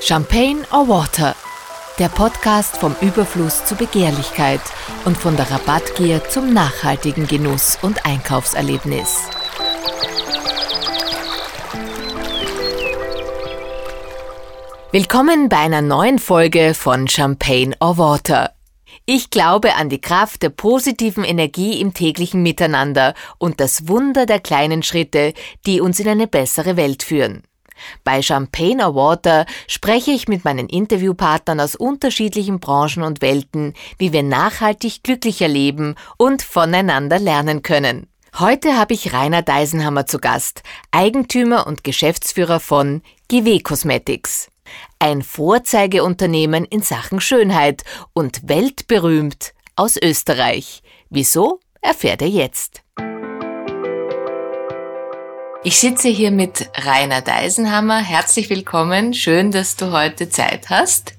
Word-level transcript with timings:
Champagne 0.00 0.64
or 0.72 0.88
Water, 0.88 1.36
der 1.98 2.08
Podcast 2.08 2.76
vom 2.76 2.96
Überfluss 3.00 3.64
zur 3.64 3.78
Begehrlichkeit 3.78 4.60
und 5.04 5.16
von 5.16 5.36
der 5.36 5.50
Rabattgier 5.50 6.28
zum 6.28 6.52
nachhaltigen 6.52 7.26
Genuss 7.26 7.78
und 7.82 8.04
Einkaufserlebnis. 8.04 9.20
Willkommen 14.90 15.48
bei 15.48 15.58
einer 15.58 15.80
neuen 15.82 16.18
Folge 16.18 16.74
von 16.74 17.08
Champagne 17.08 17.74
or 17.80 17.96
Water. 17.96 18.50
Ich 19.06 19.30
glaube 19.30 19.76
an 19.76 19.88
die 19.88 20.00
Kraft 20.00 20.42
der 20.42 20.50
positiven 20.50 21.24
Energie 21.24 21.80
im 21.80 21.94
täglichen 21.94 22.42
Miteinander 22.42 23.14
und 23.38 23.60
das 23.60 23.88
Wunder 23.88 24.26
der 24.26 24.40
kleinen 24.40 24.82
Schritte, 24.82 25.32
die 25.64 25.80
uns 25.80 25.98
in 26.00 26.08
eine 26.08 26.26
bessere 26.26 26.76
Welt 26.76 27.02
führen. 27.02 27.44
Bei 28.04 28.22
Champagne 28.22 28.86
or 28.86 28.94
Water 28.94 29.46
spreche 29.66 30.10
ich 30.10 30.28
mit 30.28 30.44
meinen 30.44 30.68
Interviewpartnern 30.68 31.60
aus 31.60 31.76
unterschiedlichen 31.76 32.60
Branchen 32.60 33.02
und 33.02 33.22
Welten, 33.22 33.74
wie 33.98 34.12
wir 34.12 34.22
nachhaltig 34.22 35.02
glücklicher 35.02 35.48
leben 35.48 35.94
und 36.16 36.42
voneinander 36.42 37.18
lernen 37.18 37.62
können. 37.62 38.06
Heute 38.38 38.78
habe 38.78 38.94
ich 38.94 39.12
Rainer 39.12 39.42
Deisenhammer 39.42 40.06
zu 40.06 40.18
Gast, 40.18 40.62
Eigentümer 40.90 41.66
und 41.66 41.84
Geschäftsführer 41.84 42.60
von 42.60 43.02
GW 43.28 43.60
Cosmetics. 43.60 44.48
Ein 44.98 45.22
Vorzeigeunternehmen 45.22 46.64
in 46.64 46.80
Sachen 46.82 47.20
Schönheit 47.20 47.82
und 48.14 48.48
weltberühmt 48.48 49.52
aus 49.76 49.96
Österreich. 49.96 50.82
Wieso, 51.10 51.60
erfährt 51.82 52.22
er 52.22 52.28
jetzt. 52.28 52.81
Ich 55.64 55.78
sitze 55.78 56.08
hier 56.08 56.32
mit 56.32 56.68
Rainer 56.84 57.20
Deisenhammer. 57.20 57.98
Herzlich 57.98 58.50
willkommen. 58.50 59.14
Schön, 59.14 59.52
dass 59.52 59.76
du 59.76 59.92
heute 59.92 60.28
Zeit 60.28 60.70
hast. 60.70 61.14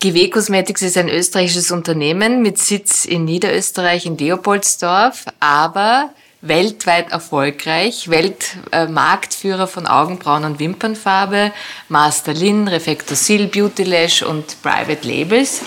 GW 0.00 0.30
Cosmetics 0.30 0.80
ist 0.80 0.96
ein 0.96 1.10
österreichisches 1.10 1.70
Unternehmen 1.70 2.40
mit 2.40 2.58
Sitz 2.58 3.04
in 3.04 3.26
Niederösterreich 3.26 4.06
in 4.06 4.16
Leopoldsdorf, 4.16 5.26
aber 5.40 6.14
weltweit 6.40 7.12
erfolgreich, 7.12 8.08
Weltmarktführer 8.08 9.66
von 9.66 9.86
Augenbrauen 9.86 10.46
und 10.46 10.58
Wimpernfarbe, 10.58 11.52
Masterlin, 11.90 12.66
Reflectosil, 12.66 13.48
Beauty 13.48 13.82
Lash 13.82 14.22
und 14.22 14.62
Private 14.62 15.06
Labels. 15.06 15.60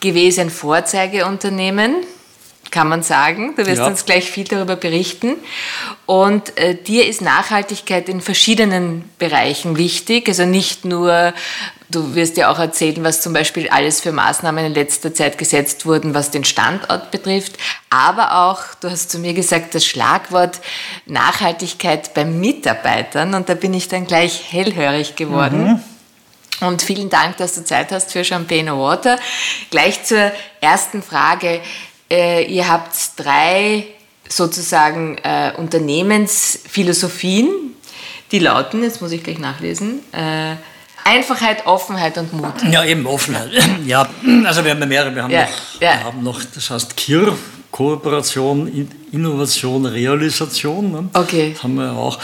Gewesen 0.00 0.48
Vorzeigeunternehmen, 0.48 1.94
kann 2.72 2.88
man 2.88 3.04
sagen. 3.04 3.54
Du 3.56 3.64
wirst 3.66 3.78
ja. 3.78 3.86
uns 3.86 4.04
gleich 4.04 4.28
viel 4.28 4.48
darüber 4.48 4.74
berichten. 4.74 5.36
Und 6.06 6.58
äh, 6.58 6.74
dir 6.74 7.06
ist 7.06 7.20
Nachhaltigkeit 7.20 8.08
in 8.08 8.20
verschiedenen 8.20 9.08
Bereichen 9.18 9.76
wichtig. 9.76 10.28
Also 10.28 10.44
nicht 10.44 10.84
nur 10.84 11.32
Du 11.92 12.14
wirst 12.14 12.38
ja 12.38 12.50
auch 12.50 12.58
erzählen, 12.58 13.04
was 13.04 13.20
zum 13.20 13.34
Beispiel 13.34 13.68
alles 13.68 14.00
für 14.00 14.12
Maßnahmen 14.12 14.64
in 14.64 14.72
letzter 14.72 15.12
Zeit 15.12 15.36
gesetzt 15.36 15.84
wurden, 15.84 16.14
was 16.14 16.30
den 16.30 16.42
Standort 16.42 17.10
betrifft. 17.10 17.58
Aber 17.90 18.34
auch, 18.46 18.60
du 18.80 18.90
hast 18.90 19.10
zu 19.10 19.18
mir 19.18 19.34
gesagt, 19.34 19.74
das 19.74 19.84
Schlagwort 19.84 20.60
Nachhaltigkeit 21.04 22.14
bei 22.14 22.24
Mitarbeitern. 22.24 23.34
Und 23.34 23.50
da 23.50 23.54
bin 23.54 23.74
ich 23.74 23.88
dann 23.88 24.06
gleich 24.06 24.50
hellhörig 24.50 25.16
geworden. 25.16 25.82
Mhm. 26.60 26.66
Und 26.66 26.80
vielen 26.80 27.10
Dank, 27.10 27.36
dass 27.36 27.54
du 27.56 27.64
Zeit 27.64 27.92
hast 27.92 28.12
für 28.12 28.24
Champagne 28.24 28.72
Water. 28.78 29.18
Gleich 29.70 30.02
zur 30.04 30.32
ersten 30.62 31.02
Frage. 31.02 31.60
Äh, 32.12 32.44
ihr 32.44 32.68
habt 32.68 32.94
drei 33.16 33.86
sozusagen 34.28 35.16
äh, 35.22 35.52
Unternehmensphilosophien, 35.56 37.48
die 38.30 38.38
lauten, 38.38 38.82
jetzt 38.82 39.00
muss 39.00 39.12
ich 39.12 39.22
gleich 39.22 39.38
nachlesen, 39.38 40.00
äh, 40.12 40.56
Einfachheit, 41.04 41.66
Offenheit 41.66 42.18
und 42.18 42.34
Mut. 42.34 42.52
Ja, 42.70 42.84
eben 42.84 43.06
Offenheit. 43.06 43.50
Ja, 43.86 44.06
also 44.44 44.62
wir 44.62 44.72
haben 44.72 44.80
ja 44.80 44.86
mehrere. 44.86 45.14
Wir 45.14 45.22
haben, 45.22 45.30
ja, 45.30 45.44
noch, 45.44 45.80
ja. 45.80 45.94
Wir 45.94 46.04
haben 46.04 46.22
noch, 46.22 46.40
das 46.54 46.68
heißt 46.68 46.96
KIR, 46.98 47.34
Kooperation, 47.70 48.88
Innovation, 49.10 49.86
Realisation. 49.86 50.92
Ne? 50.92 51.08
Okay. 51.14 51.52
Das 51.54 51.62
haben 51.62 51.76
wir 51.76 51.92
auch. 51.92 52.18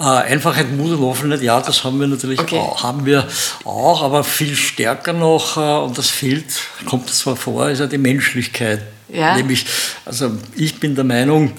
Äh, 0.00 0.04
Einfachheit, 0.04 0.70
Mut 0.76 0.90
und 0.90 1.04
Offenheit, 1.04 1.42
ja, 1.42 1.60
das 1.60 1.84
haben 1.84 2.00
wir 2.00 2.08
natürlich 2.08 2.40
okay. 2.40 2.58
auch, 2.58 2.82
haben 2.82 3.06
wir 3.06 3.26
auch, 3.64 4.02
aber 4.02 4.22
viel 4.22 4.54
stärker 4.54 5.12
noch, 5.12 5.56
äh, 5.56 5.84
und 5.84 5.98
das 5.98 6.08
fehlt, 6.08 6.44
kommt 6.86 7.08
zwar 7.10 7.34
vor, 7.34 7.68
ist 7.68 7.80
ja 7.80 7.86
die 7.86 7.98
Menschlichkeit. 7.98 8.82
Ja. 9.08 9.36
Nämlich, 9.36 9.66
also 10.04 10.32
ich 10.56 10.78
bin 10.78 10.94
der 10.94 11.04
Meinung, 11.04 11.52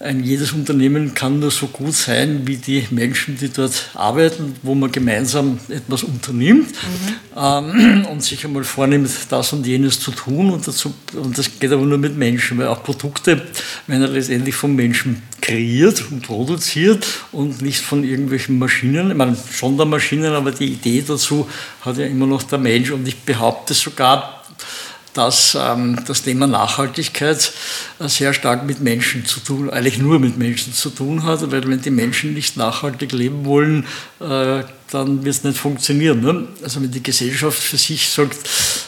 ein 0.00 0.24
jedes 0.24 0.52
Unternehmen 0.52 1.12
kann 1.12 1.40
nur 1.40 1.50
so 1.50 1.66
gut 1.66 1.92
sein 1.92 2.46
wie 2.46 2.56
die 2.56 2.86
Menschen, 2.90 3.36
die 3.36 3.50
dort 3.50 3.90
arbeiten, 3.92 4.56
wo 4.62 4.74
man 4.74 4.90
gemeinsam 4.90 5.60
etwas 5.68 6.04
unternimmt 6.04 6.70
mhm. 6.70 7.14
ähm, 7.36 8.06
und 8.10 8.22
sich 8.22 8.42
einmal 8.46 8.64
vornimmt, 8.64 9.10
das 9.28 9.52
und 9.52 9.66
jenes 9.66 10.00
zu 10.00 10.10
tun. 10.12 10.50
Und, 10.50 10.66
dazu, 10.66 10.94
und 11.14 11.36
das 11.36 11.50
geht 11.58 11.70
aber 11.70 11.82
nur 11.82 11.98
mit 11.98 12.16
Menschen, 12.16 12.56
weil 12.56 12.68
auch 12.68 12.82
Produkte 12.82 13.42
werden 13.86 14.10
letztendlich 14.10 14.54
von 14.54 14.74
Menschen 14.74 15.22
kreiert 15.42 16.02
und 16.10 16.22
produziert 16.22 17.06
und 17.30 17.60
nicht 17.60 17.80
von 17.80 18.02
irgendwelchen 18.02 18.58
Maschinen. 18.58 19.10
Ich 19.10 19.16
meine, 19.16 19.36
schon 19.52 19.76
der 19.76 19.84
Maschinen, 19.84 20.32
aber 20.32 20.50
die 20.52 20.72
Idee 20.72 21.04
dazu 21.06 21.46
hat 21.82 21.98
ja 21.98 22.06
immer 22.06 22.26
noch 22.26 22.42
der 22.42 22.58
Mensch. 22.58 22.90
Und 22.90 23.06
ich 23.06 23.18
behaupte 23.18 23.74
sogar, 23.74 24.44
dass 25.14 25.56
ähm, 25.58 25.98
das 26.06 26.22
Thema 26.22 26.46
Nachhaltigkeit 26.46 27.52
äh, 27.98 28.08
sehr 28.08 28.32
stark 28.32 28.64
mit 28.64 28.80
Menschen 28.80 29.26
zu 29.26 29.40
tun, 29.40 29.70
eigentlich 29.70 29.98
nur 29.98 30.18
mit 30.18 30.36
Menschen 30.38 30.72
zu 30.72 30.90
tun 30.90 31.24
hat, 31.24 31.50
weil 31.50 31.68
wenn 31.68 31.80
die 31.80 31.90
Menschen 31.90 32.34
nicht 32.34 32.56
nachhaltig 32.56 33.12
leben 33.12 33.44
wollen, 33.44 33.86
äh, 34.20 34.62
dann 34.90 35.24
wird 35.24 35.36
es 35.36 35.44
nicht 35.44 35.58
funktionieren. 35.58 36.20
Ne? 36.20 36.48
Also 36.62 36.82
wenn 36.82 36.90
die 36.90 37.02
Gesellschaft 37.02 37.58
für 37.58 37.76
sich 37.76 38.08
sagt, 38.08 38.36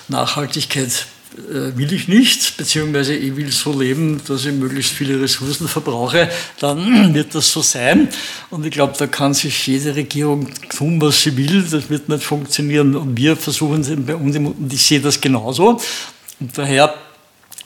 Nachhaltigkeit 0.08 1.06
will 1.36 1.92
ich 1.92 2.08
nicht, 2.08 2.56
beziehungsweise 2.56 3.14
ich 3.14 3.36
will 3.36 3.50
so 3.50 3.78
leben, 3.78 4.20
dass 4.26 4.44
ich 4.44 4.52
möglichst 4.52 4.92
viele 4.92 5.20
Ressourcen 5.20 5.68
verbrauche, 5.68 6.28
dann 6.60 7.14
wird 7.14 7.34
das 7.34 7.50
so 7.50 7.62
sein. 7.62 8.08
Und 8.50 8.66
ich 8.66 8.72
glaube, 8.72 8.94
da 8.98 9.06
kann 9.06 9.34
sich 9.34 9.66
jede 9.66 9.94
Regierung 9.94 10.48
tun, 10.68 11.00
was 11.00 11.22
sie 11.22 11.36
will. 11.36 11.62
Das 11.62 11.88
wird 11.88 12.08
nicht 12.08 12.22
funktionieren. 12.22 12.96
Und 12.96 13.16
wir 13.16 13.36
versuchen 13.36 13.80
es 13.80 13.90
bei 13.96 14.16
uns, 14.16 14.36
und 14.36 14.72
ich 14.72 14.82
sehe 14.82 15.00
das 15.00 15.20
genauso. 15.20 15.80
Und 16.40 16.58
daher 16.58 16.94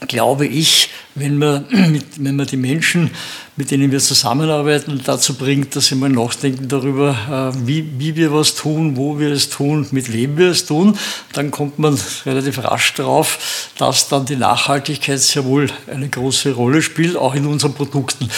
glaube 0.00 0.46
ich, 0.46 0.90
wenn 1.14 1.38
man, 1.38 1.64
wenn 2.18 2.36
man 2.36 2.46
die 2.46 2.56
Menschen, 2.56 3.10
mit 3.56 3.70
denen 3.70 3.90
wir 3.90 4.00
zusammenarbeiten, 4.00 5.00
dazu 5.04 5.34
bringt, 5.34 5.74
dass 5.74 5.86
sie 5.86 5.94
mal 5.94 6.10
nachdenken 6.10 6.68
darüber, 6.68 7.54
äh, 7.54 7.66
wie, 7.66 7.88
wie 7.98 8.16
wir 8.16 8.32
was 8.32 8.54
tun, 8.54 8.96
wo 8.96 9.18
wir 9.18 9.32
es 9.32 9.48
tun, 9.48 9.86
mit 9.90 10.12
wem 10.12 10.36
wir 10.36 10.50
es 10.50 10.66
tun, 10.66 10.98
dann 11.32 11.50
kommt 11.50 11.78
man 11.78 11.98
relativ 12.26 12.62
rasch 12.62 12.94
drauf, 12.94 13.70
dass 13.78 14.08
dann 14.08 14.26
die 14.26 14.36
Nachhaltigkeit 14.36 15.20
sehr 15.20 15.44
wohl 15.44 15.68
eine 15.86 16.08
große 16.08 16.52
Rolle 16.52 16.82
spielt, 16.82 17.16
auch 17.16 17.34
in 17.34 17.46
unseren 17.46 17.74
Produkten. 17.74 18.28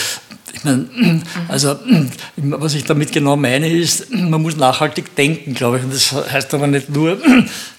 Also, 1.48 1.76
was 2.36 2.74
ich 2.74 2.84
damit 2.84 3.12
genau 3.12 3.36
meine, 3.36 3.68
ist, 3.68 4.10
man 4.12 4.42
muss 4.42 4.56
nachhaltig 4.56 5.14
denken, 5.16 5.54
glaube 5.54 5.78
ich. 5.78 5.84
Und 5.84 5.92
das 5.92 6.12
heißt 6.12 6.54
aber 6.54 6.66
nicht 6.66 6.88
nur, 6.90 7.18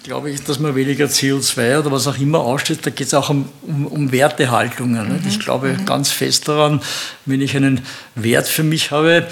glaube 0.03 0.31
ich, 0.31 0.44
dass 0.44 0.59
man 0.59 0.75
weniger 0.75 1.06
CO2 1.06 1.79
oder 1.79 1.91
was 1.91 2.07
auch 2.07 2.17
immer 2.17 2.40
aussteht, 2.40 2.79
da 2.85 2.90
geht 2.90 3.07
es 3.07 3.13
auch 3.13 3.29
um, 3.29 3.50
um, 3.62 3.85
um 3.88 4.12
Wertehaltungen. 4.12 5.07
Mhm. 5.07 5.28
Ich 5.28 5.40
glaube 5.40 5.69
mhm. 5.69 5.85
ganz 5.85 6.09
fest 6.09 6.47
daran, 6.47 6.81
wenn 7.25 7.41
ich 7.41 7.56
einen 7.56 7.81
Wert 8.16 8.47
für 8.47 8.63
mich 8.63 8.91
habe, 8.91 9.28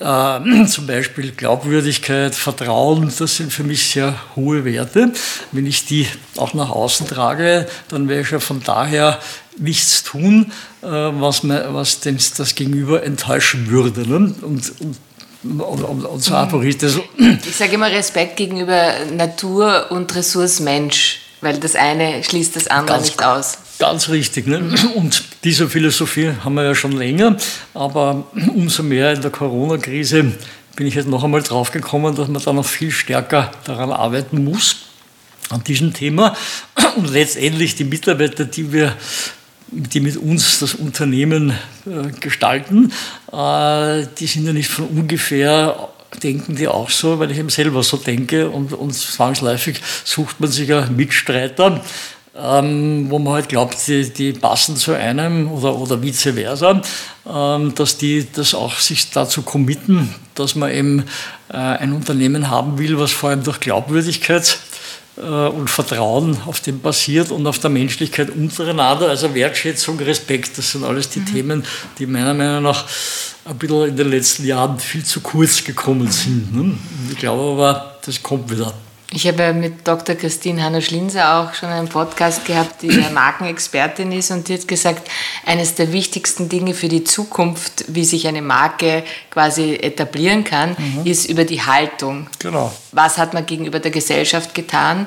äh, 0.00 0.66
zum 0.66 0.86
Beispiel 0.86 1.32
Glaubwürdigkeit, 1.32 2.34
Vertrauen, 2.34 3.12
das 3.18 3.36
sind 3.36 3.52
für 3.52 3.64
mich 3.64 3.90
sehr 3.90 4.14
hohe 4.34 4.64
Werte. 4.64 5.12
Wenn 5.52 5.66
ich 5.66 5.86
die 5.86 6.06
auch 6.36 6.54
nach 6.54 6.70
außen 6.70 7.06
trage, 7.06 7.66
dann 7.88 8.08
werde 8.08 8.22
ich 8.22 8.30
ja 8.30 8.40
von 8.40 8.62
daher 8.62 9.18
nichts 9.58 10.02
tun, 10.02 10.52
äh, 10.82 10.86
was, 10.86 11.42
mir, 11.42 11.68
was 11.70 12.00
das 12.00 12.54
Gegenüber 12.54 13.02
enttäuschen 13.02 13.70
würde. 13.70 14.08
Ne? 14.08 14.34
Und, 14.42 14.80
und 14.80 14.96
und, 15.44 15.60
und, 15.60 16.04
und 16.04 16.20
so 16.20 16.60
ist 16.60 16.82
das. 16.82 16.98
Ich 17.18 17.56
sage 17.56 17.74
immer 17.74 17.90
Respekt 17.90 18.36
gegenüber 18.36 18.94
Natur 19.12 19.86
und 19.90 20.12
Ressource 20.16 20.58
Mensch, 20.58 21.20
weil 21.40 21.58
das 21.58 21.76
eine 21.76 22.24
schließt 22.24 22.56
das 22.56 22.66
andere 22.66 22.96
ganz, 22.96 23.06
nicht 23.06 23.22
aus. 23.22 23.58
Ganz 23.78 24.08
richtig. 24.08 24.46
Ne? 24.46 24.74
Und 24.94 25.24
diese 25.44 25.68
Philosophie 25.68 26.32
haben 26.42 26.54
wir 26.54 26.64
ja 26.64 26.74
schon 26.74 26.92
länger, 26.92 27.36
aber 27.74 28.26
umso 28.54 28.82
mehr 28.82 29.12
in 29.12 29.20
der 29.20 29.30
Corona-Krise 29.30 30.32
bin 30.76 30.86
ich 30.86 30.94
jetzt 30.94 31.08
noch 31.08 31.24
einmal 31.24 31.42
draufgekommen, 31.42 32.14
dass 32.14 32.28
man 32.28 32.42
da 32.42 32.52
noch 32.52 32.66
viel 32.66 32.90
stärker 32.90 33.50
daran 33.64 33.90
arbeiten 33.90 34.44
muss, 34.44 34.76
an 35.50 35.64
diesem 35.64 35.92
Thema. 35.92 36.36
Und 36.96 37.10
letztendlich 37.10 37.74
die 37.74 37.84
Mitarbeiter, 37.84 38.44
die 38.44 38.72
wir 38.72 38.96
die 39.68 40.00
mit 40.00 40.16
uns 40.16 40.60
das 40.60 40.74
Unternehmen 40.74 41.50
äh, 41.86 42.10
gestalten, 42.20 42.92
äh, 43.32 44.06
die 44.18 44.26
sind 44.26 44.46
ja 44.46 44.52
nicht 44.52 44.68
von 44.68 44.86
ungefähr, 44.86 45.88
denken 46.22 46.54
die 46.54 46.68
auch 46.68 46.88
so, 46.88 47.18
weil 47.18 47.32
ich 47.32 47.38
eben 47.38 47.48
selber 47.48 47.82
so 47.82 47.96
denke 47.96 48.48
und, 48.48 48.72
und 48.72 48.94
zwangsläufig 48.94 49.80
sucht 50.04 50.40
man 50.40 50.50
sich 50.50 50.68
ja 50.68 50.86
Mitstreiter, 50.86 51.82
ähm, 52.38 53.06
wo 53.08 53.18
man 53.18 53.34
halt 53.34 53.48
glaubt, 53.48 53.76
die, 53.86 54.10
die, 54.12 54.32
passen 54.32 54.76
zu 54.76 54.92
einem 54.92 55.50
oder, 55.50 55.76
oder 55.76 56.02
vice 56.02 56.32
versa, 56.34 56.82
ähm, 57.28 57.74
dass 57.74 57.98
die 57.98 58.26
das 58.30 58.54
auch 58.54 58.78
sich 58.78 59.10
dazu 59.10 59.42
committen, 59.42 60.14
dass 60.34 60.54
man 60.54 60.70
eben 60.70 61.04
äh, 61.48 61.56
ein 61.56 61.92
Unternehmen 61.92 62.50
haben 62.50 62.78
will, 62.78 62.98
was 62.98 63.12
vor 63.12 63.30
allem 63.30 63.42
durch 63.42 63.60
Glaubwürdigkeit 63.60 64.58
äh, 65.16 65.20
und 65.20 65.70
Vertrauen 65.70 66.36
auf 66.46 66.60
dem 66.60 66.80
basiert 66.80 67.30
und 67.30 67.46
auf 67.46 67.58
der 67.58 67.70
Menschlichkeit 67.70 68.30
untereinander, 68.30 69.08
also 69.08 69.34
Wertschätzung, 69.34 69.98
Respekt, 69.98 70.58
das 70.58 70.72
sind 70.72 70.84
alles 70.84 71.08
die 71.08 71.20
mhm. 71.20 71.26
Themen, 71.26 71.64
die 71.98 72.06
meiner 72.06 72.34
Meinung 72.34 72.64
nach 72.64 72.84
ein 73.44 73.56
bisschen 73.56 73.88
in 73.88 73.96
den 73.96 74.10
letzten 74.10 74.44
Jahren 74.44 74.78
viel 74.78 75.04
zu 75.04 75.20
kurz 75.20 75.64
gekommen 75.64 76.10
sind. 76.10 76.54
Ne? 76.54 76.78
Ich 77.10 77.18
glaube 77.18 77.52
aber, 77.52 77.98
das 78.04 78.22
kommt 78.22 78.50
wieder. 78.50 78.74
Ich 79.12 79.26
habe 79.28 79.52
mit 79.52 79.86
Dr. 79.86 80.16
Christine 80.16 80.64
Hanna-Schlinser 80.64 81.38
auch 81.38 81.54
schon 81.54 81.68
einen 81.68 81.88
Podcast 81.88 82.44
gehabt, 82.44 82.82
die 82.82 82.88
ja 82.88 83.08
Markenexpertin 83.10 84.10
ist 84.10 84.32
und 84.32 84.48
die 84.48 84.54
hat 84.54 84.66
gesagt, 84.66 85.08
eines 85.44 85.76
der 85.76 85.92
wichtigsten 85.92 86.48
Dinge 86.48 86.74
für 86.74 86.88
die 86.88 87.04
Zukunft, 87.04 87.84
wie 87.86 88.04
sich 88.04 88.26
eine 88.26 88.42
Marke 88.42 89.04
quasi 89.30 89.76
etablieren 89.76 90.42
kann, 90.42 90.76
mhm. 90.76 91.06
ist 91.06 91.26
über 91.26 91.44
die 91.44 91.62
Haltung. 91.62 92.26
Genau. 92.40 92.72
Was 92.90 93.16
hat 93.16 93.32
man 93.32 93.46
gegenüber 93.46 93.78
der 93.78 93.92
Gesellschaft 93.92 94.54
getan? 94.54 95.06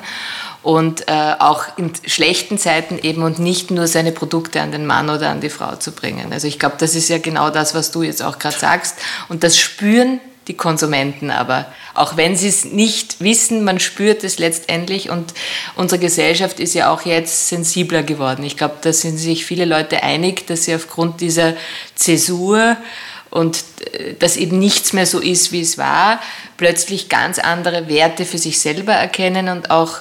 und 0.62 1.08
äh, 1.08 1.34
auch 1.38 1.64
in 1.78 1.92
schlechten 2.06 2.58
Zeiten 2.58 2.98
eben 2.98 3.22
und 3.22 3.38
nicht 3.38 3.70
nur 3.70 3.86
seine 3.86 4.12
Produkte 4.12 4.60
an 4.60 4.72
den 4.72 4.84
Mann 4.84 5.08
oder 5.08 5.30
an 5.30 5.40
die 5.40 5.48
Frau 5.48 5.76
zu 5.76 5.92
bringen. 5.92 6.32
Also 6.32 6.48
ich 6.48 6.58
glaube, 6.58 6.76
das 6.78 6.94
ist 6.94 7.08
ja 7.08 7.18
genau 7.18 7.48
das, 7.48 7.74
was 7.74 7.90
du 7.92 8.02
jetzt 8.02 8.22
auch 8.22 8.38
gerade 8.38 8.58
sagst. 8.58 8.96
Und 9.30 9.42
das 9.42 9.58
spüren 9.58 10.20
die 10.50 10.56
Konsumenten 10.56 11.30
aber. 11.30 11.66
Auch 11.94 12.16
wenn 12.16 12.36
sie 12.36 12.48
es 12.48 12.64
nicht 12.64 13.20
wissen, 13.20 13.62
man 13.62 13.78
spürt 13.78 14.24
es 14.24 14.40
letztendlich 14.40 15.08
und 15.08 15.32
unsere 15.76 16.00
Gesellschaft 16.00 16.58
ist 16.58 16.74
ja 16.74 16.90
auch 16.92 17.02
jetzt 17.02 17.48
sensibler 17.48 18.02
geworden. 18.02 18.44
Ich 18.44 18.56
glaube, 18.56 18.74
da 18.80 18.92
sind 18.92 19.16
sich 19.16 19.46
viele 19.46 19.64
Leute 19.64 20.02
einig, 20.02 20.48
dass 20.48 20.64
sie 20.64 20.74
aufgrund 20.74 21.20
dieser 21.20 21.54
Zäsur 21.94 22.76
und 23.30 23.62
äh, 23.92 24.14
dass 24.18 24.36
eben 24.36 24.58
nichts 24.58 24.92
mehr 24.92 25.06
so 25.06 25.20
ist, 25.20 25.52
wie 25.52 25.60
es 25.60 25.78
war, 25.78 26.20
plötzlich 26.56 27.08
ganz 27.08 27.38
andere 27.38 27.88
Werte 27.88 28.24
für 28.24 28.38
sich 28.38 28.58
selber 28.58 28.92
erkennen 28.92 29.48
und 29.48 29.70
auch 29.70 29.98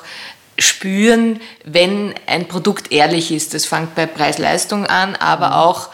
spüren, 0.57 1.39
wenn 1.63 2.15
ein 2.25 2.47
Produkt 2.47 2.91
ehrlich 2.91 3.31
ist. 3.31 3.53
Das 3.53 3.67
fängt 3.67 3.93
bei 3.93 4.07
Preis-Leistung 4.07 4.87
an, 4.87 5.15
aber 5.15 5.49
mhm. 5.49 5.53
auch 5.53 5.89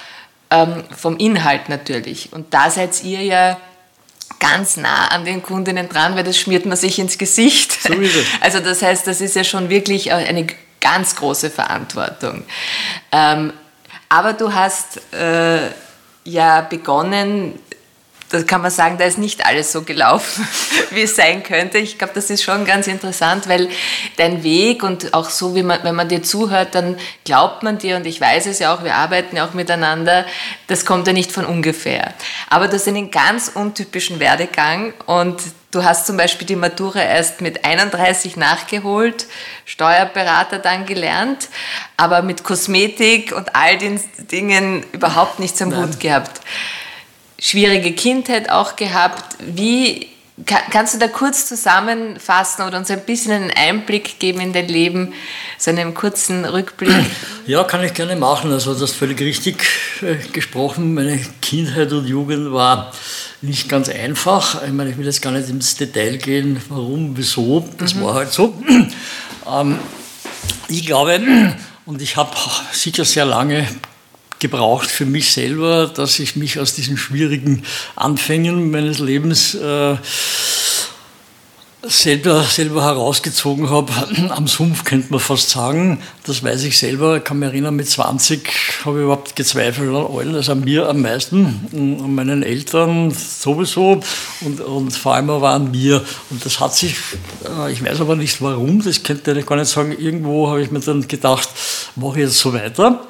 ähm, 0.49 0.83
vom 0.95 1.17
Inhalt 1.17 1.67
natürlich. 1.67 2.31
Und 2.31 2.53
da 2.53 2.69
seid 2.69 3.03
ihr 3.03 3.21
ja 3.21 3.57
ganz 4.49 4.77
nah 4.77 5.07
an 5.07 5.25
den 5.25 5.41
Kundinnen 5.41 5.89
dran, 5.89 6.15
weil 6.15 6.23
das 6.23 6.37
schmiert 6.37 6.65
man 6.65 6.77
sich 6.77 6.99
ins 6.99 7.17
Gesicht. 7.17 7.81
So 7.81 7.93
ist 7.93 8.15
es. 8.15 8.25
Also 8.41 8.59
das 8.59 8.81
heißt, 8.81 9.07
das 9.07 9.21
ist 9.21 9.35
ja 9.35 9.43
schon 9.43 9.69
wirklich 9.69 10.11
eine 10.13 10.45
ganz 10.81 11.15
große 11.15 11.49
Verantwortung. 11.49 12.43
Ähm, 13.11 13.53
aber 14.09 14.33
du 14.33 14.53
hast 14.53 15.01
äh, 15.13 15.69
ja 16.25 16.61
begonnen, 16.61 17.59
da 18.29 18.41
kann 18.41 18.61
man 18.61 18.71
sagen, 18.71 18.97
da 18.97 19.05
ist 19.05 19.17
nicht 19.17 19.45
alles 19.45 19.71
so 19.71 19.83
gelaufen, 19.83 20.47
wie 20.91 21.03
es 21.03 21.15
sein 21.15 21.43
könnte. 21.43 21.77
Ich 21.77 21.97
glaube, 21.97 22.13
das 22.15 22.29
ist 22.29 22.43
schon 22.43 22.65
ganz 22.65 22.87
interessant, 22.87 23.47
weil 23.47 23.69
dein 24.17 24.43
Weg 24.43 24.83
und 24.83 25.13
auch 25.13 25.29
so, 25.29 25.55
wie 25.55 25.63
man, 25.63 25.83
wenn 25.83 25.95
man 25.95 26.09
dir 26.09 26.23
zuhört, 26.23 26.73
dann 26.73 26.97
glaubt 27.23 27.63
man 27.63 27.77
dir, 27.77 27.97
und 27.97 28.05
ich 28.07 28.19
weiß 28.19 28.47
es 28.47 28.59
ja 28.59 28.73
auch, 28.73 28.83
wir 28.83 28.95
arbeiten 28.95 29.35
ja 29.35 29.45
auch 29.47 29.53
miteinander, 29.53 30.25
das 30.67 30.85
kommt 30.85 31.05
ja 31.07 31.13
nicht 31.13 31.31
von 31.31 31.45
ungefähr. 31.45 32.13
Aber 32.49 32.67
du 32.67 32.73
hast 32.73 32.87
einen 32.87 33.11
ganz 33.11 33.51
untypischen 33.53 34.19
Werdegang 34.19 34.93
und 35.05 35.41
Du 35.71 35.83
hast 35.83 36.07
zum 36.07 36.15
Beispiel 36.15 36.47
die 36.47 36.55
Matura 36.55 37.01
erst 37.01 37.41
mit 37.41 37.65
31 37.65 38.37
nachgeholt, 38.37 39.25
Steuerberater 39.65 40.57
dann 40.57 40.85
gelernt, 40.85 41.49
aber 41.97 42.21
mit 42.21 42.45
Kosmetik 42.45 43.35
und 43.35 43.57
all 43.57 43.77
den 43.77 43.99
Dingen 44.31 44.85
überhaupt 44.93 45.39
nichts 45.39 45.61
am 45.61 45.75
Hut 45.75 45.99
gehabt 45.99 46.39
schwierige 47.39 47.93
Kindheit 47.93 48.49
auch 48.49 48.75
gehabt. 48.75 49.37
Wie 49.39 50.07
kannst 50.45 50.93
du 50.93 50.99
da 50.99 51.07
kurz 51.07 51.47
zusammenfassen 51.47 52.65
oder 52.65 52.77
uns 52.77 52.91
ein 52.91 53.05
bisschen 53.05 53.31
einen 53.31 53.51
Einblick 53.51 54.19
geben 54.19 54.41
in 54.41 54.51
dein 54.51 54.67
Leben, 54.67 55.13
so 55.57 55.71
einen 55.71 55.93
kurzen 55.93 56.45
Rückblick? 56.45 56.93
Ja, 57.47 57.63
kann 57.63 57.83
ich 57.83 57.93
gerne 57.93 58.15
machen. 58.15 58.51
Also 58.51 58.73
das 58.73 58.89
ist 58.89 58.95
völlig 58.95 59.21
richtig 59.21 59.63
äh, 60.01 60.15
gesprochen. 60.33 60.95
Meine 60.95 61.19
Kindheit 61.43 61.91
und 61.91 62.07
Jugend 62.07 62.51
war 62.51 62.91
nicht 63.43 63.69
ganz 63.69 63.87
einfach. 63.87 64.63
Ich 64.63 64.71
meine, 64.71 64.89
ich 64.89 64.97
will 64.97 65.05
jetzt 65.05 65.21
gar 65.21 65.31
nicht 65.31 65.47
ins 65.47 65.75
Detail 65.75 66.17
gehen, 66.17 66.59
warum, 66.69 67.15
wieso. 67.15 67.63
Das 67.77 67.93
mhm. 67.93 68.03
war 68.03 68.15
halt 68.15 68.31
so. 68.31 68.53
Ähm, 69.47 69.77
ich 70.69 70.87
glaube, 70.87 71.21
und 71.85 72.01
ich 72.01 72.17
habe 72.17 72.35
sicher 72.71 73.05
sehr 73.05 73.25
lange 73.25 73.67
gebraucht 74.39 74.89
für 74.89 75.05
mich 75.05 75.31
selber, 75.31 75.87
dass 75.87 76.19
ich 76.19 76.35
mich 76.35 76.59
aus 76.59 76.73
diesen 76.73 76.97
schwierigen 76.97 77.63
Anfängen 77.95 78.71
meines 78.71 78.99
Lebens 78.99 79.55
äh, 79.55 79.95
selber, 81.87 82.43
selber 82.43 82.83
herausgezogen 82.83 83.69
habe. 83.69 83.91
Am 84.29 84.47
Sumpf 84.47 84.83
könnte 84.83 85.11
man 85.11 85.19
fast 85.19 85.49
sagen. 85.49 85.99
Das 86.23 86.43
weiß 86.43 86.63
ich 86.63 86.77
selber. 86.77 87.19
Kann 87.19 87.39
mich 87.39 87.49
erinnern, 87.49 87.75
mit 87.75 87.89
20 87.89 88.49
habe 88.85 88.97
ich 88.97 89.03
überhaupt 89.03 89.35
gezweifelt 89.35 89.89
an 89.89 90.07
allen, 90.07 90.35
also 90.35 90.53
an 90.53 90.61
mir 90.61 90.89
am 90.89 91.01
meisten, 91.01 91.67
an 91.73 92.15
meinen 92.15 92.43
Eltern 92.43 93.11
sowieso 93.11 94.01
und, 94.41 94.61
und 94.61 94.91
vor 94.91 95.15
allem 95.15 95.29
aber 95.29 95.49
an 95.49 95.71
mir. 95.71 96.03
Und 96.29 96.45
das 96.45 96.59
hat 96.59 96.75
sich, 96.75 96.95
äh, 97.47 97.71
ich 97.71 97.83
weiß 97.83 98.01
aber 98.01 98.15
nicht 98.15 98.41
warum, 98.41 98.83
das 98.83 99.03
könnte 99.03 99.37
ich 99.37 99.45
gar 99.45 99.55
nicht 99.55 99.69
sagen, 99.69 99.91
irgendwo 99.97 100.49
habe 100.49 100.61
ich 100.61 100.71
mir 100.71 100.79
dann 100.79 101.07
gedacht, 101.07 101.49
mache 101.95 102.19
ich 102.19 102.25
jetzt 102.25 102.39
so 102.39 102.53
weiter 102.53 103.07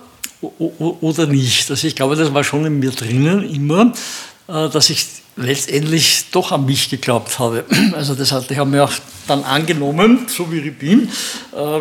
oder 0.58 1.28
nicht. 1.28 1.70
Also 1.70 1.88
ich 1.88 1.96
glaube, 1.96 2.16
das 2.16 2.34
war 2.34 2.44
schon 2.44 2.66
in 2.66 2.80
mir 2.80 2.92
drinnen 2.92 3.44
immer, 3.50 3.94
äh, 4.48 4.70
dass 4.70 4.90
ich 4.90 5.06
letztendlich 5.38 6.26
doch 6.32 6.52
an 6.52 6.66
mich 6.66 6.90
geglaubt 6.90 7.40
habe. 7.40 7.66
Also 7.94 8.16
das 8.16 8.32
hat, 8.32 8.50
ich 8.52 8.58
habe 8.58 8.70
mir 8.70 8.84
auch 8.84 8.92
dann 9.28 9.44
angenommen, 9.44 10.28
so 10.28 10.52
wie 10.52 10.60
ich 10.60 10.78
bin, 10.78 11.10
äh, 11.54 11.80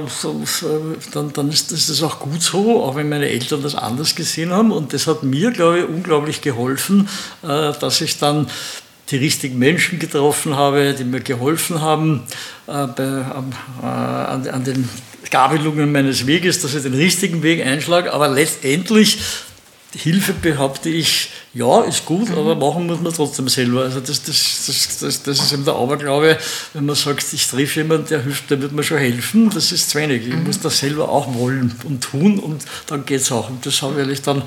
dann, 1.12 1.32
dann 1.32 1.50
ist 1.50 1.70
das 1.72 2.02
auch 2.02 2.20
gut 2.20 2.42
so, 2.42 2.82
auch 2.82 2.96
wenn 2.96 3.08
meine 3.08 3.28
Eltern 3.28 3.62
das 3.62 3.74
anders 3.74 4.14
gesehen 4.14 4.50
haben. 4.50 4.72
Und 4.72 4.92
das 4.92 5.06
hat 5.06 5.22
mir, 5.22 5.50
glaube 5.50 5.80
ich, 5.80 5.88
unglaublich 5.88 6.40
geholfen, 6.40 7.08
äh, 7.42 7.72
dass 7.72 8.00
ich 8.00 8.18
dann 8.18 8.48
die 9.10 9.16
richtigen 9.16 9.58
Menschen 9.58 9.98
getroffen 9.98 10.56
habe, 10.56 10.94
die 10.98 11.04
mir 11.04 11.20
geholfen 11.20 11.80
haben 11.80 12.22
äh, 12.66 12.86
bei, 12.86 13.02
äh, 13.02 13.86
an, 13.86 14.48
an, 14.48 14.64
den 14.64 14.88
Gabelungen 15.30 15.92
meines 15.92 16.26
Weges, 16.26 16.60
dass 16.60 16.74
ich 16.74 16.82
den 16.82 16.94
richtigen 16.94 17.42
Weg 17.42 17.64
einschlage. 17.64 18.12
Aber 18.12 18.28
letztendlich 18.28 19.18
Hilfe 19.96 20.32
behaupte 20.32 20.88
ich, 20.88 21.30
ja, 21.52 21.82
ist 21.82 22.04
gut, 22.04 22.28
mhm. 22.28 22.38
aber 22.38 22.56
machen 22.56 22.86
muss 22.86 23.00
man 23.00 23.12
trotzdem 23.12 23.48
selber. 23.48 23.82
Also 23.82 24.00
das, 24.00 24.22
das, 24.24 24.66
das, 24.66 24.98
das, 24.98 25.22
das 25.22 25.40
ist 25.40 25.52
eben 25.52 25.64
der 25.64 25.74
Aberglaube, 25.74 26.36
wenn 26.72 26.86
man 26.86 26.96
sagt, 26.96 27.32
ich 27.32 27.46
treffe 27.46 27.80
jemanden, 27.80 28.08
der 28.08 28.22
hilft, 28.22 28.50
der 28.50 28.60
wird 28.60 28.72
mir 28.72 28.82
schon 28.82 28.98
helfen, 28.98 29.50
das 29.50 29.70
ist 29.70 29.90
zu 29.90 29.98
wenig. 29.98 30.26
Ich 30.26 30.34
mhm. 30.34 30.44
muss 30.44 30.60
das 30.60 30.78
selber 30.78 31.08
auch 31.08 31.34
wollen 31.34 31.74
und 31.84 32.02
tun 32.02 32.38
und 32.38 32.64
dann 32.86 33.04
geht 33.04 33.20
es 33.20 33.30
auch. 33.30 33.50
Und 33.50 33.64
das 33.64 33.82
habe 33.82 34.10
ich 34.10 34.22
dann, 34.22 34.42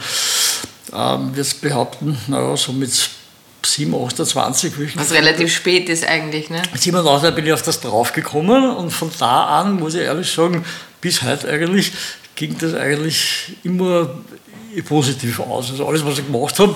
ähm, 0.94 1.32
jetzt 1.36 1.62
behaupten, 1.62 2.18
naja, 2.28 2.58
so 2.58 2.74
mit 2.74 2.92
7, 3.66 3.94
28. 3.94 4.74
Was 4.96 5.12
relativ 5.12 5.54
spät 5.54 5.90
ist 5.90 6.06
eigentlich, 6.08 6.50
ne? 6.50 6.62
87 6.74 7.36
bin 7.36 7.46
ich 7.46 7.54
auf 7.54 7.62
das 7.62 7.82
draufgekommen 7.82 8.76
und 8.76 8.92
von 8.92 9.12
da 9.20 9.60
an, 9.60 9.76
muss 9.76 9.96
ich 9.96 10.02
ehrlich 10.02 10.32
sagen, 10.32 10.64
bis 11.02 11.22
heute 11.22 11.50
eigentlich, 11.50 11.92
ging 12.36 12.56
das 12.60 12.74
eigentlich 12.76 13.58
immer 13.64 14.10
positiv 14.88 15.40
aus. 15.40 15.72
Also 15.72 15.88
alles, 15.88 16.06
was 16.06 16.20
ich 16.20 16.26
gemacht 16.26 16.58
habe, 16.60 16.76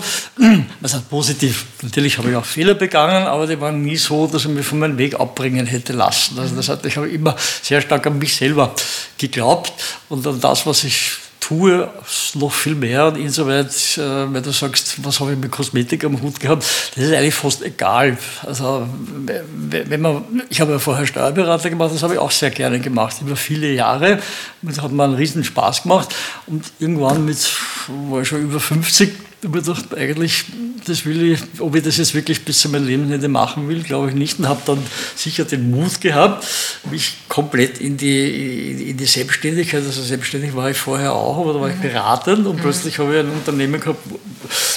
was 0.79 0.93
heißt 0.93 1.09
positiv. 1.09 1.65
Natürlich 1.81 2.17
habe 2.17 2.31
ich 2.31 2.35
auch 2.35 2.45
Fehler 2.45 2.73
begangen, 2.73 3.27
aber 3.27 3.47
die 3.47 3.59
waren 3.59 3.81
nie 3.81 3.97
so, 3.97 4.27
dass 4.27 4.45
ich 4.45 4.49
mich 4.49 4.65
von 4.65 4.79
meinem 4.79 4.97
Weg 4.97 5.19
abbringen 5.19 5.65
hätte 5.67 5.93
lassen. 5.93 6.39
Also 6.39 6.55
das 6.55 6.69
heißt, 6.69 6.85
ich 6.85 6.97
habe 6.97 7.09
immer 7.09 7.35
sehr 7.61 7.81
stark 7.81 8.07
an 8.07 8.17
mich 8.17 8.35
selber 8.35 8.73
geglaubt 9.17 9.73
und 10.09 10.25
an 10.25 10.39
das, 10.39 10.65
was 10.65 10.83
ich 10.83 11.11
tue 11.51 11.89
noch 12.35 12.53
viel 12.53 12.75
mehr 12.75 13.07
und 13.07 13.17
insoweit, 13.17 13.97
äh, 13.97 14.33
wenn 14.33 14.41
du 14.41 14.51
sagst, 14.51 15.03
was 15.03 15.19
habe 15.19 15.33
ich 15.33 15.37
mit 15.37 15.51
Kosmetik 15.51 16.05
am 16.05 16.21
Hut 16.21 16.39
gehabt, 16.39 16.63
das 16.95 17.03
ist 17.03 17.13
eigentlich 17.13 17.33
fast 17.35 17.61
egal. 17.61 18.17
Also, 18.43 18.87
wenn 19.25 19.99
man, 19.99 20.23
ich 20.49 20.61
habe 20.61 20.71
ja 20.71 20.79
vorher 20.79 21.05
Steuerberater 21.05 21.69
gemacht, 21.69 21.93
das 21.93 22.03
habe 22.03 22.13
ich 22.13 22.19
auch 22.19 22.31
sehr 22.31 22.51
gerne 22.51 22.79
gemacht, 22.79 23.17
über 23.19 23.35
viele 23.35 23.69
Jahre. 23.73 24.19
Das 24.61 24.81
hat 24.81 24.93
mir 24.93 25.03
einen 25.03 25.15
riesen 25.15 25.43
Spaß 25.43 25.83
gemacht 25.83 26.15
und 26.47 26.63
irgendwann 26.79 27.25
mit, 27.25 27.51
war 28.09 28.21
ich 28.21 28.29
schon 28.29 28.43
über 28.43 28.61
50, 28.61 29.11
gedacht, 29.41 29.95
eigentlich, 29.95 30.45
das 30.85 31.05
will 31.05 31.33
ich, 31.33 31.39
ob 31.59 31.75
ich 31.75 31.83
das 31.83 31.97
jetzt 31.97 32.13
wirklich 32.13 32.43
bis 32.45 32.61
zu 32.61 32.69
meinem 32.69 32.87
Lebensende 32.87 33.27
machen 33.27 33.67
will, 33.67 33.81
glaube 33.81 34.09
ich 34.09 34.15
nicht. 34.15 34.39
Und 34.39 34.47
habe 34.47 34.61
dann 34.65 34.79
sicher 35.15 35.45
den 35.45 35.71
Mut 35.71 36.01
gehabt, 36.01 36.45
mich 36.89 37.13
komplett 37.27 37.79
in 37.79 37.97
die, 37.97 38.89
in 38.89 38.97
die 38.97 39.05
Selbstständigkeit, 39.05 39.83
also 39.83 40.01
selbstständig 40.01 40.55
war 40.55 40.69
ich 40.69 40.77
vorher 40.77 41.13
auch, 41.13 41.39
aber 41.39 41.53
da 41.53 41.61
war 41.61 41.69
ich 41.69 41.77
mhm. 41.77 41.81
beratend 41.81 42.47
und 42.47 42.57
mhm. 42.57 42.61
plötzlich 42.61 42.99
habe 42.99 43.13
ich 43.13 43.19
ein 43.19 43.31
Unternehmen 43.31 43.79
gehabt, 43.79 43.99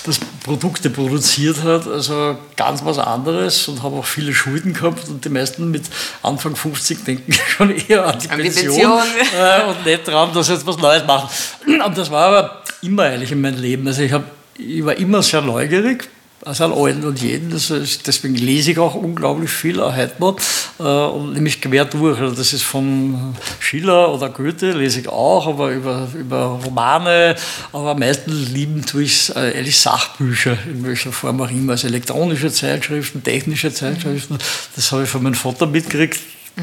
das 0.05 0.21
Produkte 0.43 0.91
produziert 0.91 1.63
hat, 1.63 1.87
also 1.87 2.37
ganz 2.57 2.85
was 2.85 2.99
anderes 2.99 3.69
und 3.69 3.83
habe 3.83 3.97
auch 3.97 4.05
viele 4.05 4.35
Schulden 4.35 4.75
gehabt 4.75 5.09
und 5.09 5.25
die 5.25 5.31
meisten 5.31 5.71
mit 5.71 5.85
Anfang 6.23 6.55
50 6.55 7.05
denken 7.05 7.33
schon 7.49 7.71
eher 7.71 8.07
an 8.07 8.19
die, 8.19 8.31
an 8.31 8.41
Pension, 8.41 8.65
Pension. 8.65 9.03
Äh, 9.37 9.65
und 9.69 9.87
nicht 9.87 10.07
daran, 10.07 10.33
dass 10.35 10.47
sie 10.47 10.53
jetzt 10.53 10.67
was 10.67 10.79
Neues 10.79 11.05
machen. 11.07 11.29
Und 11.85 11.99
das 11.99 12.11
war 12.11 12.27
aber 12.27 12.63
immer 12.83 13.05
eigentlich 13.05 13.33
in 13.33 13.41
meinem 13.41 13.61
Leben. 13.61 13.87
Also 13.87 14.03
ich 14.03 14.13
habe 14.13 14.25
ich 14.59 14.85
war 14.85 14.97
immer 14.97 15.23
sehr 15.23 15.41
neugierig, 15.41 16.09
also 16.45 16.65
an 16.65 16.73
allen 16.73 17.05
und 17.05 17.21
jeden. 17.23 17.53
Ist, 17.53 18.07
deswegen 18.07 18.35
lese 18.35 18.73
ich 18.73 18.79
auch 18.79 18.95
unglaublich 18.95 19.51
viel, 19.51 19.81
auch 19.81 19.97
heute 19.97 20.15
noch, 20.19 20.37
äh, 20.79 20.83
und 20.83 21.33
nämlich 21.33 21.61
quer 21.61 21.85
durch. 21.87 22.21
Also 22.21 22.35
das 22.35 22.53
ist 22.53 22.63
von 22.63 23.35
Schiller 23.61 24.13
oder 24.13 24.29
Goethe, 24.29 24.73
lese 24.73 25.01
ich 25.01 25.09
auch, 25.09 25.47
aber 25.47 25.71
über, 25.71 26.09
über 26.15 26.61
Romane, 26.65 27.37
aber 27.73 27.93
am 27.93 27.99
meisten 27.99 28.31
lieben 28.31 28.85
tue 28.85 29.05
ich 29.05 29.35
äh, 29.35 29.57
ehrlich 29.57 29.79
Sachbücher, 29.79 30.59
in 30.67 30.85
welcher 30.85 31.13
Form 31.13 31.41
auch 31.41 31.51
immer, 31.51 31.73
also 31.73 31.87
elektronische 31.87 32.53
Zeitschriften, 32.53 33.23
technische 33.23 33.73
Zeitschriften. 33.73 34.39
Das 34.77 34.93
habe 34.93 35.05
ich 35.05 35.09
von 35.09 35.23
meinem 35.23 35.35
Vater 35.35 35.67
mitgekriegt, 35.67 36.21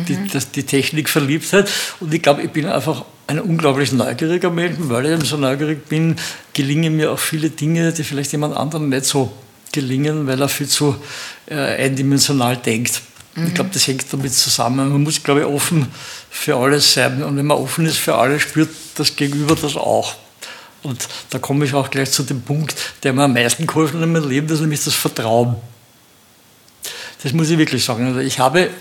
die, 0.07 0.13
mhm. 0.13 0.29
das, 0.31 0.51
die 0.51 0.63
Technik 0.63 1.09
verliebt 1.09 1.51
hat. 1.53 1.69
Und 1.99 2.13
ich 2.13 2.21
glaube, 2.21 2.43
ich 2.43 2.51
bin 2.51 2.67
einfach 2.67 3.03
ein 3.31 3.39
unglaublich 3.39 3.91
neugieriger 3.91 4.49
Mensch. 4.49 4.75
Weil 4.79 5.05
ich 5.05 5.11
eben 5.11 5.25
so 5.25 5.37
neugierig 5.37 5.87
bin, 5.87 6.15
gelingen 6.53 6.95
mir 6.95 7.11
auch 7.11 7.19
viele 7.19 7.49
Dinge, 7.49 7.91
die 7.91 8.03
vielleicht 8.03 8.31
jemand 8.31 8.55
anderem 8.55 8.89
nicht 8.89 9.05
so 9.05 9.31
gelingen, 9.71 10.27
weil 10.27 10.41
er 10.41 10.49
viel 10.49 10.67
zu 10.67 10.95
äh, 11.47 11.55
eindimensional 11.55 12.57
denkt. 12.57 13.01
Mhm. 13.35 13.47
Ich 13.47 13.53
glaube, 13.53 13.69
das 13.73 13.87
hängt 13.87 14.05
damit 14.11 14.33
zusammen. 14.33 14.91
Man 14.91 15.03
muss, 15.03 15.23
glaube 15.23 15.41
ich, 15.41 15.45
offen 15.45 15.87
für 16.29 16.55
alles 16.57 16.93
sein. 16.93 17.23
Und 17.23 17.37
wenn 17.37 17.45
man 17.45 17.57
offen 17.57 17.85
ist 17.85 17.97
für 17.97 18.15
alles, 18.15 18.41
spürt 18.41 18.69
das 18.95 19.15
Gegenüber 19.15 19.55
das 19.55 19.75
auch. 19.75 20.15
Und 20.83 21.07
da 21.29 21.39
komme 21.39 21.65
ich 21.65 21.73
auch 21.73 21.89
gleich 21.89 22.11
zu 22.11 22.23
dem 22.23 22.41
Punkt, 22.41 22.75
der 23.03 23.13
mir 23.13 23.23
am 23.23 23.33
meisten 23.33 23.67
geholfen 23.67 23.99
hat 23.99 24.03
in 24.03 24.11
meinem 24.11 24.27
Leben, 24.27 24.47
das 24.47 24.55
ist 24.55 24.61
nämlich 24.61 24.83
das 24.83 24.95
Vertrauen. 24.95 25.55
Das 27.23 27.33
muss 27.33 27.51
ich 27.51 27.57
wirklich 27.57 27.85
sagen. 27.85 28.07
Also 28.07 28.19
ich 28.19 28.39
habe 28.39 28.71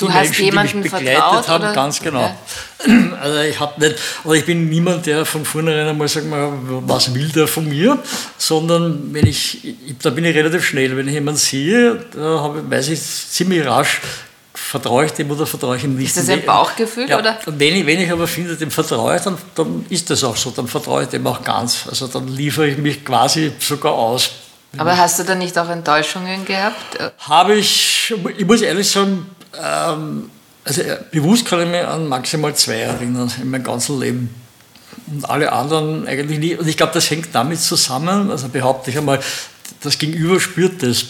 die 0.00 0.06
hast 0.08 0.24
Menschen, 0.24 0.44
jemanden 0.44 0.72
die 0.72 0.78
mich 0.78 0.92
begleitet 0.92 1.22
vertraut, 1.22 1.48
haben, 1.48 1.64
oder? 1.64 1.72
ganz 1.74 2.00
genau. 2.00 2.20
Ja. 2.20 2.36
Also 3.22 3.38
ich 3.38 3.60
habe 3.60 3.80
nicht, 3.80 3.96
oder 4.24 4.34
ich 4.34 4.44
bin 4.44 4.68
niemand, 4.68 5.06
der 5.06 5.24
von 5.24 5.44
vornherein 5.44 5.86
einmal 5.86 6.08
sagt, 6.08 6.26
was 6.28 7.14
will 7.14 7.28
der 7.28 7.46
von 7.46 7.68
mir, 7.68 7.96
sondern 8.36 9.14
wenn 9.14 9.26
ich, 9.28 9.76
da 10.02 10.10
bin 10.10 10.24
ich 10.24 10.34
relativ 10.34 10.64
schnell, 10.64 10.96
wenn 10.96 11.06
ich 11.06 11.14
jemanden 11.14 11.38
sehe, 11.38 12.04
da 12.12 12.52
weiß 12.68 12.88
ich 12.88 13.00
ziemlich 13.00 13.64
rasch, 13.64 14.00
vertraue 14.52 15.04
ich 15.04 15.12
dem 15.12 15.30
oder 15.30 15.46
vertraue 15.46 15.76
ich 15.76 15.84
ihm 15.84 15.96
nicht. 15.96 16.08
Ist 16.08 16.16
das 16.16 16.28
ein 16.28 16.44
Bauchgefühl? 16.44 17.08
Ja, 17.08 17.18
oder? 17.18 17.38
Und 17.46 17.60
wenn 17.60 17.76
ich, 17.76 17.86
wenn 17.86 18.00
ich 18.00 18.10
aber 18.10 18.26
finde, 18.26 18.56
dem 18.56 18.70
vertraue 18.70 19.16
ich, 19.16 19.22
dann, 19.22 19.38
dann 19.54 19.86
ist 19.88 20.10
das 20.10 20.24
auch 20.24 20.36
so, 20.36 20.50
dann 20.50 20.66
vertraue 20.66 21.04
ich 21.04 21.08
dem 21.08 21.26
auch 21.26 21.42
ganz. 21.42 21.84
Also 21.88 22.06
dann 22.08 22.26
liefere 22.26 22.68
ich 22.68 22.78
mich 22.78 23.04
quasi 23.04 23.52
sogar 23.58 23.92
aus. 23.92 24.30
Aber 24.78 24.96
hast 24.96 25.18
du 25.18 25.24
da 25.24 25.34
nicht 25.34 25.58
auch 25.58 25.68
Enttäuschungen 25.68 26.44
gehabt? 26.44 26.98
Habe 27.18 27.54
ich, 27.54 28.12
ich 28.38 28.46
muss 28.46 28.62
ehrlich 28.62 28.90
sagen, 28.90 29.26
ähm, 29.60 30.30
also 30.64 30.82
äh, 30.82 30.98
bewusst 31.10 31.46
kann 31.46 31.60
ich 31.62 31.68
mich 31.68 31.84
an 31.84 32.08
maximal 32.08 32.54
zwei 32.54 32.80
erinnern 32.80 33.30
in 33.40 33.50
meinem 33.50 33.64
ganzen 33.64 33.98
Leben. 33.98 34.34
Und 35.06 35.28
alle 35.28 35.52
anderen 35.52 36.06
eigentlich 36.06 36.38
nicht. 36.38 36.58
Und 36.58 36.68
ich 36.68 36.76
glaube, 36.76 36.92
das 36.92 37.10
hängt 37.10 37.34
damit 37.34 37.60
zusammen, 37.60 38.30
also 38.30 38.48
behaupte 38.48 38.90
ich 38.90 38.98
einmal, 38.98 39.20
das 39.80 39.98
Gegenüber 39.98 40.38
spürt 40.40 40.82
das. 40.82 41.04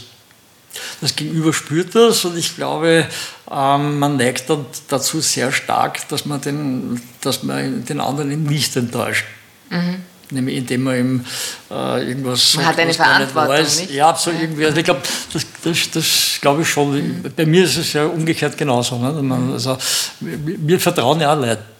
Das 1.03 1.17
Gegenüber 1.17 1.53
spürt 1.53 1.95
das 1.95 2.25
und 2.25 2.39
ich 2.39 2.57
glaube, 2.57 3.07
ähm, 3.51 3.99
man 3.99 4.17
neigt 4.17 4.49
dann 4.49 4.65
dazu 4.89 5.21
sehr 5.21 5.53
stark, 5.53 6.09
dass 6.09 6.25
man 6.25 6.41
den, 6.41 7.03
dass 7.21 7.43
man 7.43 7.85
den 7.85 8.01
anderen 8.01 8.31
eben 8.31 8.45
nicht 8.45 8.75
enttäuscht. 8.77 9.27
Mhm 9.69 10.03
nämlich 10.33 10.57
indem 10.57 10.83
man 10.83 10.97
ihm 10.99 11.25
äh, 11.71 12.09
irgendwas 12.09 12.57
man 12.57 12.67
hat 12.67 12.79
eine 12.79 12.95
Verantwortung, 12.95 13.57
nicht? 13.57 13.91
Ja, 13.91 14.15
so 14.15 14.31
irgendwie. 14.31 14.67
Also 14.67 14.79
ich 14.79 14.85
glaube, 14.85 15.03
das, 15.33 15.47
das, 15.63 15.91
das 15.93 16.39
glaube 16.41 16.63
ich 16.63 16.69
schon. 16.69 17.25
Bei 17.37 17.47
mir 17.47 17.65
ist 17.65 17.77
es 17.77 17.93
ja 17.93 18.07
umgekehrt 18.07 18.57
genauso. 18.57 18.99
Ne? 18.99 19.53
Also, 19.53 19.77
wir 20.21 20.81
vertrauen 20.81 21.21
ja 21.21 21.33
auch 21.33 21.39
Leute. 21.39 21.73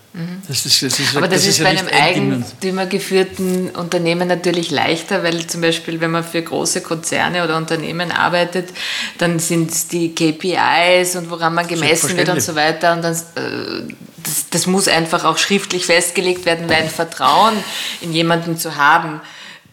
Das 0.47 0.67
ist, 0.67 0.83
das 0.83 0.99
ist, 0.99 1.17
Aber 1.17 1.27
das, 1.27 1.47
ist, 1.47 1.59
ist, 1.59 1.63
bei 1.65 1.71
einem 1.71 1.89
eigentümergeführten 1.89 3.71
Unternehmen 3.71 4.29
natürlich 4.29 4.71
leichter, 4.71 5.23
weil 5.23 5.47
zum 5.47 5.63
Beispiel, 5.63 6.03
wenn 6.03 6.11
man 6.11 6.23
für 6.23 6.43
große 6.43 6.83
Konzerne 6.83 7.43
oder 7.43 7.57
Unternehmen 7.57 8.13
arbeitet, 8.13 8.69
dann 9.17 9.39
sind 9.39 9.71
es 9.71 9.89
die 9.89 10.15
KPIs 10.15 11.17
und 11.17 11.31
woran 11.31 11.55
man 11.55 11.67
gemessen 11.67 12.15
wird 12.15 12.29
und 12.29 12.43
so 12.43 12.55
weiter. 12.55 12.93
Und 12.93 13.03
dann, 13.03 13.15
äh, 13.15 13.95
das, 14.23 14.49
das 14.51 14.67
muss 14.67 14.89
einfach 14.89 15.25
auch 15.25 15.39
schriftlich 15.39 15.87
festgelegt 15.87 16.45
werden, 16.45 16.69
weil 16.69 16.83
ein 16.83 16.91
Vertrauen 16.91 17.55
in 18.01 18.13
jemanden 18.13 18.57
zu 18.57 18.77
haben, 18.77 19.21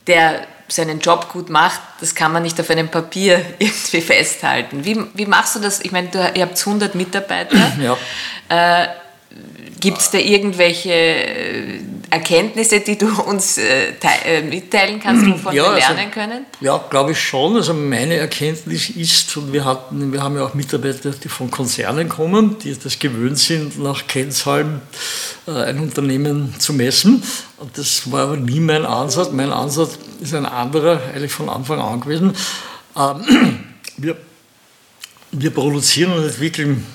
der 0.08 0.41
seinen 0.68 1.00
Job 1.00 1.29
gut 1.29 1.50
macht, 1.50 1.79
das 2.00 2.13
kann 2.15 2.32
man 2.32 2.44
nicht 2.44 2.60
auf 2.60 2.70
einem 2.70 2.89
Papier 2.89 3.44
irgendwie 3.60 4.01
festhalten. 4.01 4.86
Wie, 4.86 5.03
wie 5.13 5.25
machst 5.25 5.56
du 5.56 5.60
das? 5.60 5.79
Ich 5.82 5.91
meine, 5.91 6.10
du, 6.10 6.32
ihr 6.36 6.44
habt 6.44 6.60
100 6.60 6.96
Mitarbeiter. 6.96 7.58
Ja. 7.82 7.98
Äh, 8.50 8.88
Gibt 9.80 10.00
es 10.00 10.12
da 10.12 10.18
irgendwelche 10.18 10.92
äh, 10.92 11.80
Erkenntnisse, 12.10 12.80
die 12.80 12.98
du 12.98 13.08
uns 13.22 13.58
äh, 13.58 13.94
äh, 14.26 14.42
mitteilen 14.42 15.00
kannst, 15.00 15.26
wovon 15.28 15.54
ja, 15.54 15.64
wir 15.64 15.70
also 15.70 15.80
lernen 15.80 16.00
also, 16.00 16.12
können? 16.12 16.46
Ja, 16.60 16.84
glaube 16.90 17.12
ich 17.12 17.20
schon. 17.20 17.56
Also 17.56 17.74
meine 17.74 18.16
Erkenntnis 18.16 18.90
ist, 18.90 19.36
und 19.38 19.54
wir, 19.54 19.66
hatten, 19.66 20.12
wir 20.12 20.24
haben 20.24 20.36
ja 20.36 20.46
auch 20.46 20.54
Mitarbeiter, 20.54 21.12
die 21.12 21.30
von 21.30 21.52
Konzernen 21.52 22.10
kommen, 22.10 22.58
die 22.60 22.78
das 22.78 23.00
gewöhnt 23.00 23.38
sind, 23.38 23.80
nach 23.80 24.08
Kennzahlen 24.08 24.82
äh, 25.48 25.52
ein 25.52 25.80
Unternehmen 25.80 26.56
zu 26.60 26.74
messen. 26.74 27.24
Und 27.58 27.78
das 27.78 28.12
war 28.12 28.24
aber 28.24 28.38
nie 28.38 28.60
mein 28.60 28.86
Ansatz. 28.86 29.32
Mein 29.32 29.52
Ansatz 29.52 30.00
ist 30.20 30.34
ein 30.34 30.46
anderer, 30.46 31.02
eigentlich 31.14 31.32
von 31.32 31.50
Anfang 31.50 31.80
an 31.80 32.02
gewesen. 32.02 32.34
Ähm, 32.98 33.60
wir, 33.98 34.18
wir 35.32 35.52
produzieren 35.52 36.12
und 36.14 36.24
entwickeln 36.24 36.86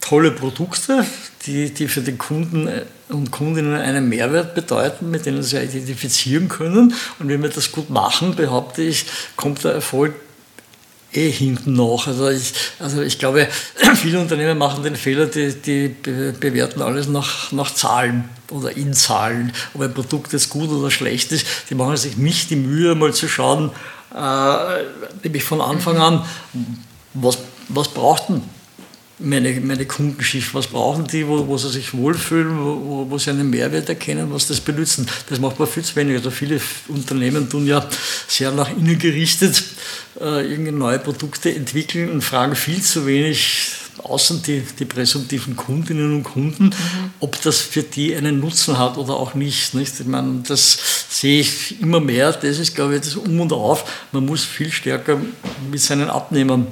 tolle 0.00 0.30
Produkte, 0.30 1.04
die, 1.46 1.70
die 1.70 1.88
für 1.88 2.00
den 2.00 2.18
Kunden 2.18 2.68
und 3.08 3.30
Kundinnen 3.30 3.74
einen 3.74 4.08
Mehrwert 4.08 4.54
bedeuten, 4.54 5.10
mit 5.10 5.26
denen 5.26 5.42
sie 5.42 5.58
identifizieren 5.58 6.48
können. 6.48 6.94
Und 7.18 7.28
wenn 7.28 7.42
wir 7.42 7.50
das 7.50 7.72
gut 7.72 7.90
machen, 7.90 8.34
behaupte 8.34 8.82
ich, 8.82 9.06
kommt 9.36 9.62
der 9.64 9.72
Erfolg 9.72 10.14
eh 11.12 11.30
hinten 11.30 11.74
nach. 11.74 12.06
Also 12.06 12.28
ich, 12.28 12.52
also 12.78 13.02
ich 13.02 13.18
glaube, 13.18 13.48
viele 13.94 14.20
Unternehmen 14.20 14.58
machen 14.58 14.82
den 14.82 14.96
Fehler, 14.96 15.26
die, 15.26 15.54
die 15.54 15.88
bewerten 15.88 16.82
alles 16.82 17.08
nach, 17.08 17.52
nach 17.52 17.72
Zahlen 17.72 18.28
oder 18.50 18.76
in 18.76 18.92
Zahlen, 18.92 19.52
ob 19.74 19.82
ein 19.82 19.94
Produkt 19.94 20.32
jetzt 20.32 20.50
gut 20.50 20.70
oder 20.70 20.90
schlecht 20.90 21.32
ist. 21.32 21.46
Die 21.70 21.74
machen 21.74 21.96
sich 21.96 22.16
nicht 22.16 22.50
die 22.50 22.56
Mühe, 22.56 22.94
mal 22.94 23.14
zu 23.14 23.28
schauen, 23.28 23.70
äh, 24.14 24.82
nämlich 25.22 25.44
von 25.44 25.60
Anfang 25.60 25.98
an, 25.98 26.24
was, 27.14 27.38
was 27.68 27.88
braucht 27.88 28.28
denn 28.28 28.42
meine, 29.18 29.60
meine 29.60 29.86
Kundenschicht, 29.86 30.54
was 30.54 30.66
brauchen 30.66 31.06
die, 31.06 31.26
wo, 31.26 31.46
wo 31.46 31.56
sie 31.56 31.70
sich 31.70 31.94
wohlfühlen, 31.94 32.58
wo, 32.58 33.06
wo 33.08 33.18
sie 33.18 33.30
einen 33.30 33.48
Mehrwert 33.48 33.88
erkennen, 33.88 34.28
was 34.30 34.46
das 34.46 34.60
benutzen. 34.60 35.08
Das 35.28 35.40
macht 35.40 35.58
man 35.58 35.68
viel 35.68 35.82
zu 35.82 35.96
wenig. 35.96 36.16
Also 36.16 36.30
viele 36.30 36.60
Unternehmen 36.88 37.48
tun 37.48 37.66
ja 37.66 37.86
sehr 38.28 38.50
nach 38.50 38.70
innen 38.70 38.98
gerichtet 38.98 39.62
äh, 40.20 40.42
irgendeine 40.42 40.78
neue 40.78 40.98
Produkte 40.98 41.54
entwickeln 41.54 42.10
und 42.10 42.22
fragen 42.22 42.54
viel 42.56 42.82
zu 42.82 43.06
wenig 43.06 43.70
außen 44.02 44.42
die, 44.42 44.62
die 44.78 44.84
präsumtiven 44.84 45.56
Kundinnen 45.56 46.14
und 46.14 46.22
Kunden, 46.22 46.64
mhm. 46.64 47.10
ob 47.20 47.40
das 47.42 47.60
für 47.60 47.82
die 47.82 48.14
einen 48.14 48.40
Nutzen 48.40 48.78
hat 48.78 48.98
oder 48.98 49.14
auch 49.14 49.34
nicht. 49.34 49.74
nicht? 49.74 49.98
Ich 49.98 50.06
meine, 50.06 50.42
das 50.46 50.78
sehe 51.08 51.40
ich 51.40 51.80
immer 51.80 52.00
mehr. 52.00 52.32
Das 52.32 52.58
ist, 52.58 52.74
glaube 52.74 52.96
ich, 52.96 53.00
das 53.00 53.16
Um 53.16 53.40
und 53.40 53.52
Auf. 53.52 54.06
Man 54.12 54.26
muss 54.26 54.44
viel 54.44 54.70
stärker 54.70 55.18
mit 55.70 55.80
seinen 55.80 56.10
Abnehmern 56.10 56.66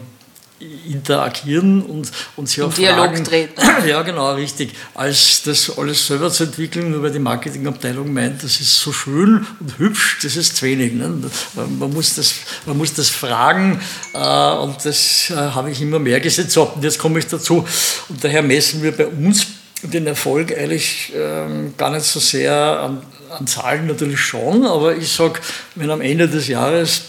interagieren 0.89 1.83
und, 1.83 2.11
und 2.37 2.49
sie 2.49 2.63
auch 2.63 2.73
Dialog 2.73 3.11
fragen, 3.11 3.25
treten. 3.25 3.63
Ja, 3.87 4.03
genau, 4.03 4.35
richtig. 4.35 4.73
Als 4.95 5.43
das 5.43 5.77
alles 5.77 6.07
selber 6.07 6.31
zu 6.31 6.45
entwickeln, 6.45 6.91
nur 6.91 7.03
weil 7.03 7.13
die 7.13 7.19
Marketingabteilung 7.19 8.13
meint, 8.13 8.43
das 8.43 8.61
ist 8.61 8.79
so 8.81 8.93
schön 8.93 9.47
und 9.61 9.79
hübsch, 9.79 10.19
das 10.23 10.37
ist 10.37 10.57
zu 10.57 10.67
wenig. 10.67 10.93
Ne? 10.95 11.13
Man, 11.55 11.93
muss 11.93 12.15
das, 12.15 12.35
man 12.67 12.77
muss 12.77 12.95
das 12.95 13.09
fragen 13.09 13.81
äh, 14.13 14.53
und 14.57 14.85
das 14.85 15.31
äh, 15.31 15.35
habe 15.35 15.71
ich 15.71 15.81
immer 15.81 15.99
mehr 15.99 16.21
gesehen. 16.21 16.49
So, 16.49 16.65
und 16.65 16.83
jetzt 16.85 16.99
komme 16.99 17.19
ich 17.19 17.27
dazu. 17.27 17.67
Und 18.09 18.25
daher 18.25 18.43
messen 18.43 18.83
wir 18.83 18.93
bei 18.93 19.07
uns 19.07 19.47
den 19.83 20.07
Erfolg 20.07 20.57
eigentlich 20.57 21.13
ähm, 21.15 21.75
gar 21.77 21.91
nicht 21.91 22.07
so 22.07 22.21
sehr 22.21 22.55
an, 22.55 23.03
an 23.31 23.47
Zahlen 23.47 23.87
natürlich 23.87 24.21
schon, 24.21 24.65
aber 24.65 24.97
ich 24.97 25.13
sage, 25.13 25.41
wenn 25.75 25.91
am 25.91 26.01
Ende 26.01 26.29
des 26.29 26.49
Jahres 26.49 27.03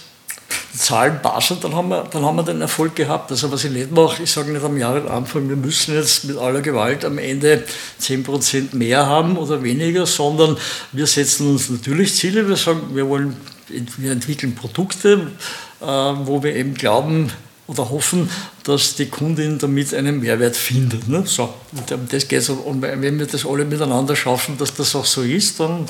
Zahlen 0.77 1.21
passen, 1.21 1.57
dann 1.61 1.75
haben, 1.75 1.89
wir, 1.89 2.03
dann 2.11 2.23
haben 2.23 2.35
wir 2.35 2.43
den 2.43 2.61
Erfolg 2.61 2.95
gehabt. 2.95 3.31
Also 3.31 3.51
was 3.51 3.63
ich 3.63 3.71
nicht 3.71 3.91
mache, 3.91 4.23
ich 4.23 4.31
sage 4.31 4.51
nicht 4.51 4.63
am 4.63 4.77
Jahresanfang, 4.77 5.47
wir 5.49 5.55
müssen 5.55 5.95
jetzt 5.95 6.25
mit 6.25 6.37
aller 6.37 6.61
Gewalt 6.61 7.05
am 7.05 7.17
Ende 7.17 7.63
10% 8.01 8.75
mehr 8.75 9.05
haben 9.05 9.37
oder 9.37 9.63
weniger, 9.63 10.05
sondern 10.05 10.57
wir 10.91 11.07
setzen 11.07 11.51
uns 11.51 11.69
natürlich 11.69 12.15
Ziele. 12.15 12.47
Wir 12.47 12.57
sagen, 12.57 12.95
wir 12.95 13.07
wollen 13.07 13.35
wir 13.67 14.11
entwickeln 14.11 14.55
Produkte, 14.55 15.31
äh, 15.81 15.85
wo 15.85 16.43
wir 16.43 16.55
eben 16.55 16.75
glauben, 16.75 17.31
oder 17.67 17.89
hoffen, 17.89 18.29
dass 18.65 18.95
die 18.95 19.05
Kundin 19.05 19.59
damit 19.59 19.93
einen 19.93 20.19
Mehrwert 20.19 20.55
findet. 20.55 21.07
Ne? 21.07 21.21
So, 21.25 21.53
und 21.71 21.91
um 21.91 22.07
das 22.09 22.27
geht 22.27 22.49
Und 22.49 22.81
wenn 22.81 23.19
wir 23.19 23.27
das 23.27 23.45
alle 23.45 23.63
miteinander 23.63 24.15
schaffen, 24.15 24.57
dass 24.57 24.73
das 24.73 24.95
auch 24.95 25.05
so 25.05 25.21
ist, 25.21 25.59
dann, 25.59 25.85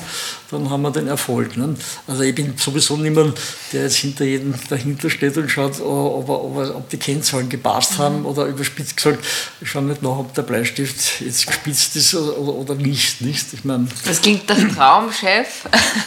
dann 0.50 0.68
haben 0.68 0.82
wir 0.82 0.90
den 0.90 1.08
Erfolg. 1.08 1.56
Ne? 1.56 1.74
Also 2.06 2.22
ich 2.22 2.34
bin 2.34 2.52
sowieso 2.58 2.98
niemand, 2.98 3.38
der 3.72 3.84
jetzt 3.84 3.96
hinter 3.96 4.26
jedem 4.26 4.54
dahinter 4.68 5.08
steht 5.08 5.38
und 5.38 5.50
schaut, 5.50 5.80
ob, 5.80 6.28
ob, 6.28 6.56
ob 6.58 6.88
die 6.90 6.98
Kennzahlen 6.98 7.48
gepasst 7.48 7.96
haben 7.96 8.20
mhm. 8.20 8.26
oder 8.26 8.44
überspitzt 8.44 8.94
gesagt, 8.94 9.24
ich 9.62 9.70
schaue 9.70 9.84
nicht 9.84 10.02
nach, 10.02 10.18
ob 10.18 10.34
der 10.34 10.42
Bleistift 10.42 11.22
jetzt 11.22 11.46
gespitzt 11.46 11.96
ist 11.96 12.14
oder, 12.14 12.54
oder 12.54 12.74
nicht. 12.74 13.22
nicht? 13.22 13.54
Ich 13.54 13.64
mein, 13.64 13.88
das 14.04 14.20
klingt 14.20 14.46
nach 14.50 14.74
Traumchef. 14.74 15.64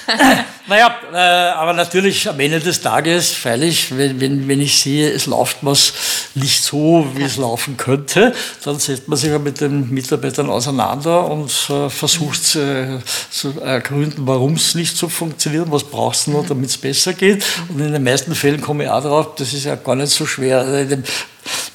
naja, 0.68 0.96
äh, 1.12 1.18
aber 1.18 1.74
natürlich 1.74 2.30
am 2.30 2.40
Ende 2.40 2.60
des 2.60 2.82
Tages, 2.82 3.32
freilich, 3.32 3.98
wenn, 3.98 4.22
wenn, 4.22 4.48
wenn 4.48 4.62
ich 4.62 4.80
sehe, 4.80 5.12
es 5.12 5.26
läuft 5.26 5.58
was 5.62 5.94
nicht 6.36 6.59
so, 6.62 7.08
wie 7.16 7.24
es 7.24 7.38
laufen 7.38 7.78
könnte, 7.78 8.34
dann 8.64 8.80
setzt 8.80 9.08
man 9.08 9.18
sich 9.18 9.30
ja 9.30 9.40
mit 9.40 9.62
den 9.62 9.90
Mitarbeitern 9.90 10.50
auseinander 10.50 11.30
und 11.30 11.52
äh, 11.70 11.90
versucht 11.90 12.56
äh, 12.56 13.00
zu 13.30 13.60
ergründen, 13.62 14.28
warum 14.28 14.54
es 14.54 14.76
nicht 14.76 14.98
so 14.98 15.10
funktioniert, 15.10 15.72
was 15.72 15.84
brauchst 15.84 16.28
du 16.28 16.32
noch, 16.32 16.46
damit 16.48 16.70
es 16.70 16.78
besser 16.78 17.14
geht. 17.14 17.44
Und 17.70 17.80
in 17.80 17.94
den 17.94 18.04
meisten 18.04 18.36
Fällen 18.36 18.62
komme 18.62 18.84
ich 18.84 18.90
auch 18.90 19.04
darauf, 19.04 19.36
das 19.36 19.54
ist 19.54 19.66
ja 19.66 19.76
gar 19.76 19.96
nicht 19.96 20.12
so 20.12 20.26
schwer. 20.26 20.60
Also 20.60 20.98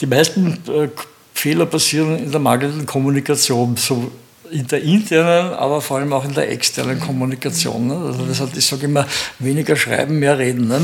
die 0.01 0.07
meisten 0.07 0.59
äh, 0.69 0.89
Fehler 1.35 1.67
passieren 1.67 2.19
in 2.19 2.31
der 2.31 2.41
mangelnden 2.41 2.87
Kommunikation. 2.87 3.77
So 3.77 4.11
in 4.51 4.67
der 4.67 4.83
internen, 4.83 5.55
aber 5.55 5.81
vor 5.81 5.99
allem 5.99 6.13
auch 6.13 6.25
in 6.25 6.35
der 6.35 6.51
externen 6.51 7.01
Kommunikation. 7.01 7.87
Ne? 7.87 7.97
Also 7.97 8.25
das 8.27 8.41
hat, 8.41 8.57
ich 8.57 8.67
sage 8.67 8.85
immer, 8.87 9.07
weniger 9.39 9.77
schreiben, 9.77 10.19
mehr 10.19 10.39
reden. 10.39 10.69
Ne? 10.69 10.81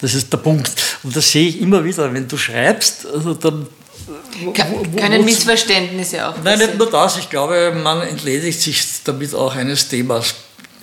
Das 0.00 0.14
ist 0.14 0.32
der 0.32 0.38
Punkt. 0.38 0.70
Und 1.02 1.14
das 1.14 1.30
sehe 1.30 1.48
ich 1.48 1.60
immer 1.60 1.84
wieder, 1.84 2.12
wenn 2.12 2.26
du 2.26 2.36
schreibst, 2.36 3.06
also 3.06 3.34
dann 3.34 3.66
wo, 4.40 4.52
Können 4.52 5.24
Missverständnisse 5.24 6.26
auch 6.26 6.34
Nein, 6.42 6.58
nicht 6.58 6.78
nur 6.78 6.90
das. 6.90 7.18
Ich 7.18 7.28
glaube, 7.28 7.72
man 7.82 8.02
entledigt 8.02 8.60
sich 8.60 8.82
damit 9.04 9.34
auch 9.34 9.54
eines 9.54 9.88
Themas 9.88 10.34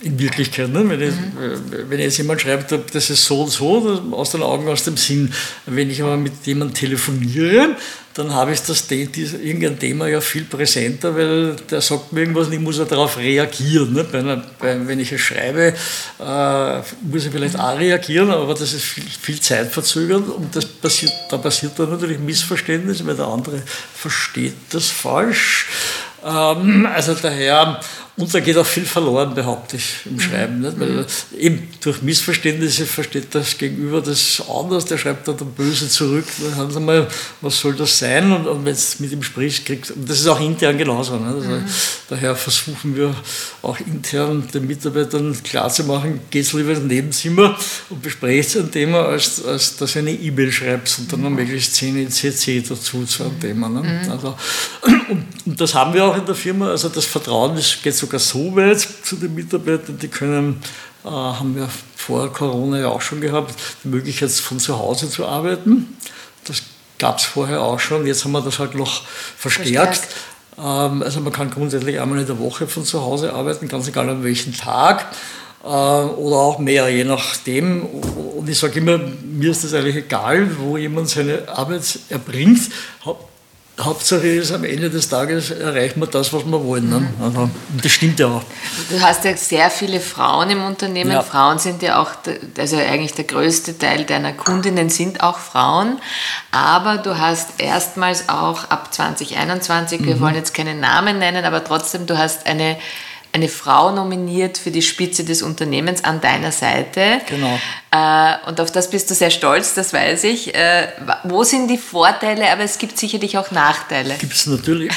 in 0.01 0.19
Wirklichkeit. 0.19 0.69
Ne? 0.69 0.87
Wenn, 0.87 1.01
ich, 1.01 1.11
mhm. 1.11 1.89
wenn 1.89 1.99
jetzt 1.99 2.17
jemand 2.17 2.41
schreibt, 2.41 2.71
das 2.93 3.09
ist 3.09 3.25
so 3.25 3.41
und 3.43 3.51
so, 3.51 4.01
aus 4.11 4.31
den 4.31 4.43
Augen, 4.43 4.67
aus 4.67 4.83
dem 4.83 4.97
Sinn. 4.97 5.33
Wenn 5.65 5.89
ich 5.89 6.01
aber 6.01 6.17
mit 6.17 6.33
jemandem 6.45 6.75
telefoniere, 6.75 7.75
dann 8.15 8.33
habe 8.33 8.53
ich 8.53 8.61
das 8.61 8.89
irgendein 8.89 9.77
Thema 9.77 10.07
ja 10.07 10.21
viel 10.21 10.45
präsenter, 10.45 11.13
weil 11.17 11.57
der 11.69 11.81
sagt 11.81 12.13
mir 12.13 12.21
irgendwas 12.21 12.47
und 12.47 12.53
ich 12.53 12.61
muss 12.61 12.77
ja 12.77 12.85
darauf 12.85 13.17
reagieren. 13.17 13.91
Ne? 13.91 14.05
Bei 14.05 14.19
einer, 14.19 14.41
bei, 14.57 14.87
wenn 14.87 15.01
ich 15.01 15.11
es 15.11 15.19
schreibe, 15.19 15.73
äh, 16.19 16.79
muss 17.01 17.25
ich 17.25 17.31
vielleicht 17.31 17.59
auch 17.59 17.77
reagieren, 17.77 18.31
aber 18.31 18.53
das 18.53 18.71
ist 18.71 18.85
viel, 18.85 19.03
viel 19.03 19.41
zeitverzögernd 19.41 20.29
und 20.29 20.55
das 20.55 20.65
passiert, 20.65 21.11
da 21.29 21.37
passiert 21.37 21.77
dann 21.77 21.89
natürlich 21.89 22.17
Missverständnis, 22.17 23.05
weil 23.05 23.17
der 23.17 23.27
andere 23.27 23.61
versteht 23.93 24.55
das 24.69 24.87
falsch. 24.87 25.67
Ähm, 26.23 26.85
also 26.85 27.15
daher 27.15 27.81
und 28.17 28.33
da 28.33 28.39
geht 28.39 28.55
auch 28.57 28.65
viel 28.65 28.85
verloren, 28.85 29.35
behaupte 29.35 29.75
ich, 29.75 30.05
im 30.05 30.13
mhm. 30.13 30.19
Schreiben. 30.19 30.59
Nicht? 30.61 30.79
Weil 30.79 30.89
mhm. 30.89 31.05
eben 31.37 31.67
durch 31.81 32.01
Missverständnisse 32.01 32.85
versteht 32.85 33.35
das 33.35 33.57
Gegenüber 33.57 34.01
das 34.01 34.41
anders, 34.49 34.85
der 34.85 34.97
schreibt 34.97 35.27
dann 35.27 35.35
böse 35.55 35.89
zurück. 35.89 36.25
Dann 36.41 36.55
haben 36.55 36.71
sie 36.71 36.79
mal, 36.79 37.07
was 37.41 37.59
soll 37.59 37.73
das 37.73 37.99
sein? 37.99 38.31
Und, 38.31 38.47
und 38.47 38.63
wenn 38.63 38.73
es 38.73 38.99
mit 39.01 39.11
ihm 39.11 39.21
spricht, 39.21 39.65
kriegt 39.65 39.91
und 39.91 40.09
das 40.09 40.21
ist 40.21 40.27
auch 40.27 40.39
intern 40.39 40.77
genauso. 40.77 41.13
Also 41.13 41.49
mhm. 41.49 41.65
Daher 42.07 42.35
versuchen 42.35 42.95
wir 42.95 43.15
auch 43.63 43.79
intern 43.79 44.47
den 44.53 44.67
Mitarbeitern 44.67 45.35
klarzumachen, 45.43 46.19
geht 46.29 46.53
lieber 46.53 46.71
ins 46.71 46.83
Nebenzimmer 46.83 47.57
und 47.89 48.01
besprecht 48.01 48.55
ein 48.57 48.71
Thema, 48.71 49.05
als, 49.05 49.43
als 49.43 49.75
dass 49.77 49.93
du 49.93 49.99
eine 49.99 50.11
E-Mail 50.11 50.51
schreibst 50.51 50.99
und 50.99 51.11
dann 51.11 51.23
noch 51.23 51.31
möglichst 51.31 51.73
10 51.75 52.11
CC 52.11 52.61
dazu 52.61 53.05
zu 53.05 53.23
einem 53.23 53.39
Thema. 53.39 53.69
Ne? 53.69 53.81
Mhm. 54.03 54.11
Also, 54.11 54.35
und, 55.09 55.25
und, 55.45 55.59
das 55.59 55.73
haben 55.73 55.95
wir 55.95 56.05
auch 56.05 56.15
in 56.15 56.25
der 56.27 56.35
Firma, 56.35 56.69
also 56.69 56.89
das 56.89 57.05
Vertrauen 57.05 57.57
ist, 57.57 57.81
geht 57.81 57.95
so 57.95 58.04
sogar 58.05 58.19
so 58.19 58.55
weit 58.55 58.79
zu 58.79 59.15
den 59.15 59.33
Mitarbeitern, 59.33 59.97
die 59.97 60.07
können, 60.07 60.61
äh, 61.03 61.09
haben 61.09 61.55
wir 61.55 61.69
vor 61.95 62.31
Corona 62.31 62.79
ja 62.79 62.89
auch 62.89 63.01
schon 63.01 63.19
gehabt, 63.19 63.55
die 63.83 63.87
Möglichkeit 63.87 64.31
von 64.31 64.59
zu 64.59 64.77
Hause 64.77 65.09
zu 65.09 65.25
arbeiten. 65.25 65.97
Das 66.45 66.61
gab 66.99 67.17
es 67.17 67.25
vorher 67.25 67.61
auch 67.61 67.79
schon, 67.79 68.05
jetzt 68.05 68.23
haben 68.23 68.31
wir 68.31 68.41
das 68.41 68.59
halt 68.59 68.75
noch 68.75 69.03
verstärkt. 69.37 69.97
verstärkt. 69.97 70.07
Ähm, 70.57 71.03
also 71.03 71.19
man 71.21 71.33
kann 71.33 71.49
grundsätzlich 71.49 71.99
einmal 71.99 72.19
in 72.19 72.27
der 72.27 72.39
Woche 72.39 72.67
von 72.67 72.85
zu 72.85 73.01
Hause 73.01 73.33
arbeiten, 73.33 73.67
ganz 73.67 73.87
egal 73.87 74.09
an 74.09 74.23
welchem 74.23 74.55
Tag 74.55 75.07
äh, 75.63 75.67
oder 75.67 76.37
auch 76.37 76.59
mehr, 76.59 76.87
je 76.89 77.03
nachdem. 77.03 77.81
Und 77.81 78.47
ich 78.47 78.59
sage 78.59 78.79
immer, 78.79 78.99
mir 78.99 79.49
ist 79.49 79.63
das 79.63 79.73
eigentlich 79.73 79.95
egal, 79.95 80.57
wo 80.59 80.77
jemand 80.77 81.09
seine 81.09 81.47
Arbeit 81.49 81.99
erbringt. 82.09 82.61
Hauptsache 83.79 84.27
ist, 84.27 84.53
am 84.53 84.63
Ende 84.63 84.89
des 84.89 85.09
Tages 85.09 85.51
erreichen 85.51 85.99
wir 85.99 86.07
das, 86.07 86.31
was 86.31 86.45
wir 86.45 86.63
wollen. 86.63 86.89
Ne? 86.89 87.07
Also, 87.21 87.49
das 87.81 87.91
stimmt 87.91 88.19
ja 88.19 88.27
auch. 88.27 88.43
Du 88.89 89.01
hast 89.01 89.25
ja 89.25 89.35
sehr 89.35 89.69
viele 89.69 89.99
Frauen 89.99 90.49
im 90.49 90.63
Unternehmen. 90.63 91.11
Ja. 91.11 91.21
Frauen 91.21 91.59
sind 91.59 91.81
ja 91.81 92.01
auch, 92.01 92.11
also 92.57 92.77
eigentlich 92.77 93.13
der 93.13 93.25
größte 93.25 93.77
Teil 93.77 94.05
deiner 94.05 94.31
Kundinnen 94.31 94.89
sind 94.89 95.21
auch 95.21 95.39
Frauen. 95.39 95.99
Aber 96.51 96.97
du 96.97 97.17
hast 97.17 97.59
erstmals 97.59 98.29
auch 98.29 98.69
ab 98.69 98.93
2021, 98.93 99.99
mhm. 99.99 100.05
wir 100.05 100.19
wollen 100.21 100.35
jetzt 100.35 100.53
keinen 100.53 100.79
Namen 100.79 101.19
nennen, 101.19 101.43
aber 101.43 101.61
trotzdem, 101.61 102.05
du 102.05 102.17
hast 102.17 102.47
eine 102.47 102.77
eine 103.35 103.49
Frau 103.49 103.91
nominiert 103.91 104.57
für 104.57 104.71
die 104.71 104.81
Spitze 104.81 105.25
des 105.25 105.41
Unternehmens 105.41 106.05
an 106.05 106.21
deiner 106.21 106.53
Seite. 106.53 107.19
Genau. 107.27 107.59
Äh, 107.91 108.47
und 108.47 108.61
auf 108.61 108.71
das 108.71 108.89
bist 108.89 109.11
du 109.11 109.13
sehr 109.13 109.29
stolz, 109.29 109.73
das 109.73 109.91
weiß 109.91 110.23
ich. 110.23 110.55
Äh, 110.55 110.87
wo 111.25 111.43
sind 111.43 111.67
die 111.67 111.77
Vorteile, 111.77 112.49
aber 112.49 112.63
es 112.63 112.77
gibt 112.77 112.97
sicherlich 112.97 113.37
auch 113.37 113.51
Nachteile? 113.51 114.15
Gibt 114.19 114.33
es 114.33 114.47
natürlich. 114.47 114.91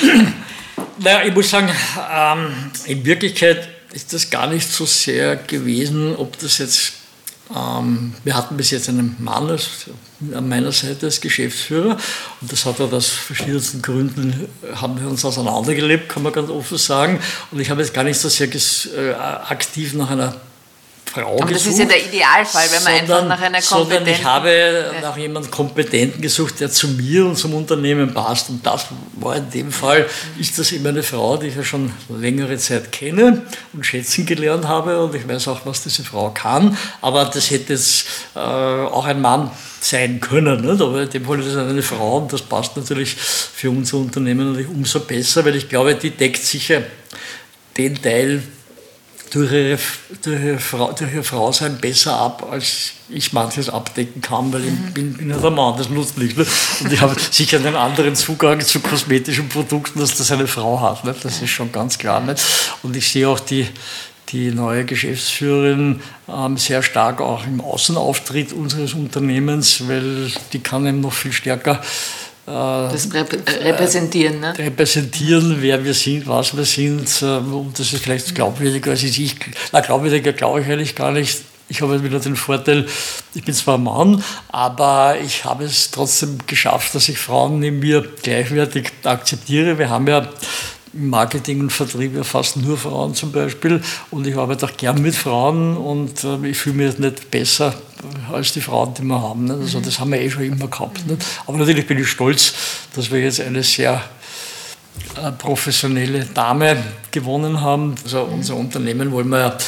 naja, 1.01 1.22
ich 1.27 1.35
muss 1.35 1.51
sagen, 1.51 1.68
ähm, 2.14 2.70
in 2.87 3.05
Wirklichkeit 3.05 3.68
ist 3.92 4.12
das 4.12 4.31
gar 4.31 4.46
nicht 4.46 4.70
so 4.70 4.87
sehr 4.87 5.35
gewesen, 5.35 6.14
ob 6.14 6.38
das 6.38 6.59
jetzt 6.59 6.92
ähm, 7.55 8.14
wir 8.24 8.37
hatten 8.37 8.57
bis 8.57 8.70
jetzt 8.70 8.88
einen 8.88 9.16
Mann 9.18 9.48
als, 9.48 9.87
an 10.35 10.48
meiner 10.48 10.72
Seite 10.72 11.07
als 11.07 11.20
Geschäftsführer 11.20 11.96
und 12.40 12.52
das 12.52 12.64
hat 12.64 12.81
er 12.81 12.92
aus 12.92 13.09
verschiedensten 13.09 13.83
Gründen, 13.83 14.48
haben 14.74 15.00
wir 15.00 15.09
uns 15.09 15.24
auseinandergelebt, 15.24 16.09
kann 16.09 16.22
man 16.22 16.33
ganz 16.33 16.50
offen 16.50 16.78
sagen. 16.78 17.20
Und 17.50 17.61
ich 17.61 17.70
habe 17.70 17.81
jetzt 17.81 17.94
gar 17.94 18.04
nicht 18.04 18.18
so 18.18 18.28
sehr 18.28 18.48
äh, 18.48 19.12
aktiv 19.12 19.94
nach 19.94 20.11
einer 20.11 20.35
Frau 21.09 21.37
Aber 21.40 21.47
gesucht. 21.47 21.55
das 21.55 21.66
ist 21.66 21.79
ja 21.79 21.85
der 21.87 22.07
Idealfall, 22.07 22.66
wenn 22.71 22.83
man 22.85 23.07
sondern, 23.07 23.33
einfach 23.33 23.38
nach 23.38 23.47
einer 23.47 23.62
kompetenten... 23.62 24.07
Sondern 24.07 24.14
ich 24.14 24.25
habe 24.25 24.94
nach 25.03 25.16
jemandem 25.16 25.51
Kompetenten 25.51 26.21
gesucht, 26.23 26.61
der 26.61 26.71
zu 26.71 26.88
mir 26.88 27.27
und 27.27 27.37
zum 27.37 27.55
Unternehmen 27.55 28.12
passt. 28.12 28.51
Und 28.51 28.64
das 28.64 28.87
war 29.14 29.37
in 29.37 29.51
dem 29.51 29.73
Fall, 29.73 30.07
ist 30.38 30.59
das 30.59 30.73
immer 30.73 30.90
eine 30.90 31.03
Frau, 31.03 31.37
die 31.37 31.49
ich 31.49 31.57
ja 31.57 31.64
schon 31.64 31.92
längere 32.09 32.57
Zeit 32.59 32.92
kenne 32.92 33.42
und 33.73 33.87
schätzen 33.87 34.27
gelernt 34.27 34.66
habe. 34.66 35.03
Und 35.03 35.14
ich 35.14 35.27
weiß 35.27 35.49
auch, 35.49 35.61
was 35.64 35.83
diese 35.83 36.05
Frau 36.05 36.31
kann. 36.31 36.77
Aber 37.01 37.25
das 37.25 37.51
hätte 37.51 37.73
jetzt 37.73 38.07
äh, 38.35 38.38
auch 38.38 39.07
ein 39.07 39.21
Mann 39.21 39.51
sein 39.81 40.21
können. 40.21 40.61
Nicht? 40.61 40.81
Aber 40.81 41.03
in 41.03 41.11
dem 41.11 41.25
Fall 41.25 41.40
ist 41.40 41.47
es 41.47 41.57
eine 41.57 41.83
Frau 41.83 42.18
und 42.18 42.33
das 42.33 42.42
passt 42.42 42.77
natürlich 42.77 43.14
für 43.14 43.71
unser 43.71 43.99
Unternehmen 43.99 44.51
natürlich 44.51 44.68
umso 44.68 45.01
besser, 45.01 45.44
weil 45.44 45.57
ich 45.57 45.68
glaube, 45.68 45.94
die 45.94 46.11
deckt 46.11 46.44
sicher 46.44 46.83
den 47.77 48.01
Teil 48.01 48.42
durch 49.31 49.53
ihre, 49.53 49.79
durch, 50.23 50.43
ihre 50.43 50.59
Frau, 50.59 50.93
durch 50.93 51.12
ihre 51.12 51.23
Frau 51.23 51.53
sein 51.53 51.79
besser 51.79 52.17
ab, 52.17 52.47
als 52.51 52.93
ich 53.09 53.33
manches 53.33 53.69
abdecken 53.71 54.21
kann, 54.21 54.53
weil 54.53 54.64
ich 54.64 54.71
mhm. 54.71 54.93
bin, 54.93 55.14
bin 55.14 55.31
ja 55.31 55.38
der 55.38 55.51
Mann, 55.51 55.77
das 55.79 55.88
nutzt 55.88 56.19
nicht. 56.19 56.37
Ne? 56.37 56.47
Und 56.81 56.93
ich 56.93 57.01
habe 57.01 57.17
sicher 57.31 57.59
einen 57.59 57.77
anderen 57.77 58.14
Zugang 58.14 58.61
zu 58.61 58.81
kosmetischen 58.81 59.49
Produkten, 59.49 60.01
als 60.01 60.17
das 60.17 60.31
eine 60.31 60.47
Frau 60.47 60.81
hat. 60.81 61.05
Ne? 61.05 61.14
Das 61.23 61.41
ist 61.41 61.51
schon 61.51 61.73
ganz 61.73 61.99
klar. 61.99 62.21
Nicht? 62.21 62.43
Und 62.83 62.97
ich 62.97 63.09
sehe 63.09 63.29
auch 63.29 63.41
die, 63.41 63.67
die 64.31 64.51
neue 64.51 64.85
Geschäftsführerin 64.85 66.01
ähm, 66.29 66.57
sehr 66.57 66.83
stark 66.83 67.21
auch 67.21 67.47
im 67.47 67.61
Außenauftritt 67.61 68.53
unseres 68.53 68.93
Unternehmens, 68.93 69.88
weil 69.88 70.31
die 70.53 70.61
kann 70.61 70.87
eben 70.87 71.01
noch 71.01 71.12
viel 71.12 71.33
stärker 71.33 71.81
das 72.48 73.12
Rep 73.12 73.32
Repräsentieren, 73.62 74.40
ne? 74.40 74.56
Repräsentieren, 74.56 75.56
wer 75.61 75.84
wir 75.84 75.94
sind, 75.94 76.26
was 76.26 76.56
wir 76.56 76.64
sind. 76.64 77.08
Ähm, 77.22 77.52
und 77.52 77.78
das 77.78 77.92
ist 77.92 78.02
vielleicht 78.02 78.34
glaubwürdiger 78.34 78.92
als 78.92 79.02
ich. 79.02 79.37
Na, 79.72 79.80
glaubwürdiger 79.80 80.32
glaube 80.32 80.61
ich 80.62 80.66
eigentlich 80.66 80.94
gar 80.94 81.12
nicht. 81.12 81.42
Ich 81.70 81.82
habe 81.82 82.02
wieder 82.02 82.18
den 82.18 82.37
Vorteil, 82.37 82.87
ich 83.34 83.44
bin 83.44 83.54
zwar 83.54 83.76
Mann, 83.76 84.24
aber 84.48 85.18
ich 85.22 85.44
habe 85.44 85.64
es 85.64 85.90
trotzdem 85.90 86.38
geschafft, 86.46 86.94
dass 86.94 87.11
ich 87.11 87.18
Frauen 87.18 87.58
neben 87.58 87.80
mir 87.80 88.08
gleichwertig 88.22 88.90
akzeptiere. 89.04 89.78
Wir 89.78 89.90
haben 89.90 90.06
ja 90.06 90.26
Marketing 90.94 91.61
und 91.61 91.70
Vertrieb 91.70 92.16
ja 92.16 92.24
fast 92.24 92.56
nur 92.56 92.78
Frauen 92.78 93.14
zum 93.14 93.32
Beispiel 93.32 93.82
und 94.11 94.26
ich 94.26 94.37
arbeite 94.37 94.64
auch 94.64 94.76
gern 94.78 95.02
mit 95.02 95.14
Frauen 95.14 95.76
und 95.76 96.24
äh, 96.24 96.48
ich 96.48 96.56
fühle 96.56 96.76
mich 96.76 96.98
nicht 96.98 97.30
besser 97.30 97.74
als 98.32 98.52
die 98.52 98.61
Frauen, 98.61 98.94
die 98.94 99.02
wir 99.02 99.20
haben. 99.20 99.44
Nicht? 99.44 99.61
Also 99.61 99.80
das 99.80 99.98
haben 99.98 100.12
wir 100.12 100.20
eh 100.20 100.30
schon 100.30 100.44
immer 100.44 100.68
gehabt. 100.68 101.06
Nicht? 101.06 101.24
Aber 101.46 101.58
natürlich 101.58 101.87
bin 101.87 101.98
ich 101.98 102.08
stolz, 102.08 102.54
dass 102.94 103.11
wir 103.11 103.20
jetzt 103.20 103.40
eine 103.40 103.62
sehr 103.62 104.02
äh, 105.16 105.32
professionelle 105.32 106.24
Dame 106.26 106.76
gewonnen 107.11 107.61
haben. 107.61 107.94
Also 108.04 108.22
unser 108.22 108.56
Unternehmen 108.56 109.11
wollen 109.12 109.28
wir 109.28 109.38
ja 109.38 109.58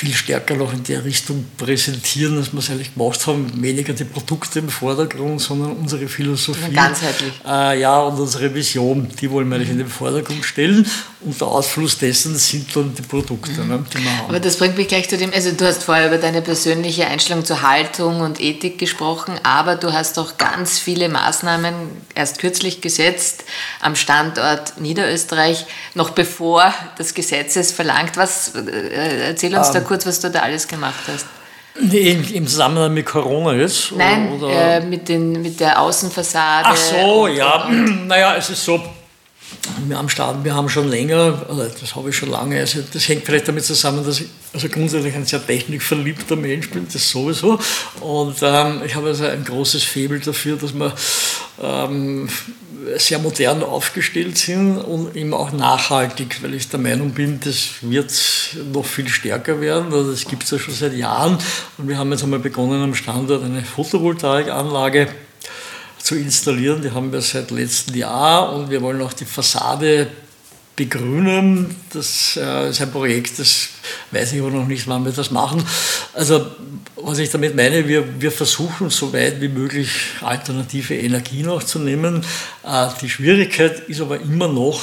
viel 0.00 0.14
stärker 0.14 0.54
noch 0.54 0.72
in 0.72 0.82
der 0.82 1.04
Richtung 1.04 1.44
präsentieren, 1.58 2.38
als 2.38 2.54
wir 2.54 2.60
es 2.60 2.70
eigentlich 2.70 2.94
gemacht 2.94 3.26
haben. 3.26 3.52
Weniger 3.60 3.92
die 3.92 4.04
Produkte 4.04 4.60
im 4.60 4.70
Vordergrund, 4.70 5.42
sondern 5.42 5.72
unsere 5.72 6.08
Philosophie. 6.08 6.72
Ganzheitlich. 6.72 7.34
Äh, 7.46 7.80
ja, 7.82 8.00
und 8.00 8.18
unsere 8.18 8.54
Vision, 8.54 9.10
die 9.20 9.30
wollen 9.30 9.50
wir 9.50 9.56
eigentlich 9.56 9.68
in 9.68 9.76
den 9.76 9.88
Vordergrund 9.88 10.42
stellen. 10.42 10.86
Und 11.22 11.38
der 11.38 11.48
Ausfluss 11.48 11.98
dessen 11.98 12.34
sind 12.34 12.74
dann 12.74 12.94
die 12.94 13.02
Produkte, 13.02 13.60
mhm. 13.60 13.68
ne, 13.68 13.84
die 13.92 14.02
wir 14.02 14.10
haben. 14.10 14.28
Aber 14.30 14.40
das 14.40 14.56
bringt 14.56 14.78
mich 14.78 14.88
gleich 14.88 15.06
zu 15.10 15.18
dem, 15.18 15.34
also 15.34 15.52
du 15.52 15.66
hast 15.66 15.82
vorher 15.82 16.06
über 16.06 16.16
deine 16.16 16.40
persönliche 16.40 17.06
Einstellung 17.06 17.44
zur 17.44 17.60
Haltung 17.60 18.22
und 18.22 18.40
Ethik 18.40 18.78
gesprochen, 18.78 19.34
aber 19.42 19.76
du 19.76 19.92
hast 19.92 20.18
auch 20.18 20.38
ganz 20.38 20.78
viele 20.78 21.10
Maßnahmen 21.10 21.74
erst 22.14 22.38
kürzlich 22.38 22.80
gesetzt 22.80 23.44
am 23.82 23.96
Standort 23.96 24.80
Niederösterreich, 24.80 25.66
noch 25.92 26.08
bevor 26.10 26.72
das 26.96 27.12
Gesetz 27.12 27.56
es 27.56 27.70
verlangt. 27.70 28.16
Was, 28.16 28.54
äh, 28.54 29.26
erzähl 29.28 29.54
uns 29.54 29.68
um, 29.68 29.74
da 29.74 29.80
ähm. 29.80 29.89
Kurz, 29.90 30.06
was 30.06 30.20
du 30.20 30.30
da 30.30 30.38
alles 30.40 30.68
gemacht 30.68 31.02
hast. 31.08 31.26
Im 31.74 32.46
Zusammenhang 32.46 32.94
mit 32.94 33.06
Corona 33.06 33.54
jetzt? 33.54 33.90
Nein, 33.90 34.40
äh, 34.40 34.80
mit, 34.80 35.08
den, 35.08 35.42
mit 35.42 35.58
der 35.58 35.80
Außenfassade. 35.80 36.68
Ach 36.68 36.76
so, 36.76 37.26
ja. 37.26 37.68
naja, 38.06 38.36
es 38.36 38.50
ist 38.50 38.64
so, 38.64 38.80
wir 39.88 39.98
haben, 39.98 40.08
Start, 40.08 40.44
wir 40.44 40.54
haben 40.54 40.68
schon 40.68 40.88
länger, 40.88 41.42
also 41.48 41.66
das 41.80 41.96
habe 41.96 42.10
ich 42.10 42.16
schon 42.16 42.30
lange, 42.30 42.60
also 42.60 42.82
das 42.92 43.08
hängt 43.08 43.24
vielleicht 43.24 43.48
damit 43.48 43.64
zusammen, 43.64 44.04
dass 44.04 44.20
ich 44.20 44.28
also 44.52 44.68
grundsätzlich 44.68 45.14
ein 45.16 45.26
sehr 45.26 45.44
technikverliebter 45.44 46.36
Mensch 46.36 46.70
bin, 46.70 46.86
das 46.92 47.10
sowieso. 47.10 47.58
Und 48.00 48.36
ähm, 48.42 48.82
ich 48.86 48.94
habe 48.94 49.08
also 49.08 49.24
ein 49.26 49.44
großes 49.44 49.82
Faible 49.82 50.20
dafür, 50.20 50.56
dass 50.56 50.72
man 50.72 50.92
ähm, 51.60 52.28
sehr 52.96 53.18
modern 53.18 53.62
aufgestellt 53.62 54.38
sind 54.38 54.78
und 54.78 55.16
eben 55.16 55.34
auch 55.34 55.52
nachhaltig, 55.52 56.42
weil 56.42 56.54
ich 56.54 56.68
der 56.68 56.80
Meinung 56.80 57.10
bin, 57.12 57.40
das 57.40 57.70
wird 57.82 58.12
noch 58.72 58.84
viel 58.84 59.08
stärker 59.08 59.60
werden. 59.60 59.90
Das 59.90 60.24
gibt 60.26 60.44
es 60.44 60.50
ja 60.50 60.58
schon 60.58 60.74
seit 60.74 60.94
Jahren 60.94 61.38
und 61.78 61.88
wir 61.88 61.98
haben 61.98 62.10
jetzt 62.12 62.22
einmal 62.22 62.38
begonnen 62.38 62.82
am 62.82 62.94
Standort 62.94 63.44
eine 63.44 63.62
Photovoltaikanlage 63.62 65.08
zu 65.98 66.16
installieren. 66.16 66.82
Die 66.82 66.90
haben 66.90 67.12
wir 67.12 67.20
seit 67.20 67.50
letztem 67.50 67.96
Jahr 67.96 68.52
und 68.52 68.70
wir 68.70 68.80
wollen 68.82 69.02
auch 69.02 69.12
die 69.12 69.24
Fassade 69.24 70.08
begrünen. 70.80 71.76
Das 71.92 72.38
äh, 72.40 72.70
ist 72.70 72.80
ein 72.80 72.90
Projekt, 72.90 73.38
das 73.38 73.68
weiß 74.12 74.32
ich 74.32 74.40
aber 74.40 74.50
noch 74.50 74.66
nicht, 74.66 74.88
wann 74.88 75.04
wir 75.04 75.12
das 75.12 75.30
machen. 75.30 75.62
Also 76.14 76.46
was 76.96 77.18
ich 77.18 77.28
damit 77.28 77.54
meine, 77.54 77.86
wir, 77.86 78.02
wir 78.18 78.32
versuchen 78.32 78.88
so 78.88 79.12
weit 79.12 79.42
wie 79.42 79.48
möglich 79.48 79.90
alternative 80.22 80.96
Energie 80.96 81.42
noch 81.42 81.62
zu 81.62 81.80
nehmen. 81.80 82.24
Äh, 82.64 82.88
die 83.02 83.10
Schwierigkeit 83.10 83.80
ist 83.90 84.00
aber 84.00 84.20
immer 84.20 84.48
noch 84.48 84.80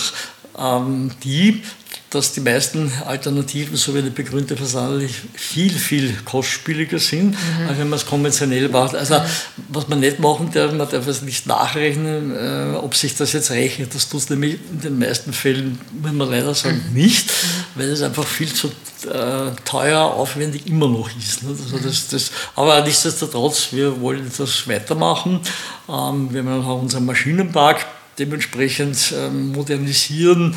ähm, 0.55 1.09
die, 1.23 1.63
dass 2.09 2.31
die 2.31 2.39
meisten 2.39 2.91
Alternativen, 3.05 3.75
so 3.75 3.93
wie 3.93 3.99
eine 3.99 4.11
begrünte 4.11 4.55
Fassade, 4.55 5.09
viel, 5.33 5.71
viel 5.71 6.13
kostspieliger 6.23 6.99
sind, 6.99 7.31
mhm. 7.31 7.67
als 7.67 7.77
wenn 7.77 7.89
man 7.89 7.99
es 7.99 8.05
konventionell 8.05 8.69
macht. 8.69 8.95
Also 8.95 9.21
was 9.67 9.87
man 9.89 9.99
nicht 9.99 10.19
machen 10.19 10.49
darf, 10.53 10.71
man 10.71 10.89
darf 10.89 11.05
es 11.07 11.21
nicht 11.21 11.47
nachrechnen, 11.47 12.33
äh, 12.35 12.75
ob 12.77 12.95
sich 12.95 13.17
das 13.17 13.33
jetzt 13.33 13.51
rechnet. 13.51 13.93
Das 13.93 14.07
tut 14.07 14.21
es 14.21 14.29
nämlich 14.29 14.57
in 14.71 14.81
den 14.81 14.99
meisten 14.99 15.33
Fällen, 15.33 15.79
muss 16.01 16.13
man 16.13 16.29
leider 16.29 16.53
sagen, 16.53 16.81
mhm. 16.89 16.93
nicht, 16.93 17.29
weil 17.75 17.89
es 17.89 18.01
einfach 18.01 18.25
viel 18.25 18.53
zu 18.53 18.67
äh, 19.05 19.51
teuer, 19.65 20.01
aufwendig 20.01 20.65
immer 20.67 20.87
noch 20.87 21.09
ist. 21.17 21.43
Ne? 21.43 21.49
Also 21.49 21.77
das, 21.77 22.07
das, 22.07 22.31
aber 22.55 22.81
nichtsdestotrotz, 22.81 23.69
wir 23.71 23.99
wollen 23.99 24.31
das 24.37 24.67
weitermachen. 24.67 25.41
Ähm, 25.89 26.33
wir 26.33 26.45
werden 26.45 26.63
auch 26.63 26.81
unseren 26.81 27.05
Maschinenpark 27.05 27.85
dementsprechend 28.17 29.13
ähm, 29.15 29.51
modernisieren. 29.51 30.55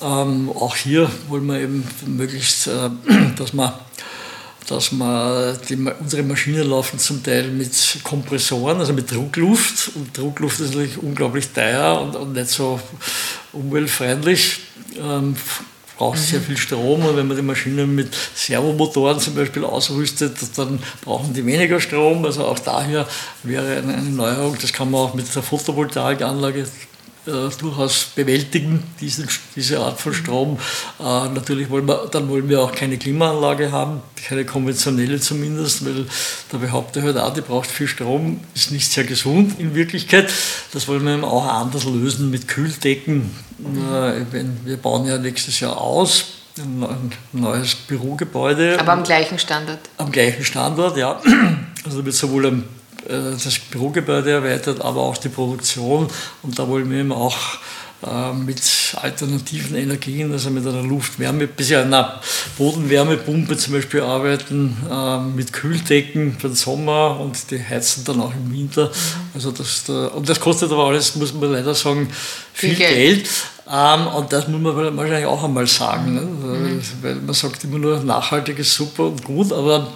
Ähm, 0.00 0.50
auch 0.50 0.76
hier 0.76 1.10
wollen 1.28 1.46
wir 1.46 1.60
eben 1.60 1.84
möglichst, 2.06 2.66
äh, 2.66 2.90
dass 3.36 3.52
man 3.52 3.72
dass 4.68 4.90
man 4.90 5.56
die, 5.68 5.76
unsere 5.76 6.24
Maschinen 6.24 6.68
laufen 6.68 6.98
zum 6.98 7.22
Teil 7.22 7.48
mit 7.48 7.70
Kompressoren, 8.02 8.78
also 8.78 8.92
mit 8.92 9.10
Druckluft. 9.10 9.92
Und 9.94 10.16
Druckluft 10.16 10.58
ist 10.58 10.74
natürlich 10.74 10.98
unglaublich 10.98 11.48
teuer 11.48 12.00
und, 12.00 12.16
und 12.16 12.32
nicht 12.32 12.48
so 12.48 12.80
umweltfreundlich. 13.52 14.58
Ähm, 14.98 15.36
braucht 15.96 16.18
sehr 16.18 16.40
viel 16.40 16.56
Strom 16.56 17.04
und 17.04 17.16
wenn 17.16 17.26
man 17.26 17.36
die 17.36 17.42
Maschinen 17.42 17.94
mit 17.94 18.14
Servomotoren 18.34 19.18
zum 19.18 19.34
Beispiel 19.34 19.64
ausrüstet, 19.64 20.36
dann 20.56 20.78
brauchen 21.02 21.32
die 21.32 21.46
weniger 21.46 21.80
Strom. 21.80 22.24
Also 22.24 22.44
auch 22.44 22.58
daher 22.58 23.06
wäre 23.42 23.78
eine, 23.78 23.94
eine 23.94 24.10
Neuerung, 24.10 24.56
das 24.60 24.72
kann 24.72 24.90
man 24.90 25.00
auch 25.00 25.14
mit 25.14 25.34
der 25.34 25.42
Photovoltaikanlage 25.42 26.66
äh, 27.26 27.50
durchaus 27.58 28.06
bewältigen, 28.14 28.82
diesen, 29.00 29.28
diese 29.54 29.80
Art 29.80 30.00
von 30.00 30.14
Strom. 30.14 30.58
Äh, 31.00 31.02
natürlich 31.02 31.70
wollen 31.70 31.86
wir, 31.86 32.08
dann 32.10 32.28
wollen 32.28 32.48
wir 32.48 32.62
auch 32.62 32.72
keine 32.72 32.98
Klimaanlage 32.98 33.72
haben, 33.72 34.02
keine 34.28 34.44
konventionelle 34.44 35.20
zumindest, 35.20 35.84
weil 35.84 36.06
da 36.50 36.58
behauptet 36.58 37.02
halt 37.02 37.18
auch, 37.18 37.34
die 37.34 37.40
braucht 37.40 37.70
viel 37.70 37.88
Strom, 37.88 38.40
ist 38.54 38.72
nicht 38.72 38.90
sehr 38.90 39.04
gesund 39.04 39.58
in 39.58 39.74
Wirklichkeit. 39.74 40.32
Das 40.72 40.88
wollen 40.88 41.04
wir 41.04 41.14
eben 41.14 41.24
auch 41.24 41.46
anders 41.46 41.84
lösen 41.84 42.30
mit 42.30 42.48
Kühldecken. 42.48 43.30
Äh, 43.58 44.24
wir 44.64 44.76
bauen 44.76 45.06
ja 45.06 45.18
nächstes 45.18 45.60
Jahr 45.60 45.80
aus, 45.80 46.24
ein 46.58 47.12
neues 47.32 47.74
Bürogebäude. 47.74 48.78
Aber 48.78 48.92
am 48.92 49.02
gleichen 49.02 49.38
Standort? 49.38 49.80
Am 49.98 50.10
gleichen 50.10 50.44
Standort, 50.44 50.96
ja. 50.96 51.20
Also 51.84 52.04
wird 52.04 52.14
sowohl 52.16 52.46
äh, 52.46 52.52
das 53.08 53.58
Bürogebäude 53.70 54.30
erweitert, 54.30 54.80
aber 54.80 55.00
auch 55.00 55.16
die 55.16 55.28
Produktion. 55.28 56.08
Und 56.42 56.58
da 56.58 56.66
wollen 56.68 56.90
wir 56.90 56.98
eben 56.98 57.12
auch 57.12 57.36
äh, 58.04 58.32
mit 58.34 58.60
alternativen 59.00 59.74
Energien, 59.74 60.30
also 60.30 60.50
mit 60.50 60.66
einer 60.66 60.82
Luftwärme, 60.82 61.46
bisher 61.46 61.80
einer 61.80 62.20
Bodenwärmepumpe 62.58 63.56
zum 63.56 63.72
Beispiel 63.72 64.02
arbeiten, 64.02 64.76
äh, 64.90 65.18
mit 65.18 65.52
Kühldecken 65.52 66.36
für 66.38 66.48
den 66.48 66.56
Sommer 66.56 67.18
und 67.18 67.50
die 67.50 67.62
heizen 67.62 68.04
dann 68.04 68.20
auch 68.20 68.32
im 68.34 68.52
Winter. 68.52 68.90
Also 69.34 69.50
das, 69.50 69.88
und 69.88 70.28
das 70.28 70.38
kostet 70.38 70.70
aber 70.72 70.84
alles, 70.88 71.16
muss 71.16 71.32
man 71.32 71.50
leider 71.50 71.74
sagen, 71.74 72.08
viel, 72.52 72.70
viel 72.70 72.78
Geld. 72.78 72.94
Geld. 72.96 73.30
Ähm, 73.72 74.06
und 74.08 74.30
das 74.30 74.46
muss 74.46 74.60
man 74.60 74.96
wahrscheinlich 74.96 75.26
auch 75.26 75.42
einmal 75.42 75.66
sagen. 75.66 76.14
Ne? 76.14 76.20
Mhm. 76.20 76.82
Weil 77.00 77.14
man 77.16 77.34
sagt 77.34 77.64
immer 77.64 77.78
nur, 77.78 77.98
nachhaltig 78.00 78.58
ist 78.58 78.74
super 78.74 79.04
und 79.04 79.24
gut, 79.24 79.52
aber 79.52 79.88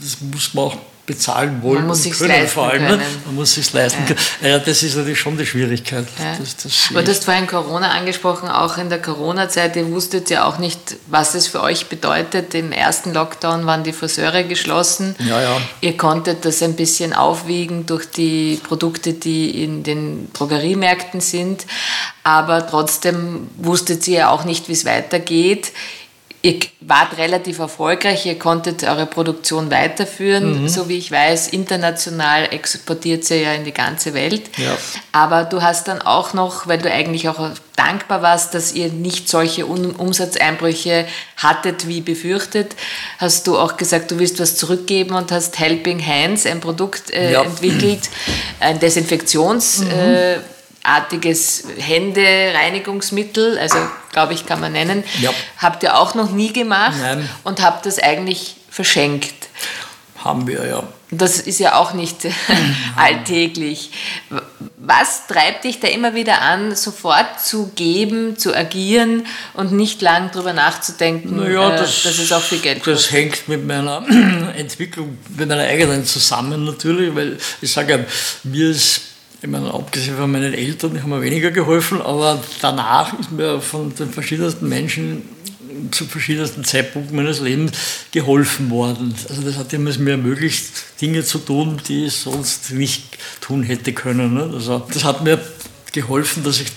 das 0.00 0.16
muss 0.22 0.54
man 0.54 0.64
auch 0.64 0.76
bezahlen 1.04 1.62
wollen 1.62 1.78
man 1.78 1.88
muss 1.88 2.06
und 2.06 2.12
können 2.12 2.46
vor 2.46 2.68
allem. 2.68 2.82
Ne? 2.82 2.88
Können. 2.90 3.22
Man 3.26 3.34
muss 3.34 3.54
sich 3.54 3.72
leisten 3.72 4.02
ja. 4.02 4.06
können. 4.06 4.20
Ja, 4.40 4.58
das 4.60 4.84
ist 4.84 4.96
natürlich 4.96 5.18
schon 5.18 5.36
die 5.36 5.44
Schwierigkeit. 5.44 6.06
Ja. 6.18 6.36
Das, 6.38 6.56
das 6.56 6.88
Aber 6.90 7.02
du 7.02 7.10
hast 7.10 7.24
vorhin 7.24 7.48
Corona 7.48 7.90
angesprochen, 7.90 8.48
auch 8.48 8.78
in 8.78 8.88
der 8.88 9.02
Corona-Zeit, 9.02 9.74
ihr 9.74 9.90
wusstet 9.90 10.30
ja 10.30 10.44
auch 10.44 10.58
nicht, 10.58 10.96
was 11.08 11.34
es 11.34 11.48
für 11.48 11.60
euch 11.60 11.86
bedeutet. 11.88 12.54
Im 12.54 12.70
ersten 12.70 13.12
Lockdown 13.12 13.66
waren 13.66 13.82
die 13.82 13.92
Friseure 13.92 14.44
geschlossen. 14.44 15.16
Ja, 15.18 15.42
ja. 15.42 15.60
Ihr 15.80 15.96
konntet 15.96 16.44
das 16.44 16.62
ein 16.62 16.76
bisschen 16.76 17.12
aufwiegen 17.12 17.84
durch 17.86 18.06
die 18.08 18.60
Produkte, 18.62 19.12
die 19.12 19.64
in 19.64 19.82
den 19.82 20.32
Drogeriemärkten 20.32 21.20
sind. 21.20 21.66
Aber 22.22 22.64
trotzdem 22.64 23.48
wusstet 23.56 24.06
ihr 24.06 24.18
ja 24.18 24.30
auch 24.30 24.44
nicht, 24.44 24.68
wie 24.68 24.72
es 24.72 24.84
weitergeht. 24.84 25.72
Ihr 26.44 26.58
wart 26.80 27.18
relativ 27.18 27.60
erfolgreich, 27.60 28.26
ihr 28.26 28.36
konntet 28.36 28.82
eure 28.82 29.06
Produktion 29.06 29.70
weiterführen. 29.70 30.62
Mhm. 30.62 30.68
So 30.68 30.88
wie 30.88 30.98
ich 30.98 31.12
weiß, 31.12 31.48
international 31.48 32.52
exportiert 32.52 33.24
sie 33.24 33.42
ja 33.42 33.52
in 33.52 33.64
die 33.64 33.72
ganze 33.72 34.12
Welt. 34.12 34.50
Ja. 34.56 34.76
Aber 35.12 35.44
du 35.44 35.62
hast 35.62 35.86
dann 35.86 36.02
auch 36.02 36.34
noch, 36.34 36.66
weil 36.66 36.78
du 36.78 36.90
eigentlich 36.90 37.28
auch 37.28 37.50
dankbar 37.76 38.22
warst, 38.22 38.54
dass 38.54 38.72
ihr 38.72 38.88
nicht 38.88 39.28
solche 39.28 39.66
Umsatzeinbrüche 39.66 41.06
hattet 41.36 41.86
wie 41.86 42.00
befürchtet, 42.00 42.74
hast 43.18 43.46
du 43.46 43.56
auch 43.56 43.76
gesagt, 43.76 44.10
du 44.10 44.18
willst 44.18 44.40
was 44.40 44.56
zurückgeben 44.56 45.14
und 45.14 45.30
hast 45.30 45.60
Helping 45.60 46.04
Hands, 46.04 46.44
ein 46.44 46.60
Produkt 46.60 47.12
äh, 47.12 47.32
ja. 47.32 47.42
entwickelt, 47.42 48.10
ein 48.58 48.80
Desinfektions... 48.80 49.78
Mhm. 49.78 49.90
Äh, 49.90 50.38
artiges 50.82 51.64
Hände-Reinigungsmittel, 51.78 53.58
also 53.58 53.78
glaube 54.12 54.34
ich, 54.34 54.46
kann 54.46 54.60
man 54.60 54.72
nennen. 54.72 55.04
Ja. 55.20 55.30
Habt 55.58 55.82
ihr 55.82 55.96
auch 55.96 56.14
noch 56.14 56.30
nie 56.30 56.52
gemacht 56.52 56.98
Nein. 57.00 57.28
und 57.44 57.62
habt 57.62 57.86
das 57.86 57.98
eigentlich 57.98 58.56
verschenkt. 58.68 59.34
Haben 60.18 60.46
wir, 60.46 60.66
ja. 60.66 60.84
Das 61.10 61.40
ist 61.40 61.58
ja 61.58 61.74
auch 61.74 61.92
nicht 61.92 62.26
alltäglich. 62.96 63.90
Was 64.78 65.26
treibt 65.26 65.64
dich 65.64 65.78
da 65.78 65.88
immer 65.88 66.14
wieder 66.14 66.40
an, 66.40 66.74
sofort 66.74 67.40
zu 67.44 67.70
geben, 67.74 68.38
zu 68.38 68.54
agieren 68.56 69.26
und 69.52 69.72
nicht 69.72 70.00
lang 70.00 70.30
darüber 70.32 70.52
nachzudenken, 70.52 71.36
naja, 71.36 71.74
äh, 71.74 71.78
das, 71.78 72.02
dass 72.04 72.18
es 72.18 72.32
auch 72.32 72.40
viel 72.40 72.60
Geld 72.60 72.78
kostet? 72.78 72.96
Das 72.96 73.10
hängt 73.12 73.48
mit 73.48 73.66
meiner 73.66 74.04
Entwicklung, 74.56 75.18
mit 75.36 75.48
meiner 75.48 75.64
eigenen 75.64 76.06
zusammen 76.06 76.64
natürlich, 76.64 77.14
weil 77.14 77.36
ich 77.60 77.70
sage 77.70 78.06
mir 78.44 78.70
ist 78.70 79.11
ich 79.42 79.48
meine, 79.48 79.74
abgesehen 79.74 80.16
von 80.16 80.30
meinen 80.30 80.54
Eltern, 80.54 80.94
die 80.94 81.02
haben 81.02 81.10
mir 81.10 81.20
weniger 81.20 81.50
geholfen, 81.50 82.00
aber 82.00 82.40
danach 82.60 83.18
ist 83.18 83.32
mir 83.32 83.60
von 83.60 83.92
den 83.92 84.10
verschiedensten 84.10 84.68
Menschen 84.68 85.22
zu 85.90 86.04
verschiedensten 86.04 86.62
Zeitpunkten 86.64 87.16
meines 87.16 87.40
Lebens 87.40 87.72
geholfen 88.12 88.70
worden. 88.70 89.14
Also 89.28 89.42
das 89.42 89.56
hat 89.56 89.72
es 89.72 89.98
mir 89.98 90.12
ermöglicht, 90.12 90.64
Dinge 91.00 91.24
zu 91.24 91.38
tun, 91.38 91.80
die 91.88 92.04
ich 92.06 92.14
sonst 92.14 92.70
nicht 92.70 93.02
tun 93.40 93.64
hätte 93.64 93.92
können. 93.92 94.34
Ne? 94.34 94.50
Also 94.54 94.86
das 94.92 95.02
hat 95.02 95.24
mir 95.24 95.40
geholfen, 95.92 96.44
dass 96.44 96.60
ich 96.60 96.68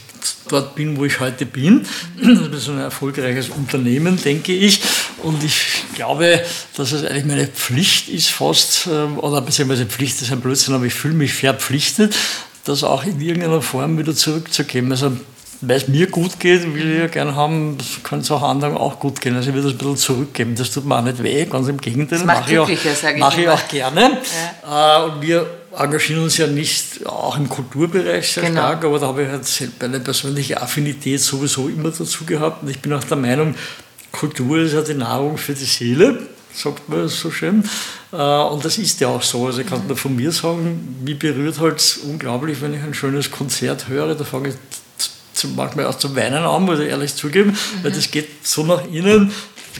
dort 0.49 0.75
bin, 0.75 0.97
wo 0.97 1.06
ich 1.06 1.19
heute 1.19 1.45
bin. 1.45 1.86
Das 2.19 2.63
ist 2.63 2.69
ein 2.69 2.80
erfolgreiches 2.80 3.49
Unternehmen, 3.49 4.19
denke 4.21 4.54
ich. 4.54 4.82
Und 5.21 5.43
ich 5.43 5.84
glaube, 5.93 6.43
dass 6.75 6.91
es 6.91 7.04
eigentlich 7.04 7.25
meine 7.25 7.47
Pflicht 7.47 8.10
ist 8.10 8.30
fast, 8.30 8.88
ähm, 8.88 9.19
oder 9.19 9.41
beziehungsweise 9.41 9.86
Pflicht 9.86 10.21
ist 10.21 10.32
ein 10.32 10.41
Blödsinn, 10.41 10.73
aber 10.73 10.86
ich 10.86 10.93
fühle 10.93 11.13
mich 11.13 11.34
verpflichtet, 11.34 12.15
das 12.65 12.84
auch 12.84 13.06
in 13.06 13.21
irgendeiner 13.21 13.62
Form 13.62 13.97
wieder 13.97 14.13
zurückzugeben. 14.13 14.91
Also 14.91 15.12
weil 15.62 15.78
es 15.78 15.88
mir 15.88 16.08
gut 16.08 16.39
geht, 16.39 16.73
will 16.73 16.91
ich 16.91 16.99
ja 16.99 17.08
gerne 17.08 17.36
haben, 17.36 17.78
kann 18.04 18.19
es 18.19 18.30
auch 18.30 18.41
anderen 18.41 18.75
auch 18.75 18.99
gut 18.99 19.21
gehen. 19.21 19.36
Also 19.36 19.49
ich 19.49 19.56
will 19.56 19.63
das 19.63 19.71
ein 19.71 19.78
bisschen 19.78 19.97
zurückgeben. 19.97 20.56
Das 20.56 20.69
tut 20.71 20.86
mir 20.86 20.97
auch 20.97 21.01
nicht 21.01 21.23
weh, 21.23 21.45
ganz 21.45 21.67
im 21.67 21.78
Gegenteil. 21.80 22.19
Das 22.19 22.28
mache 22.28 22.51
ich, 22.51 22.60
auch, 22.60 22.69
mach 23.17 23.38
ich 23.38 23.49
auch 23.49 23.67
gerne. 23.67 24.17
Ja. 24.63 24.99
Äh, 24.99 25.06
und 25.06 25.21
wir 25.21 25.47
engagieren 25.78 26.23
uns 26.23 26.38
ja 26.38 26.47
nicht 26.47 27.06
auch 27.06 27.38
im 27.38 27.49
Kulturbereich 27.49 28.32
sehr 28.32 28.43
genau. 28.43 28.62
stark, 28.62 28.86
aber 28.86 28.99
da 28.99 29.08
habe 29.08 29.23
ich 29.23 29.30
halt 29.30 29.84
eine 29.84 29.99
persönliche 29.99 30.62
Affinität 30.62 31.21
sowieso 31.21 31.67
immer 31.67 31.91
dazu 31.91 32.25
gehabt. 32.25 32.63
Und 32.63 32.69
ich 32.69 32.80
bin 32.80 32.93
auch 32.93 33.04
der 33.04 33.17
Meinung, 33.17 33.56
Kultur 34.12 34.60
ist 34.60 34.73
ja 34.73 34.82
die 34.82 34.93
Nahrung 34.93 35.38
für 35.38 35.54
die 35.54 35.65
Seele, 35.65 36.19
sagt 36.55 36.89
man 36.89 37.07
so 37.07 37.31
schön. 37.31 37.63
Äh, 38.11 38.15
und 38.15 38.63
das 38.63 38.77
ist 38.77 38.99
ja 39.01 39.09
auch 39.09 39.21
so. 39.21 39.45
Also 39.45 39.61
ich 39.61 39.67
kann 39.67 39.85
nur 39.87 39.97
von 39.97 40.15
mir 40.15 40.31
sagen, 40.31 40.99
mich 41.03 41.19
berührt 41.19 41.59
halt 41.59 41.99
unglaublich, 42.03 42.61
wenn 42.61 42.73
ich 42.73 42.81
ein 42.81 42.93
schönes 42.93 43.29
Konzert 43.31 43.87
höre. 43.87 44.15
Da 44.15 44.23
fange 44.23 44.49
ich 44.49 44.55
manchmal 45.55 45.85
auch 45.85 45.95
zum 45.95 46.15
Weinen 46.15 46.43
an, 46.43 46.63
muss 46.63 46.79
ich 46.79 46.89
ehrlich 46.89 47.13
zugeben, 47.13 47.51
mhm. 47.51 47.83
weil 47.83 47.91
das 47.91 48.09
geht 48.09 48.47
so 48.47 48.63
nach 48.63 48.83
innen, 48.85 49.31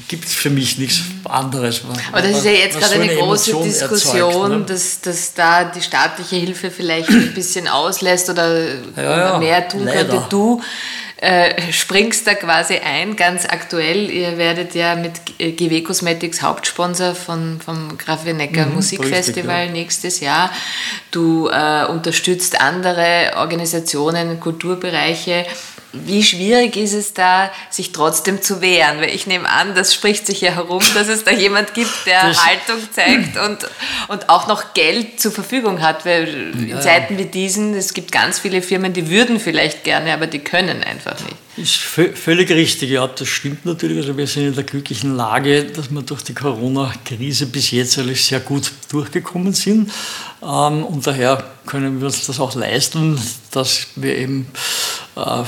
gibt 0.08 0.26
es 0.26 0.34
für 0.34 0.50
mich 0.50 0.78
nichts 0.78 1.02
anderes. 1.24 1.82
Aber 2.12 2.22
das 2.22 2.38
ist 2.38 2.46
ja 2.46 2.52
jetzt 2.52 2.78
gerade 2.78 2.96
so 2.96 3.02
eine, 3.02 3.12
eine, 3.12 3.20
große 3.20 3.52
Emotion 3.52 3.64
Diskussion, 3.64 4.42
erzeugt, 4.42 4.60
ne? 4.60 4.66
dass, 4.66 5.02
dass 5.02 5.34
da 5.34 5.64
die 5.64 5.82
staatliche 5.82 6.36
Hilfe 6.36 6.70
vielleicht 6.70 7.10
ein 7.10 7.34
bisschen 7.34 7.68
auslässt 7.68 8.30
oder 8.30 8.66
ja, 8.66 8.78
ja, 8.98 9.40
mehr 9.40 9.68
tun 9.68 9.86
leider. 9.86 10.10
könnte. 10.10 10.26
Du 10.30 10.62
äh, 11.26 11.72
springst 11.72 12.28
da 12.28 12.36
quasi 12.36 12.76
ein, 12.76 13.16
ganz 13.16 13.46
aktuell. 13.46 14.12
Ihr 14.12 14.38
werdet 14.38 14.76
ja 14.76 14.96
mit 14.96 15.14
GW 15.40 15.82
Cosmetics 15.82 16.44
Hauptsponsor 16.44 17.16
von, 17.16 17.60
vom 17.60 17.98
Grafenecker 17.98 18.68
mhm, 18.68 18.76
Musikfestival 18.76 19.62
richtig, 19.62 19.76
ja. 19.76 19.82
nächstes 19.82 20.20
Jahr. 20.20 20.52
Du 21.10 21.48
äh, 21.48 21.86
unterstützt 21.88 22.62
andere 22.62 23.34
Organisationen, 23.38 24.40
Kulturbereiche. 24.40 25.46
Wie 26.06 26.24
schwierig 26.24 26.76
ist 26.78 26.94
es 26.94 27.14
da, 27.14 27.52
sich 27.70 27.92
trotzdem 27.92 28.42
zu 28.42 28.62
wehren? 28.62 29.00
Weil 29.00 29.10
ich 29.10 29.28
nehme 29.28 29.50
an, 29.50 29.76
das 29.76 29.94
spricht 29.94 30.28
sich 30.28 30.42
ja 30.42 30.52
herum, 30.52 30.82
dass 30.94 31.08
es 31.08 31.24
da 31.24 31.32
jemand 31.32 31.74
gibt, 31.74 32.06
der 32.06 32.30
das 32.30 32.46
Haltung 32.46 32.78
zeigt 32.92 33.38
und, 33.38 33.68
und 34.08 34.30
auch 34.30 34.48
noch 34.48 34.74
Geld 34.74 35.20
zur 35.20 35.32
Verfügung 35.32 35.82
hat. 35.82 36.06
Weil 36.06 36.54
in 36.54 36.70
ja. 36.70 36.80
Zeiten 36.80 37.18
wie 37.18 37.26
diesen, 37.26 37.74
es 37.74 37.94
gibt 37.94 38.12
ganz 38.12 38.40
viele 38.40 38.62
Firmen, 38.62 38.94
die 38.94 39.10
würden 39.10 39.40
vielleicht 39.40 39.84
gerne, 39.84 40.14
aber 40.14 40.28
die 40.28 40.40
können 40.40 40.84
einfach 40.84 41.20
nicht. 41.22 41.36
Ist 41.58 41.76
völlig 41.76 42.50
richtig, 42.50 42.90
ja, 42.90 43.08
das 43.08 43.30
stimmt 43.30 43.66
natürlich. 43.66 43.98
Also 44.00 44.18
wir 44.18 44.28
sind 44.28 44.48
in 44.48 44.56
der 44.56 44.66
glücklichen 44.66 45.16
Lage, 45.16 45.64
dass 45.64 45.90
wir 45.90 46.02
durch 46.02 46.22
die 46.22 46.34
Corona-Krise 46.34 47.46
bis 47.46 47.72
jetzt 47.72 47.98
eigentlich 47.98 48.26
sehr 48.26 48.42
gut 48.42 48.74
durchgekommen 48.90 49.54
sind. 49.54 49.90
Ähm, 50.44 50.84
und 50.84 51.08
daher 51.08 51.46
können 51.66 52.00
wir 52.02 52.08
uns 52.08 52.26
das 52.26 52.42
auch 52.42 52.56
leisten, 52.56 53.22
dass 53.52 53.88
wir 53.96 54.18
eben 54.18 54.48
äh, 55.16 55.44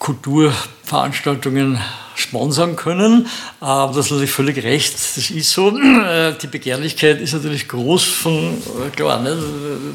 Kulturveranstaltungen 0.00 1.78
sponsern 2.16 2.74
können. 2.74 3.28
Aber 3.60 3.94
das 3.94 4.06
ist 4.06 4.12
natürlich 4.12 4.32
völlig 4.32 4.62
recht. 4.64 4.94
Das 4.94 5.30
ist 5.30 5.50
so. 5.50 5.76
Äh, 5.78 6.34
die 6.40 6.48
Begehrlichkeit 6.48 7.20
ist 7.20 7.34
natürlich 7.34 7.68
groß 7.68 8.04
von, 8.04 8.54
äh, 8.54 8.90
klar, 8.94 9.22
ne? 9.22 9.38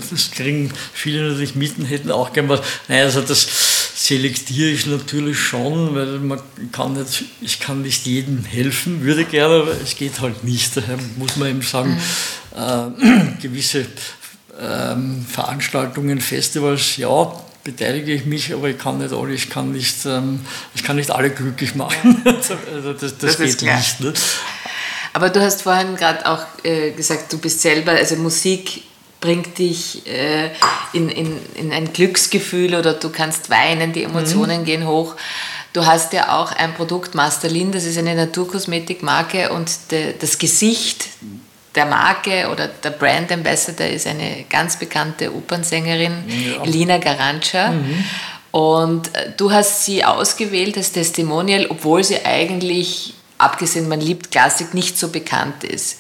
das 0.10 0.32
kriegen 0.32 0.72
viele 0.94 1.30
natürlich 1.30 1.56
mit 1.56 1.78
und 1.78 1.86
hätten 1.86 2.12
auch 2.12 2.32
gern 2.32 2.48
was. 2.48 2.62
Nein, 2.88 3.02
also 3.02 3.22
das 3.22 3.48
selektiere 3.96 4.70
ich 4.70 4.86
natürlich 4.86 5.40
schon, 5.40 5.96
weil 5.96 6.20
man 6.20 6.40
kann 6.72 6.94
nicht, 6.94 7.26
ich 7.42 7.60
kann 7.60 7.82
nicht 7.82 8.06
jedem 8.06 8.46
helfen, 8.46 9.02
würde 9.04 9.26
gerne, 9.26 9.62
aber 9.62 9.72
es 9.84 9.96
geht 9.96 10.22
halt 10.22 10.44
nicht. 10.44 10.78
Daher 10.78 11.00
muss 11.18 11.36
man 11.36 11.50
eben 11.50 11.62
sagen, 11.62 12.00
äh, 12.56 13.42
gewisse 13.42 13.88
ähm, 14.62 15.26
Veranstaltungen, 15.28 16.22
Festivals, 16.22 16.98
ja, 16.98 17.34
beteilige 17.66 18.14
ich 18.14 18.26
mich, 18.26 18.54
aber 18.54 18.70
ich 18.70 18.78
kann 18.78 19.00
nicht 19.00 19.12
alle, 19.12 19.34
ich 19.34 19.50
kann 19.50 19.72
nicht, 19.72 20.06
ähm, 20.06 20.40
ich 20.76 20.84
kann 20.84 20.96
nicht 20.96 21.12
alle 21.12 21.32
glücklich 21.32 21.76
machen. 21.76 22.22
also 22.26 22.94
das, 22.94 23.18
das, 23.18 23.38
das 23.38 23.38
geht 23.38 23.62
nicht. 23.64 24.00
Ne? 24.00 24.14
Aber 25.12 25.30
du 25.30 25.42
hast 25.42 25.64
vorhin 25.64 25.96
gerade 25.96 26.26
auch 26.28 26.46
äh, 26.64 26.92
gesagt, 26.92 27.34
du 27.34 27.40
bist 27.40 27.62
selber, 27.62 27.92
also 27.92 28.16
Musik 28.18 28.84
bringt 29.20 29.58
dich 29.58 30.06
äh, 30.06 30.52
in, 30.94 31.10
in, 31.10 31.40
in 31.56 31.74
ein 31.74 31.92
Glücksgefühl 31.92 32.76
oder 32.76 32.94
du 32.94 33.10
kannst 33.10 33.50
weinen, 33.50 33.92
die 33.94 34.04
Emotionen 34.04 34.62
mhm. 34.62 34.66
gehen 34.66 34.88
hoch. 34.88 35.16
Du 35.74 35.86
hast 35.86 36.14
ja 36.14 36.38
auch 36.38 36.52
ein 36.52 36.76
Produkt, 36.76 37.16
Masterlin, 37.16 37.72
das 37.72 37.86
ist 37.86 37.98
eine 37.98 38.14
Naturkosmetikmarke 38.14 39.52
und 39.52 39.72
de, 39.92 40.14
das 40.20 40.38
Gesicht 40.38 41.08
der 41.76 41.86
Marke 41.86 42.50
oder 42.52 42.68
der 42.68 42.92
Brand 42.92 43.32
Ambassador 43.32 43.88
ist 43.88 44.08
eine 44.08 44.46
ganz 44.50 44.78
bekannte 44.78 45.34
Opernsängerin, 45.34 46.24
ja. 46.28 46.64
Elina 46.64 46.98
Garancha. 46.98 47.72
Mhm. 47.72 48.06
Und 48.52 49.14
äh, 49.16 49.32
du 49.36 49.52
hast 49.52 49.84
sie 49.84 50.04
ausgewählt 50.06 50.78
als 50.78 50.92
Testimonial, 50.92 51.68
obwohl 51.70 52.04
sie 52.04 52.26
eigentlich, 52.26 53.14
abgesehen, 53.38 53.90
man 53.90 54.00
liebt 54.00 54.32
Klassik, 54.32 54.74
nicht 54.74 54.98
so 54.98 55.10
bekannt 55.10 55.64
ist. 55.64 56.00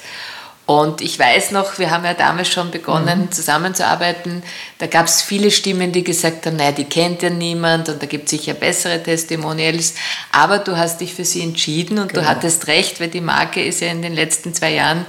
Und 0.66 1.02
ich 1.02 1.20
weiß 1.20 1.52
noch, 1.52 1.78
wir 1.78 1.92
haben 1.92 2.06
ja 2.06 2.16
damals 2.16 2.48
schon 2.48 2.72
begonnen 2.72 3.22
mhm. 3.22 3.32
zusammenzuarbeiten, 3.32 4.42
da 4.80 4.88
gab 4.88 5.06
es 5.06 5.22
viele 5.22 5.52
Stimmen, 5.52 5.92
die 5.92 6.04
gesagt 6.04 6.48
haben, 6.48 6.56
naja, 6.56 6.72
die 6.72 6.86
kennt 6.86 7.22
ja 7.22 7.30
niemand 7.30 7.88
und 7.88 8.02
da 8.02 8.08
gibt 8.08 8.26
es 8.26 8.32
sicher 8.32 8.56
bessere 8.56 9.04
Testimonials. 9.04 9.94
Aber 10.32 10.58
du 10.58 10.76
hast 10.76 11.02
dich 11.02 11.14
für 11.14 11.26
sie 11.26 11.44
entschieden 11.44 12.00
und 12.00 12.14
genau. 12.14 12.24
du 12.24 12.28
hattest 12.28 12.66
recht, 12.66 13.00
weil 13.00 13.10
die 13.10 13.22
Marke 13.22 13.64
ist 13.64 13.82
ja 13.82 13.90
in 13.90 14.02
den 14.02 14.16
letzten 14.16 14.56
zwei 14.56 14.74
Jahren 14.74 15.06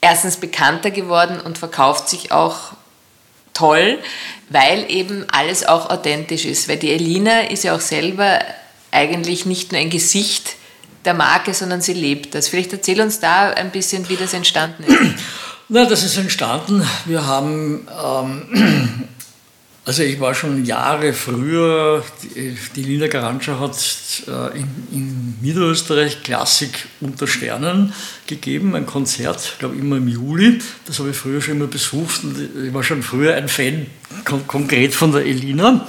erstens 0.00 0.36
bekannter 0.36 0.90
geworden 0.90 1.40
und 1.40 1.58
verkauft 1.58 2.08
sich 2.08 2.32
auch 2.32 2.72
toll, 3.54 3.98
weil 4.50 4.90
eben 4.90 5.26
alles 5.30 5.66
auch 5.66 5.90
authentisch 5.90 6.44
ist. 6.44 6.68
Weil 6.68 6.76
die 6.76 6.92
Elina 6.92 7.40
ist 7.40 7.64
ja 7.64 7.74
auch 7.74 7.80
selber 7.80 8.40
eigentlich 8.90 9.46
nicht 9.46 9.72
nur 9.72 9.80
ein 9.80 9.90
Gesicht 9.90 10.56
der 11.04 11.14
Marke, 11.14 11.54
sondern 11.54 11.80
sie 11.80 11.92
lebt 11.92 12.34
das. 12.34 12.48
Vielleicht 12.48 12.72
erzähl 12.72 13.00
uns 13.00 13.20
da 13.20 13.50
ein 13.50 13.70
bisschen, 13.70 14.08
wie 14.08 14.16
das 14.16 14.34
entstanden 14.34 14.84
ist. 14.84 15.24
Na, 15.68 15.84
das 15.84 16.02
ist 16.02 16.16
entstanden. 16.16 16.86
Wir 17.04 17.26
haben 17.26 17.86
ähm, 18.02 19.08
also 19.88 20.02
ich 20.02 20.20
war 20.20 20.34
schon 20.34 20.66
Jahre 20.66 21.14
früher, 21.14 22.04
die, 22.22 22.54
die 22.76 22.82
Lina 22.82 23.06
Garantscha 23.06 23.58
hat 23.58 23.74
äh, 24.26 24.58
in, 24.58 24.68
in, 24.92 25.34
Niederösterreich 25.40 26.22
Klassik 26.22 26.88
unter 27.00 27.26
Sternen 27.26 27.94
gegeben, 28.26 28.74
ein 28.74 28.84
Konzert, 28.84 29.40
ich 29.54 29.58
glaube 29.58 29.76
immer 29.76 29.96
im 29.96 30.06
Juli. 30.06 30.60
Das 30.84 30.98
habe 30.98 31.08
ich 31.08 31.16
früher 31.16 31.40
schon 31.40 31.56
immer 31.56 31.68
besucht 31.68 32.22
und 32.22 32.66
ich 32.66 32.74
war 32.74 32.82
schon 32.82 33.02
früher 33.02 33.34
ein 33.34 33.48
Fan 33.48 33.86
kon 34.26 34.46
konkret 34.46 34.94
von 34.94 35.12
der 35.12 35.24
Elina 35.24 35.88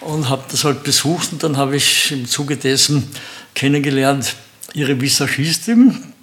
und 0.00 0.28
habe 0.28 0.42
das 0.50 0.64
halt 0.64 0.82
besucht 0.82 1.28
und 1.30 1.44
dann 1.44 1.56
habe 1.56 1.76
ich 1.76 2.10
im 2.10 2.26
Zuge 2.26 2.56
dessen 2.56 3.08
kennengelernt 3.54 4.34
ihre 4.74 5.00
Visagistin, 5.00 6.14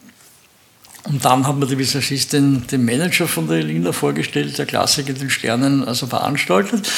und 1.05 1.25
dann 1.25 1.45
hat 1.45 1.57
mir 1.57 1.65
die 1.65 1.77
Visagistin 1.77 2.65
den 2.67 2.85
Manager 2.85 3.27
von 3.27 3.47
der 3.47 3.57
Elina 3.57 3.91
vorgestellt, 3.91 4.57
der 4.57 4.65
Klassiker 4.65 5.13
den 5.13 5.29
Sternen 5.29 5.85
also 5.85 6.07
veranstaltet. 6.07 6.89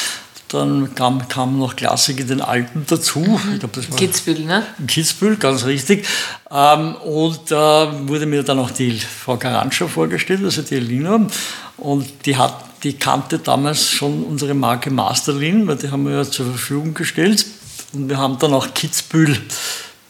Dann 0.50 0.94
kam, 0.94 1.28
kam 1.28 1.58
noch 1.58 1.76
Klassiker 1.76 2.24
den 2.24 2.40
Alten 2.40 2.86
dazu. 2.88 3.20
Mhm. 3.20 3.60
Glaub, 3.60 3.98
Kitzbühel, 3.98 4.46
ne? 4.46 4.64
Kitzbühel, 4.88 5.38
ganz 5.38 5.66
richtig. 5.66 6.06
Ähm, 6.52 6.96
und 6.98 7.40
da 7.50 7.86
äh, 7.86 8.08
wurde 8.08 8.28
mir 8.28 8.44
dann 8.44 8.60
auch 8.60 8.70
die 8.70 9.00
Frau 9.00 9.38
Garantscha 9.38 9.88
vorgestellt, 9.88 10.44
also 10.44 10.62
die 10.62 10.76
Elina. 10.76 11.28
Und 11.78 12.06
die, 12.28 12.38
hat, 12.38 12.64
die 12.84 12.94
kannte 12.94 13.40
damals 13.40 13.90
schon 13.90 14.24
unsere 14.24 14.54
Marke 14.54 14.92
Masterlin, 14.92 15.66
weil 15.66 15.78
die 15.78 15.90
haben 15.90 16.06
wir 16.06 16.14
ja 16.14 16.24
zur 16.24 16.46
Verfügung 16.46 16.94
gestellt. 16.94 17.44
Und 17.94 18.08
wir 18.08 18.20
haben 18.20 18.38
dann 18.38 18.54
auch 18.54 18.72
Kitzbühel 18.76 19.42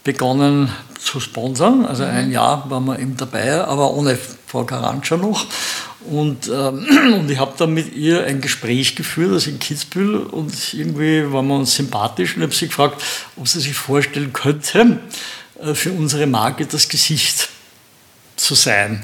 begonnen 0.03 0.69
zu 1.05 1.19
sponsern. 1.19 1.85
Also 1.85 2.03
ein 2.03 2.31
Jahr 2.31 2.69
waren 2.69 2.85
wir 2.85 2.99
eben 2.99 3.15
dabei, 3.15 3.63
aber 3.63 3.93
ohne 3.93 4.17
Frau 4.47 4.65
Garantscha 4.65 5.17
noch. 5.17 5.45
Und, 6.09 6.47
ähm, 6.47 6.85
und 7.19 7.31
ich 7.31 7.39
habe 7.39 7.53
dann 7.57 7.73
mit 7.73 7.95
ihr 7.95 8.25
ein 8.25 8.41
Gespräch 8.41 8.95
geführt, 8.95 9.31
also 9.31 9.49
in 9.49 9.59
Kitzbühel, 9.59 10.17
und 10.17 10.73
irgendwie 10.73 11.31
waren 11.31 11.47
wir 11.47 11.55
uns 11.55 11.75
sympathisch 11.75 12.35
und 12.35 12.41
ich 12.41 12.47
habe 12.47 12.55
sie 12.55 12.67
gefragt, 12.67 13.03
ob 13.37 13.47
sie 13.47 13.59
sich 13.59 13.73
vorstellen 13.73 14.33
könnte, 14.33 14.99
äh, 15.61 15.73
für 15.73 15.91
unsere 15.91 16.27
Marke 16.27 16.65
das 16.65 16.89
Gesicht 16.89 17.49
zu 18.35 18.55
sein. 18.55 19.03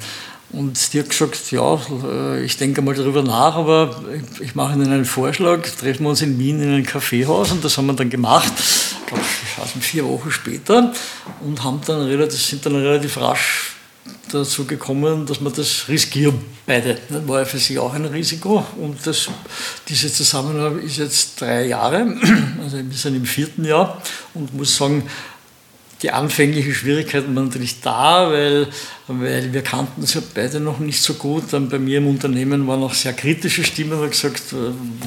Und 0.52 0.94
die 0.94 1.00
hat 1.00 1.10
gesagt, 1.10 1.52
ja, 1.52 1.80
äh, 2.04 2.44
ich 2.44 2.58
denke 2.58 2.82
mal 2.82 2.94
darüber 2.94 3.24
nach, 3.24 3.56
aber 3.56 4.04
ich 4.42 4.54
mache 4.54 4.74
Ihnen 4.74 4.92
einen 4.92 5.06
Vorschlag, 5.06 5.62
treffen 5.80 6.04
wir 6.04 6.10
uns 6.10 6.22
in 6.22 6.38
Wien 6.38 6.62
in 6.62 6.70
einem 6.70 6.86
Kaffeehaus 6.86 7.52
und 7.52 7.64
das 7.64 7.78
haben 7.78 7.86
wir 7.88 7.94
dann 7.94 8.10
gemacht, 8.10 8.52
glaube, 9.12 9.69
vier 9.80 10.06
Wochen 10.06 10.32
später 10.32 10.93
und 11.41 11.63
haben 11.63 11.82
dann 11.86 12.02
relativ, 12.02 12.41
sind 12.41 12.65
dann 12.65 12.76
relativ 12.76 13.17
rasch 13.17 13.76
dazu 14.32 14.65
gekommen, 14.65 15.26
dass 15.26 15.41
wir 15.41 15.52
das 15.52 15.88
riskieren, 15.88 16.39
beide. 16.65 16.97
Das 17.10 17.28
war 17.28 17.39
ja 17.39 17.45
für 17.45 17.60
sie 17.60 17.78
auch 17.78 17.93
ein 17.93 18.06
Risiko. 18.06 18.65
Und 18.78 19.06
das, 19.06 19.30
diese 19.88 20.12
Zusammenarbeit 20.12 20.84
ist 20.84 20.97
jetzt 20.97 21.41
drei 21.41 21.65
Jahre, 21.67 22.17
also 22.63 22.78
wir 22.78 22.97
sind 22.97 23.15
im 23.15 23.26
vierten 23.26 23.65
Jahr 23.65 24.02
und 24.34 24.54
muss 24.54 24.76
sagen, 24.78 25.04
die 26.02 26.12
anfänglichen 26.12 26.74
Schwierigkeiten 26.74 27.36
waren 27.36 27.46
natürlich 27.46 27.80
da, 27.82 28.32
weil, 28.32 28.68
weil 29.08 29.54
wir 29.54 29.62
kannten 29.62 30.02
uns 30.02 30.16
ja 30.16 30.22
beide 30.34 30.60
noch 30.60 30.80
nicht 30.80 31.02
so 31.02 31.14
gut. 31.14 31.44
Dann 31.52 31.70
bei 31.70 31.78
mir 31.78 32.00
im 32.00 32.08
Unternehmen 32.08 32.68
waren 32.68 32.82
auch 32.82 32.94
sehr 32.94 33.14
kritische 33.14 33.64
Stimmen, 33.64 34.02
die 34.02 34.10
gesagt, 34.10 34.42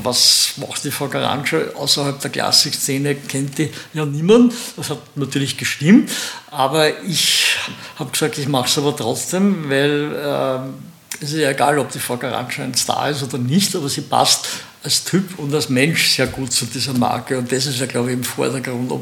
was 0.03 0.53
macht 0.57 0.85
die 0.85 0.93
Frau 0.93 1.09
Garantscha 1.09 1.59
außerhalb 1.75 2.21
der 2.21 2.31
Klassikszene, 2.31 3.17
kennt 3.17 3.59
die 3.59 3.71
ja 3.93 4.07
niemand. 4.07 4.55
Das 4.77 4.91
hat 4.91 5.17
natürlich 5.17 5.57
gestimmt, 5.57 6.11
aber 6.51 7.03
ich 7.03 7.57
habe 7.97 8.13
gesagt, 8.13 8.39
ich 8.39 8.47
mache 8.47 8.69
es 8.69 8.79
aber 8.79 8.97
trotzdem, 8.97 9.69
weil 9.69 10.13
äh, 10.15 11.23
es 11.25 11.33
ist 11.33 11.41
ja 11.41 11.51
egal, 11.51 11.79
ob 11.79 11.91
die 11.91 11.99
Frau 11.99 12.17
Garantscha 12.17 12.63
ein 12.63 12.75
Star 12.75 13.11
ist 13.11 13.23
oder 13.23 13.39
nicht, 13.39 13.75
aber 13.75 13.89
sie 13.89 14.03
passt 14.03 14.47
als 14.85 15.03
Typ 15.03 15.39
und 15.39 15.53
als 15.55 15.71
Mensch 15.71 16.11
sehr 16.11 16.27
gut 16.27 16.53
zu 16.53 16.67
dieser 16.67 16.93
Marke. 16.93 17.39
Und 17.39 17.51
das 17.51 17.65
ist 17.65 17.81
ja, 17.81 17.87
glaube 17.87 18.11
ich, 18.11 18.15
im 18.19 18.23
Vordergrund. 18.23 18.93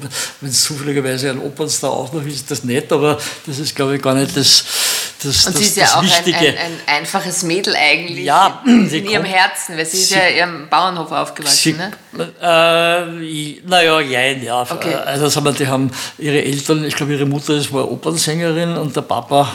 Wenn 0.41 0.51
es 0.51 0.63
zufälligerweise 0.63 1.31
ein 1.31 1.41
Opernstar 1.41 1.91
auch 1.91 2.13
noch 2.13 2.25
ist, 2.25 2.37
ist 2.37 2.51
das 2.53 2.63
nett, 2.63 2.93
aber 2.93 3.19
das 3.47 3.59
ist, 3.59 3.75
glaube 3.75 3.97
ich, 3.97 4.03
gar 4.03 4.15
nicht 4.15 4.37
das, 4.37 4.65
das, 5.23 5.47
und 5.47 5.55
das, 5.55 5.63
sie 5.63 5.69
ist 5.69 5.77
ja 5.77 5.87
auch 5.97 6.03
ein, 6.03 6.35
ein, 6.35 6.35
ein, 6.35 6.81
einfaches 6.87 7.43
Mädel 7.43 7.75
eigentlich 7.75 8.25
ja, 8.25 8.63
in, 8.65 8.89
in 8.89 9.09
ihrem 9.09 9.25
Herzen, 9.25 9.77
weil 9.77 9.85
sie, 9.85 9.97
sie 9.97 10.03
ist 10.05 10.11
ja 10.13 10.45
im 10.45 10.69
Bauernhof 10.69 11.11
aufgewachsen. 11.11 11.75
Sie, 12.13 12.19
ne? 12.19 12.33
äh, 12.41 13.61
naja, 13.67 14.01
jein, 14.01 14.43
ja. 14.43 14.63
Okay. 14.63 14.95
Also 14.95 15.29
sagen 15.29 15.47
wir, 15.47 15.53
die 15.53 15.67
haben 15.67 15.91
ihre 16.19 16.43
Eltern, 16.43 16.85
ich 16.85 16.95
glaube, 16.95 17.13
ihre 17.13 17.27
Mutter 17.27 17.55
ist, 17.55 17.73
war 17.73 17.91
Opernsängerin 17.91 18.77
und 18.77 18.95
der 18.95 19.03
Papa 19.03 19.53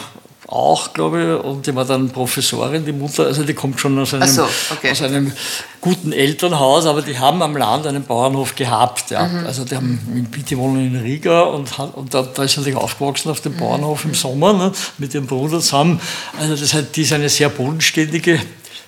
auch, 0.47 0.93
glaube 0.93 1.21
ich, 1.21 1.45
und 1.45 1.67
die 1.67 1.75
war 1.75 1.83
dann 1.83 2.10
Professorin, 2.10 2.86
die 2.86 2.93
Mutter, 2.93 3.25
also 3.25 3.43
die 3.43 3.53
kommt 3.53 3.81
schon 3.81 3.99
aus 3.99 4.13
einem, 4.13 4.27
so, 4.27 4.47
okay. 4.71 4.91
aus 4.91 5.01
einem 5.01 5.33
guten 5.81 6.13
Elternhaus, 6.13 6.86
aber 6.86 7.01
die 7.01 7.19
haben 7.19 7.41
am 7.41 7.57
Land 7.57 7.86
einen 7.86 8.03
Bauernhof 8.03 8.55
gehabt. 8.55 9.12
Ja. 9.12 9.27
Mhm. 9.27 9.45
Also 9.45 9.65
die, 9.65 9.75
haben, 9.75 10.29
die 10.49 10.57
wohnen 10.57 10.95
in 10.95 11.01
Riga 11.01 11.41
und, 11.41 11.77
und 11.77 12.13
da, 12.13 12.23
da 12.23 12.43
ist 12.43 12.53
sie 12.53 12.62
natürlich 12.62 12.79
aufgewachsen 12.79 13.29
auf 13.29 13.41
dem 13.41 13.55
mhm. 13.55 13.60
Bauernhof 13.60 14.05
im 14.05 14.13
Sommer 14.13 14.53
ne, 14.53 14.71
mit 14.97 15.13
ihrem 15.13 15.27
Bruder 15.27 15.60
zusammen. 15.60 15.99
Also 16.39 16.55
das 16.55 16.73
heißt, 16.73 16.95
die 16.95 17.01
ist 17.01 17.12
eine 17.12 17.27
sehr 17.27 17.49
bodenständige 17.49 18.39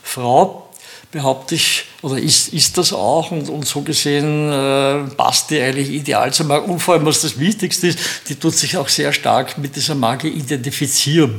Frau, 0.01 0.69
behaupte 1.11 1.55
ich, 1.55 1.85
oder 2.01 2.17
ist, 2.17 2.53
ist 2.53 2.77
das 2.77 2.93
auch 2.93 3.31
und, 3.31 3.49
und 3.49 3.67
so 3.67 3.81
gesehen 3.81 4.51
äh, 4.51 5.03
passt 5.15 5.49
die 5.49 5.59
eigentlich 5.59 5.89
ideal 5.89 6.33
zur 6.33 6.45
Marke. 6.45 6.71
Und 6.71 6.79
vor 6.79 6.93
allem, 6.93 7.05
was 7.05 7.21
das 7.21 7.37
Wichtigste 7.39 7.87
ist, 7.87 7.99
die 8.29 8.35
tut 8.35 8.55
sich 8.55 8.77
auch 8.77 8.87
sehr 8.87 9.11
stark 9.11 9.57
mit 9.57 9.75
dieser 9.75 9.95
Marke 9.95 10.27
identifizieren. 10.27 11.35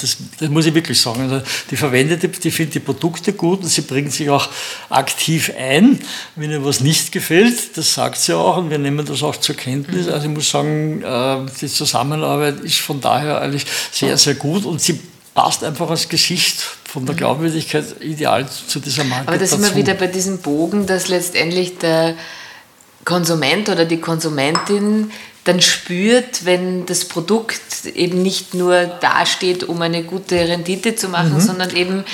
Das, 0.00 0.16
das, 0.38 0.48
muss 0.50 0.66
ich 0.66 0.74
wirklich 0.74 1.00
sagen. 1.00 1.22
Also 1.22 1.44
die 1.70 1.76
verwendet, 1.76 2.44
die, 2.44 2.50
findet 2.50 2.74
die 2.74 2.80
Produkte 2.80 3.32
gut 3.32 3.60
und 3.60 3.68
sie 3.68 3.82
bringt 3.82 4.12
sich 4.12 4.30
auch 4.30 4.48
aktiv 4.88 5.52
ein, 5.58 5.98
wenn 6.36 6.50
ihr 6.50 6.64
was 6.64 6.80
nicht 6.80 7.10
gefällt. 7.10 7.76
Das 7.76 7.94
sagt 7.94 8.18
sie 8.18 8.36
auch 8.36 8.56
und 8.58 8.70
wir 8.70 8.78
nehmen 8.78 9.04
das 9.04 9.22
auch 9.22 9.36
zur 9.36 9.56
Kenntnis. 9.56 10.06
Also 10.08 10.28
ich 10.28 10.32
muss 10.32 10.50
sagen, 10.50 11.02
äh, 11.02 11.50
die 11.60 11.66
Zusammenarbeit 11.66 12.60
ist 12.60 12.78
von 12.78 13.00
daher 13.00 13.40
eigentlich 13.40 13.66
sehr, 13.90 14.16
sehr 14.16 14.34
gut 14.34 14.64
und 14.64 14.80
sie 14.80 15.00
passt 15.34 15.64
einfach 15.64 15.90
als 15.90 16.08
Gesicht 16.08 16.64
von 16.94 17.06
der 17.06 17.16
mhm. 17.16 17.18
Glaubwürdigkeit 17.18 17.84
ideal 18.02 18.46
zu 18.48 18.78
dieser 18.78 19.02
Marke. 19.02 19.26
Aber 19.26 19.36
da 19.36 19.44
sind 19.44 19.62
wir 19.62 19.74
wieder 19.74 19.94
bei 19.94 20.06
diesem 20.06 20.38
Bogen, 20.38 20.86
dass 20.86 21.08
letztendlich 21.08 21.78
der 21.78 22.14
Konsument 23.04 23.68
oder 23.68 23.84
die 23.84 24.00
Konsumentin 24.00 25.10
dann 25.44 25.60
spürt, 25.60 26.46
wenn 26.46 26.86
das 26.86 27.04
Produkt 27.04 27.60
eben 27.94 28.22
nicht 28.22 28.54
nur 28.54 28.86
dasteht, 28.86 29.62
um 29.62 29.80
eine 29.82 30.02
gute 30.02 30.36
Rendite 30.36 30.96
zu 30.96 31.10
machen, 31.10 31.34
mhm. 31.34 31.40
sondern 31.40 31.76
eben 31.76 32.04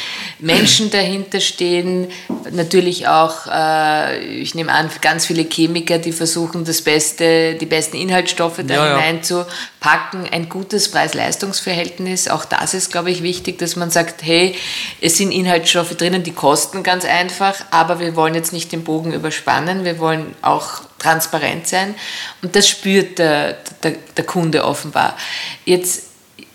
Menschen 0.41 0.91
dahinter 0.91 1.41
stehen, 1.41 2.09
natürlich 2.51 3.07
auch, 3.07 3.47
äh, 3.47 4.19
ich 4.19 4.57
nehme 4.57 4.73
an, 4.73 4.91
ganz 5.01 5.27
viele 5.27 5.45
Chemiker, 5.45 5.99
die 5.99 6.11
versuchen, 6.11 6.65
das 6.65 6.83
Beste, 6.83 7.55
die 7.55 7.67
besten 7.67 7.97
Inhaltsstoffe 7.97 8.61
da 8.67 8.75
ja, 8.75 8.97
hineinzupacken, 8.97 10.29
ein 10.33 10.49
gutes 10.49 10.91
Preis-Leistungs-Verhältnis, 10.91 12.27
auch 12.27 12.45
das 12.45 12.75
ist, 12.75 12.91
glaube 12.91 13.13
ich, 13.13 13.23
wichtig, 13.23 13.59
dass 13.59 13.77
man 13.77 13.91
sagt, 13.91 14.25
hey, 14.25 14.57
es 15.01 15.17
sind 15.17 15.31
Inhaltsstoffe 15.31 15.97
drinnen, 15.97 16.25
die 16.25 16.33
kosten 16.33 16.83
ganz 16.83 17.05
einfach, 17.05 17.55
aber 17.71 18.01
wir 18.01 18.17
wollen 18.17 18.35
jetzt 18.35 18.53
nicht 18.53 18.73
den 18.73 18.83
Bogen 18.83 19.13
überspannen, 19.13 19.85
wir 19.85 20.01
wollen 20.01 20.35
auch 20.43 20.90
transparent 21.01 21.67
sein 21.67 21.95
und 22.43 22.55
das 22.55 22.69
spürt 22.69 23.19
der, 23.19 23.57
der, 23.83 23.95
der 24.17 24.25
Kunde 24.25 24.65
offenbar. 24.65 25.17
Jetzt, 25.65 26.05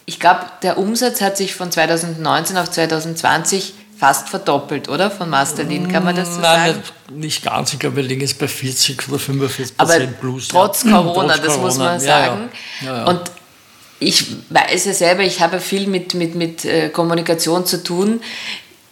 ich 0.06 0.20
glaube, 0.20 0.46
der 0.62 0.78
Umsatz 0.78 1.20
hat 1.22 1.36
sich 1.36 1.56
von 1.56 1.72
2019 1.72 2.58
auf 2.58 2.72
2020 2.72 3.74
fast 3.98 4.30
verdoppelt, 4.30 4.90
oder? 4.90 5.10
Von 5.10 5.30
Masterlin, 5.30 5.92
kann 5.92 6.04
man 6.04 6.16
das 6.16 6.36
so 6.36 6.42
Nein, 6.42 6.74
sagen? 6.74 6.84
Nicht, 7.10 7.18
nicht 7.18 7.44
ganz. 7.44 7.74
Ich 7.74 7.80
glaube, 7.80 7.98
wir 7.98 8.04
liegen 8.04 8.22
jetzt 8.22 8.38
bei 8.38 8.48
40 8.48 9.08
oder 9.10 9.20
45 9.20 9.78
Prozent 9.78 10.20
plus. 10.20 10.48
Trotz 10.50 10.84
ja. 10.84 10.92
Corona, 10.92 11.34
trotz 11.34 11.46
das 11.46 11.54
Corona. 11.54 11.66
muss 11.66 11.78
man 11.78 12.00
sagen. 12.00 12.50
Ja, 12.82 12.98
ja. 12.98 13.06
Und 13.06 13.22
ich 14.00 14.26
weiß 14.50 14.86
ja 14.86 14.94
selber, 14.94 15.24
ich 15.24 15.40
habe 15.40 15.60
viel 15.60 15.88
mit, 15.88 16.14
mit, 16.14 16.36
mit 16.36 16.66
äh, 16.66 16.90
Kommunikation 16.90 17.66
zu 17.66 17.82
tun 17.82 18.22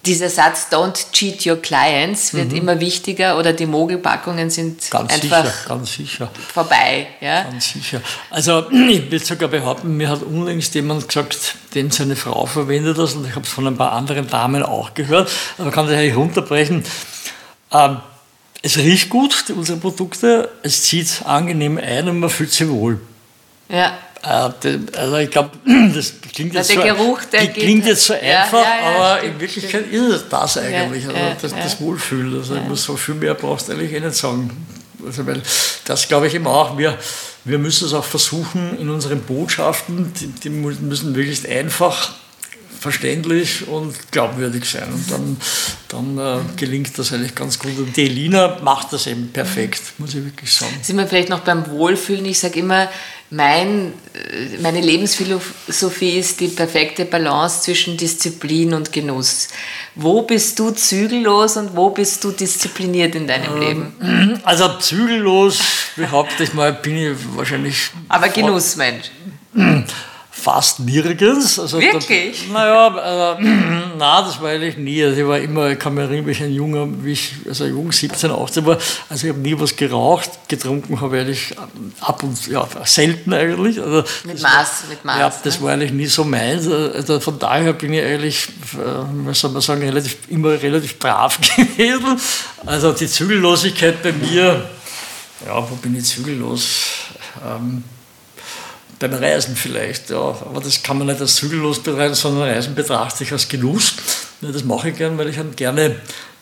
dieser 0.05 0.29
Satz 0.29 0.67
Don't 0.69 1.11
cheat 1.13 1.45
your 1.45 1.61
clients 1.61 2.33
wird 2.33 2.51
mhm. 2.51 2.57
immer 2.57 2.79
wichtiger 2.79 3.37
oder 3.37 3.53
die 3.53 3.65
Mogelpackungen 3.65 4.49
sind 4.49 4.89
ganz 4.91 5.13
einfach 5.13 5.45
sicher, 5.45 5.53
ganz 5.67 5.93
sicher. 5.93 6.31
vorbei. 6.53 7.07
Ja? 7.21 7.43
Ganz 7.43 7.71
sicher. 7.71 8.01
Also 8.29 8.69
ich 8.89 9.09
will 9.09 9.23
sogar 9.23 9.49
behaupten, 9.49 9.95
mir 9.95 10.09
hat 10.09 10.21
unlängst 10.21 10.75
jemand 10.75 11.07
gesagt, 11.07 11.55
dem 11.73 11.89
seine 11.89 12.15
Frau 12.15 12.45
verwendet 12.45 12.97
das 12.97 13.13
und 13.13 13.27
ich 13.27 13.35
habe 13.35 13.45
es 13.45 13.51
von 13.51 13.65
ein 13.67 13.77
paar 13.77 13.93
anderen 13.93 14.27
Damen 14.27 14.63
auch 14.63 14.93
gehört, 14.93 15.31
aber 15.57 15.71
kann 15.71 15.87
das 15.87 15.95
eigentlich 15.95 16.15
runterbrechen. 16.15 16.83
Ähm, 17.71 17.97
es 18.61 18.77
riecht 18.77 19.09
gut, 19.09 19.45
unsere 19.55 19.77
Produkte, 19.77 20.49
es 20.63 20.83
zieht 20.83 21.21
angenehm 21.25 21.77
ein 21.77 22.09
und 22.09 22.19
man 22.19 22.29
fühlt 22.29 22.51
sich 22.51 22.67
wohl. 22.67 22.99
Ja. 23.69 23.97
Äh, 24.23 24.77
also 24.97 25.17
ich 25.17 25.29
glaube, 25.29 25.51
das 25.93 26.13
klingt 26.33 26.53
jetzt, 26.53 26.71
so, 26.71 26.81
Geruch, 26.81 27.21
klingt 27.53 27.85
jetzt 27.85 28.05
so 28.05 28.13
einfach, 28.13 28.53
ja, 28.53 28.63
ja, 28.63 28.91
ja, 28.91 28.95
aber 28.95 29.17
stimmt, 29.17 29.33
in 29.33 29.41
Wirklichkeit 29.41 29.85
stimmt. 29.87 29.93
ist 29.93 30.15
es 30.15 30.29
das 30.29 30.57
eigentlich, 30.57 31.07
also 31.07 31.19
das, 31.41 31.51
das 31.51 31.81
Wohlfühlen. 31.81 32.37
Also 32.37 32.75
so 32.75 32.95
viel 32.95 33.15
mehr 33.15 33.33
brauchst 33.33 33.67
du 33.67 33.73
eigentlich 33.73 33.91
eh 33.91 33.99
nicht 33.99 34.15
sagen. 34.15 34.65
Also 35.05 35.27
weil 35.27 35.41
das 35.85 36.07
glaube 36.07 36.27
ich 36.27 36.35
immer 36.35 36.51
auch, 36.51 36.77
wir, 36.77 36.97
wir 37.43 37.59
müssen 37.59 37.85
es 37.85 37.93
auch 37.93 38.05
versuchen 38.05 38.79
in 38.79 38.89
unseren 38.89 39.19
Botschaften, 39.21 40.13
die, 40.13 40.27
die 40.27 40.49
müssen 40.49 41.11
möglichst 41.11 41.45
einfach 41.45 42.13
verständlich 42.83 43.67
und 43.67 44.11
glaubwürdig 44.11 44.65
sein. 44.65 44.91
Und 44.93 45.09
dann, 45.09 45.37
dann 45.87 46.17
äh, 46.17 46.41
gelingt 46.57 46.97
das 46.99 47.13
eigentlich 47.13 47.33
ganz 47.33 47.57
gut. 47.57 47.77
Und 47.77 47.95
die 47.95 48.03
Elina 48.03 48.59
macht 48.61 48.91
das 48.91 49.07
eben 49.07 49.29
perfekt, 49.29 49.81
muss 49.97 50.13
ich 50.13 50.23
wirklich 50.23 50.53
sagen. 50.53 50.73
Sind 50.81 50.97
wir 50.97 51.07
vielleicht 51.07 51.29
noch 51.29 51.39
beim 51.39 51.69
Wohlfühlen? 51.69 52.25
Ich 52.25 52.39
sage 52.39 52.59
immer, 52.59 52.89
mein, 53.33 53.93
äh, 54.13 54.61
meine 54.61 54.79
Lebensphilosophie 54.79 56.19
ist 56.19 56.39
die 56.39 56.49
perfekte 56.49 57.05
Balance 57.05 57.61
zwischen 57.61 57.97
Disziplin 57.97 58.73
und 58.73 58.91
Genuss. 58.91 59.47
Wo 59.95 60.21
bist 60.21 60.59
du 60.59 60.69
zügellos 60.69 61.57
und 61.57 61.75
wo 61.75 61.89
bist 61.89 62.23
du 62.23 62.31
diszipliniert 62.31 63.15
in 63.15 63.27
deinem 63.27 63.55
ähm, 63.55 63.59
Leben? 63.59 64.39
Also 64.43 64.77
zügellos, 64.77 65.59
behaupte 65.95 66.43
ich 66.43 66.53
mal, 66.53 66.73
bin 66.73 66.95
ich 66.95 67.17
wahrscheinlich. 67.35 67.89
Aber 68.07 68.29
Genussmensch. 68.29 69.09
Fast 70.43 70.81
nirgends. 70.81 71.57
Also 71.57 71.79
Wirklich? 71.79 72.49
Naja, 72.51 73.37
äh, 73.37 73.43
na, 73.97 74.21
das 74.21 74.41
war 74.41 74.49
eigentlich 74.49 74.77
nie. 74.77 75.01
Also 75.03 75.21
ich 75.21 75.27
war 75.27 75.39
immer, 75.39 75.69
ich 75.69 75.79
kann 75.79 75.93
mich 75.93 76.03
erinnern, 76.03 76.27
wie 76.27 76.31
ich 76.31 76.43
ein 76.43 76.53
junger, 76.53 76.87
wie 77.01 77.13
ich, 77.13 77.33
also 77.47 77.65
jung, 77.65 77.91
17, 77.91 78.29
18 78.29 78.65
war. 78.65 78.77
Also 79.09 79.27
ich 79.27 79.33
habe 79.33 79.39
nie 79.39 79.57
was 79.57 79.75
geraucht, 79.75 80.29
getrunken 80.49 80.99
habe 80.99 81.21
ich 81.21 81.55
ab 82.01 82.23
und 82.23 82.45
ja, 82.47 82.67
selten 82.83 83.33
eigentlich. 83.33 83.79
Also 83.79 84.03
mit 84.25 84.41
Maß, 84.41 84.43
war, 84.43 84.89
mit 84.89 85.05
Maß. 85.05 85.19
Ja, 85.19 85.33
das 85.43 85.59
ne? 85.59 85.65
war 85.65 85.73
eigentlich 85.73 85.93
nie 85.93 86.07
so 86.07 86.25
meins. 86.25 86.67
Also 86.67 87.21
von 87.21 87.39
daher 87.39 87.71
bin 87.71 87.93
ich 87.93 88.03
eigentlich, 88.03 88.47
äh, 88.73 89.25
was 89.25 89.39
soll 89.39 89.51
man 89.51 89.61
sagen, 89.61 89.81
relativ, 89.81 90.17
immer 90.27 90.61
relativ 90.61 90.99
brav 90.99 91.39
gewesen. 91.55 92.19
Also 92.65 92.91
die 92.91 93.07
Zügellosigkeit 93.07 94.03
bei 94.03 94.11
mir, 94.11 94.69
ja, 95.45 95.69
wo 95.69 95.75
bin 95.75 95.95
ich 95.95 96.03
zügellos? 96.03 96.81
Ähm, 97.45 97.83
beim 99.09 99.13
Reisen 99.13 99.55
vielleicht, 99.55 100.09
ja. 100.09 100.17
aber 100.17 100.61
das 100.63 100.81
kann 100.81 100.97
man 100.97 101.07
nicht 101.07 101.19
als 101.19 101.35
zügellos 101.35 101.83
betreiben, 101.83 102.15
sondern 102.15 102.49
Reisen 102.49 102.73
betrachte 102.73 103.23
ich 103.23 103.31
als 103.31 103.47
Genuss. 103.47 103.95
Das 104.41 104.63
mache 104.63 104.89
ich 104.89 104.97
gern, 104.97 105.17
weil 105.17 105.29
ich 105.29 105.35
dann 105.35 105.55
gerne, 105.55 105.97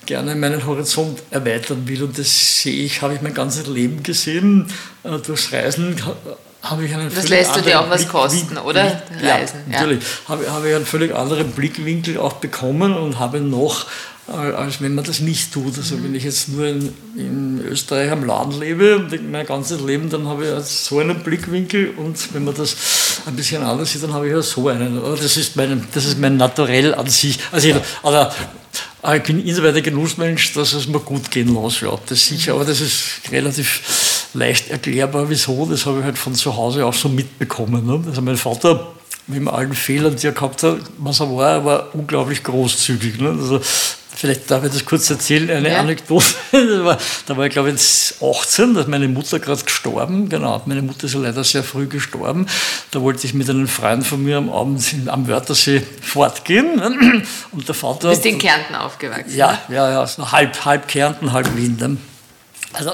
gerne 0.05 0.35
meinen 0.35 0.65
Horizont 0.65 1.21
erweitern 1.31 1.87
will 1.87 2.03
und 2.03 2.17
das 2.17 2.61
sehe 2.61 2.83
ich, 2.83 3.01
habe 3.01 3.15
ich 3.15 3.21
mein 3.21 3.33
ganzes 3.33 3.67
Leben 3.67 4.03
gesehen. 4.03 4.67
Äh, 5.03 5.17
durchs 5.19 5.51
Reisen 5.51 5.95
habe 6.61 6.85
ich 6.85 6.93
einen 6.93 7.13
Das 7.13 7.29
lässt 7.29 7.55
du 7.55 7.61
dir 7.61 7.79
auch 7.79 7.89
was 7.89 8.07
kosten, 8.07 8.57
oder? 8.57 9.01
Reisen. 9.21 9.61
Ja, 9.67 9.79
natürlich. 9.79 10.03
Ja. 10.03 10.29
Habe, 10.29 10.51
habe 10.51 10.69
ich 10.69 10.75
einen 10.75 10.85
völlig 10.85 11.15
anderen 11.15 11.51
Blickwinkel 11.51 12.19
auch 12.19 12.33
bekommen 12.33 12.95
und 12.95 13.17
habe 13.17 13.39
noch 13.39 13.87
als 14.33 14.81
wenn 14.81 14.95
man 14.95 15.03
das 15.03 15.19
nicht 15.19 15.53
tut. 15.53 15.77
Also 15.77 16.03
wenn 16.03 16.15
ich 16.15 16.23
jetzt 16.23 16.49
nur 16.49 16.65
in, 16.67 16.93
in 17.15 17.61
Österreich 17.67 18.11
am 18.11 18.23
Land 18.23 18.59
lebe 18.59 19.07
mein 19.29 19.45
ganzes 19.45 19.81
Leben, 19.81 20.09
dann 20.09 20.27
habe 20.27 20.45
ich 20.45 20.65
so 20.65 20.99
einen 20.99 21.21
Blickwinkel 21.23 21.91
und 21.97 22.33
wenn 22.33 22.45
man 22.45 22.55
das 22.55 22.75
ein 23.25 23.35
bisschen 23.35 23.63
anders 23.63 23.91
sieht, 23.91 24.03
dann 24.03 24.13
habe 24.13 24.27
ich 24.27 24.33
ja 24.33 24.41
so 24.41 24.67
einen. 24.67 25.01
Das 25.01 25.37
ist 25.37 25.55
mein, 25.55 25.85
das 25.93 26.05
ist 26.05 26.19
mein 26.19 26.37
Naturell 26.37 26.93
an 26.95 27.07
sich. 27.07 27.39
Also 27.51 27.69
ich, 27.69 27.75
also, 28.03 28.35
ich 29.15 29.23
bin 29.23 29.45
insoweit 29.45 29.75
ein 29.75 29.83
Genussmensch, 29.83 30.53
dass 30.53 30.73
es 30.73 30.87
mir 30.87 30.99
gut 30.99 31.31
gehen 31.31 31.53
lässt, 31.53 31.81
ja, 31.81 31.97
das 32.07 32.25
sicher, 32.25 32.53
aber 32.53 32.65
das 32.65 32.81
ist 32.81 33.31
relativ 33.31 34.29
leicht 34.33 34.69
erklärbar, 34.69 35.29
wieso. 35.29 35.65
Das 35.65 35.85
habe 35.85 35.99
ich 35.99 36.05
halt 36.05 36.17
von 36.17 36.35
zu 36.35 36.55
Hause 36.55 36.85
auch 36.85 36.93
so 36.93 37.09
mitbekommen. 37.09 37.85
Ne? 37.85 38.01
Also 38.07 38.21
mein 38.21 38.37
Vater 38.37 38.93
mit 39.27 39.47
allen 39.47 39.73
Fehlern, 39.73 40.15
die 40.15 40.27
er 40.27 40.33
gehabt 40.33 40.63
hat, 40.63 40.79
was 40.97 41.19
er 41.19 41.35
war, 41.35 41.65
war 41.65 41.95
unglaublich 41.95 42.43
großzügig. 42.43 43.19
Ne? 43.19 43.29
Also 43.29 43.61
Vielleicht 44.21 44.51
darf 44.51 44.63
ich 44.63 44.71
das 44.71 44.85
kurz 44.85 45.09
erzählen, 45.09 45.49
eine 45.49 45.71
ja. 45.71 45.79
Anekdote. 45.79 46.27
War, 46.85 46.99
da 47.25 47.37
war 47.37 47.47
ich, 47.47 47.53
glaube 47.53 47.71
ich, 47.71 48.13
18, 48.21 48.75
da 48.75 48.81
ist 48.81 48.87
meine 48.87 49.07
Mutter 49.07 49.39
gerade 49.39 49.63
gestorben. 49.63 50.29
Genau, 50.29 50.61
meine 50.67 50.83
Mutter 50.83 51.05
ist 51.05 51.15
ja 51.15 51.21
leider 51.21 51.43
sehr 51.43 51.63
früh 51.63 51.87
gestorben. 51.87 52.45
Da 52.91 53.01
wollte 53.01 53.25
ich 53.25 53.33
mit 53.33 53.49
einem 53.49 53.67
Freund 53.67 54.05
von 54.05 54.23
mir 54.23 54.37
am 54.37 54.51
Abend 54.51 54.85
am 55.07 55.27
Wörthersee 55.27 55.81
fortgehen. 56.03 56.79
Und 57.51 57.67
der 57.67 57.73
Vater. 57.73 58.09
Du 58.09 58.09
bist 58.09 58.23
in 58.27 58.37
Kärnten 58.37 58.75
aufgewachsen? 58.75 59.35
Ja, 59.35 59.57
ja, 59.69 59.89
ja, 59.89 60.05
so 60.05 60.31
halb, 60.31 60.65
halb 60.65 60.87
Kärnten, 60.87 61.33
halb 61.33 61.57
Wien. 61.57 61.97
Also, 62.73 62.91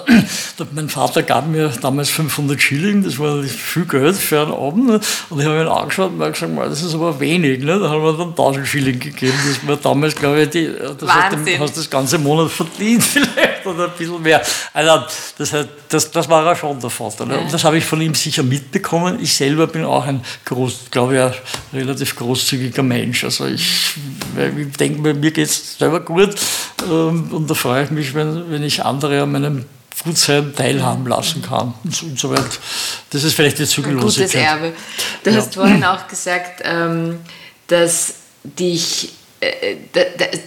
mein 0.74 0.90
Vater 0.90 1.24
gab 1.24 1.48
mir 1.48 1.72
damals 1.82 2.10
500 2.10 2.62
Schilling, 2.62 3.04
das 3.04 3.20
war 3.20 3.44
viel 3.44 3.86
Geld 3.86 4.16
für 4.16 4.42
einen 4.42 4.54
Abend. 4.54 4.88
Ne? 4.88 5.00
Und 5.30 5.40
ich 5.40 5.46
habe 5.46 5.62
ihn 5.62 5.68
angeschaut 5.68 6.12
und 6.12 6.20
gesagt, 6.20 6.58
das 6.72 6.84
ist 6.84 6.94
aber 6.94 7.20
wenig. 7.20 7.64
Ne? 7.64 7.80
Da 7.80 7.90
haben 7.90 8.04
wir 8.04 8.14
dann 8.14 8.30
1000 8.30 8.68
Schilling 8.68 9.00
gegeben. 9.00 9.34
Das 9.48 9.68
war 9.68 9.78
damals, 9.78 10.16
glaube 10.16 10.42
ich, 10.42 10.50
die, 10.50 10.70
das 11.00 11.10
hast 11.10 11.34
du 11.34 11.60
hast 11.60 11.78
das 11.78 11.90
ganze 11.90 12.18
Monat 12.18 12.52
verdient 12.52 13.04
vielleicht 13.04 13.66
oder 13.66 13.86
ein 13.86 13.92
bisschen 13.98 14.22
mehr. 14.22 14.42
Also, 14.74 15.06
das, 15.38 15.54
das, 15.90 16.12
das 16.12 16.30
war 16.30 16.46
ja 16.46 16.56
schon 16.56 16.80
der 16.80 16.90
Vater. 16.90 17.26
Ne? 17.26 17.40
Und 17.40 17.54
das 17.54 17.64
habe 17.64 17.78
ich 17.78 17.86
von 17.86 18.02
ihm 18.02 18.16
sicher 18.16 18.44
mitbekommen. 18.44 19.20
Ich 19.22 19.36
selber 19.36 19.68
bin 19.68 19.84
auch 19.84 20.06
ein, 20.06 20.22
groß, 20.46 20.88
glaube 20.92 21.16
ich, 21.16 21.22
ein 21.22 21.34
relativ 21.74 22.16
großzügiger 22.16 22.84
Mensch. 22.84 23.24
Also 23.24 23.46
ich, 23.46 23.96
ich 24.58 24.78
denke, 24.78 25.14
mir 25.14 25.32
geht 25.32 25.50
es 25.50 25.78
selber 25.78 26.00
gut 26.00 26.36
ähm, 26.90 27.30
und 27.32 27.50
da 27.50 27.54
freue 27.54 27.84
ich 27.84 27.92
mich, 27.92 28.14
wenn, 28.14 28.50
wenn 28.50 28.64
ich 28.64 28.84
andere 28.84 29.22
an 29.24 29.32
meinem 29.32 29.66
Gutsein 30.04 30.54
teilhaben 30.56 31.08
lassen 31.08 31.42
kann 31.42 31.74
und 31.84 32.20
so 32.20 32.30
weiter. 32.30 32.50
Das 33.10 33.24
ist 33.24 33.34
vielleicht 33.34 33.60
die 33.60 33.66
Zügellosigkeit. 33.66 34.36
Ein 34.36 34.60
gutes 34.60 34.74
Erbe. 34.74 34.74
Du 35.24 35.30
ja. 35.30 35.36
hast 35.38 35.56
vorhin 35.56 35.84
auch 35.84 36.08
gesagt, 36.08 36.62
ähm, 36.64 37.20
dass 37.68 38.16
dich 38.44 39.12
äh, 39.40 39.76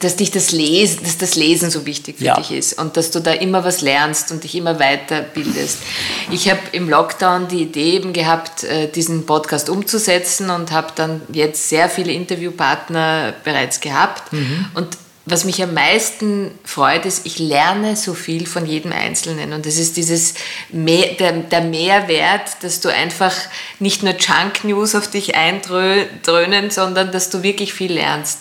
dass 0.01 0.17
dich 0.17 0.33
das 0.33 0.51
Lesen, 0.51 1.05
dass 1.05 1.17
das 1.17 1.37
Lesen 1.37 1.71
so 1.71 1.87
wichtig 1.87 2.19
für 2.19 2.25
ja. 2.25 2.35
dich 2.35 2.51
ist 2.51 2.73
und 2.73 2.97
dass 2.97 3.13
du 3.13 3.21
da 3.21 3.33
immer 3.33 3.63
was 3.63 3.83
lernst 3.83 4.33
und 4.33 4.43
dich 4.43 4.57
immer 4.57 4.79
weiterbildest. 4.81 5.79
Ich 6.33 6.51
habe 6.51 6.59
im 6.73 6.89
Lockdown 6.89 7.47
die 7.47 7.63
Idee 7.63 7.93
eben 7.93 8.13
gehabt, 8.13 8.65
äh, 8.65 8.89
diesen 8.91 9.27
Podcast 9.27 9.69
umzusetzen 9.69 10.51
und 10.51 10.73
habe 10.73 10.89
dann 10.97 11.23
jetzt 11.33 11.69
sehr 11.69 11.89
viele 11.89 12.11
Interviewpartner 12.11 13.33
bereits 13.45 13.81
gehabt 13.81 14.33
mhm. 14.33 14.67
und 14.75 14.99
was 15.27 15.45
mich 15.45 15.62
am 15.62 15.75
meisten 15.75 16.51
freut, 16.64 17.05
ist, 17.05 17.27
ich 17.27 17.39
lerne 17.39 17.95
so 17.95 18.14
viel 18.14 18.47
von 18.47 18.66
jedem 18.66 18.93
Einzelnen. 18.93 19.53
Und 19.53 19.66
das 19.66 19.77
ist 19.77 19.97
dieses 19.97 20.35
Mehr, 20.71 21.14
der, 21.14 21.33
der, 21.33 21.61
Mehrwert, 21.61 22.62
dass 22.62 22.81
du 22.81 22.89
einfach 22.89 23.35
nicht 23.79 24.03
nur 24.03 24.14
Junk-News 24.14 24.95
auf 24.95 25.09
dich 25.09 25.35
eindröhnen, 25.37 26.71
sondern 26.71 27.12
dass 27.12 27.31
du 27.31 27.43
wirklich 27.43 27.75
viel 27.75 27.93
lernst. 27.93 28.41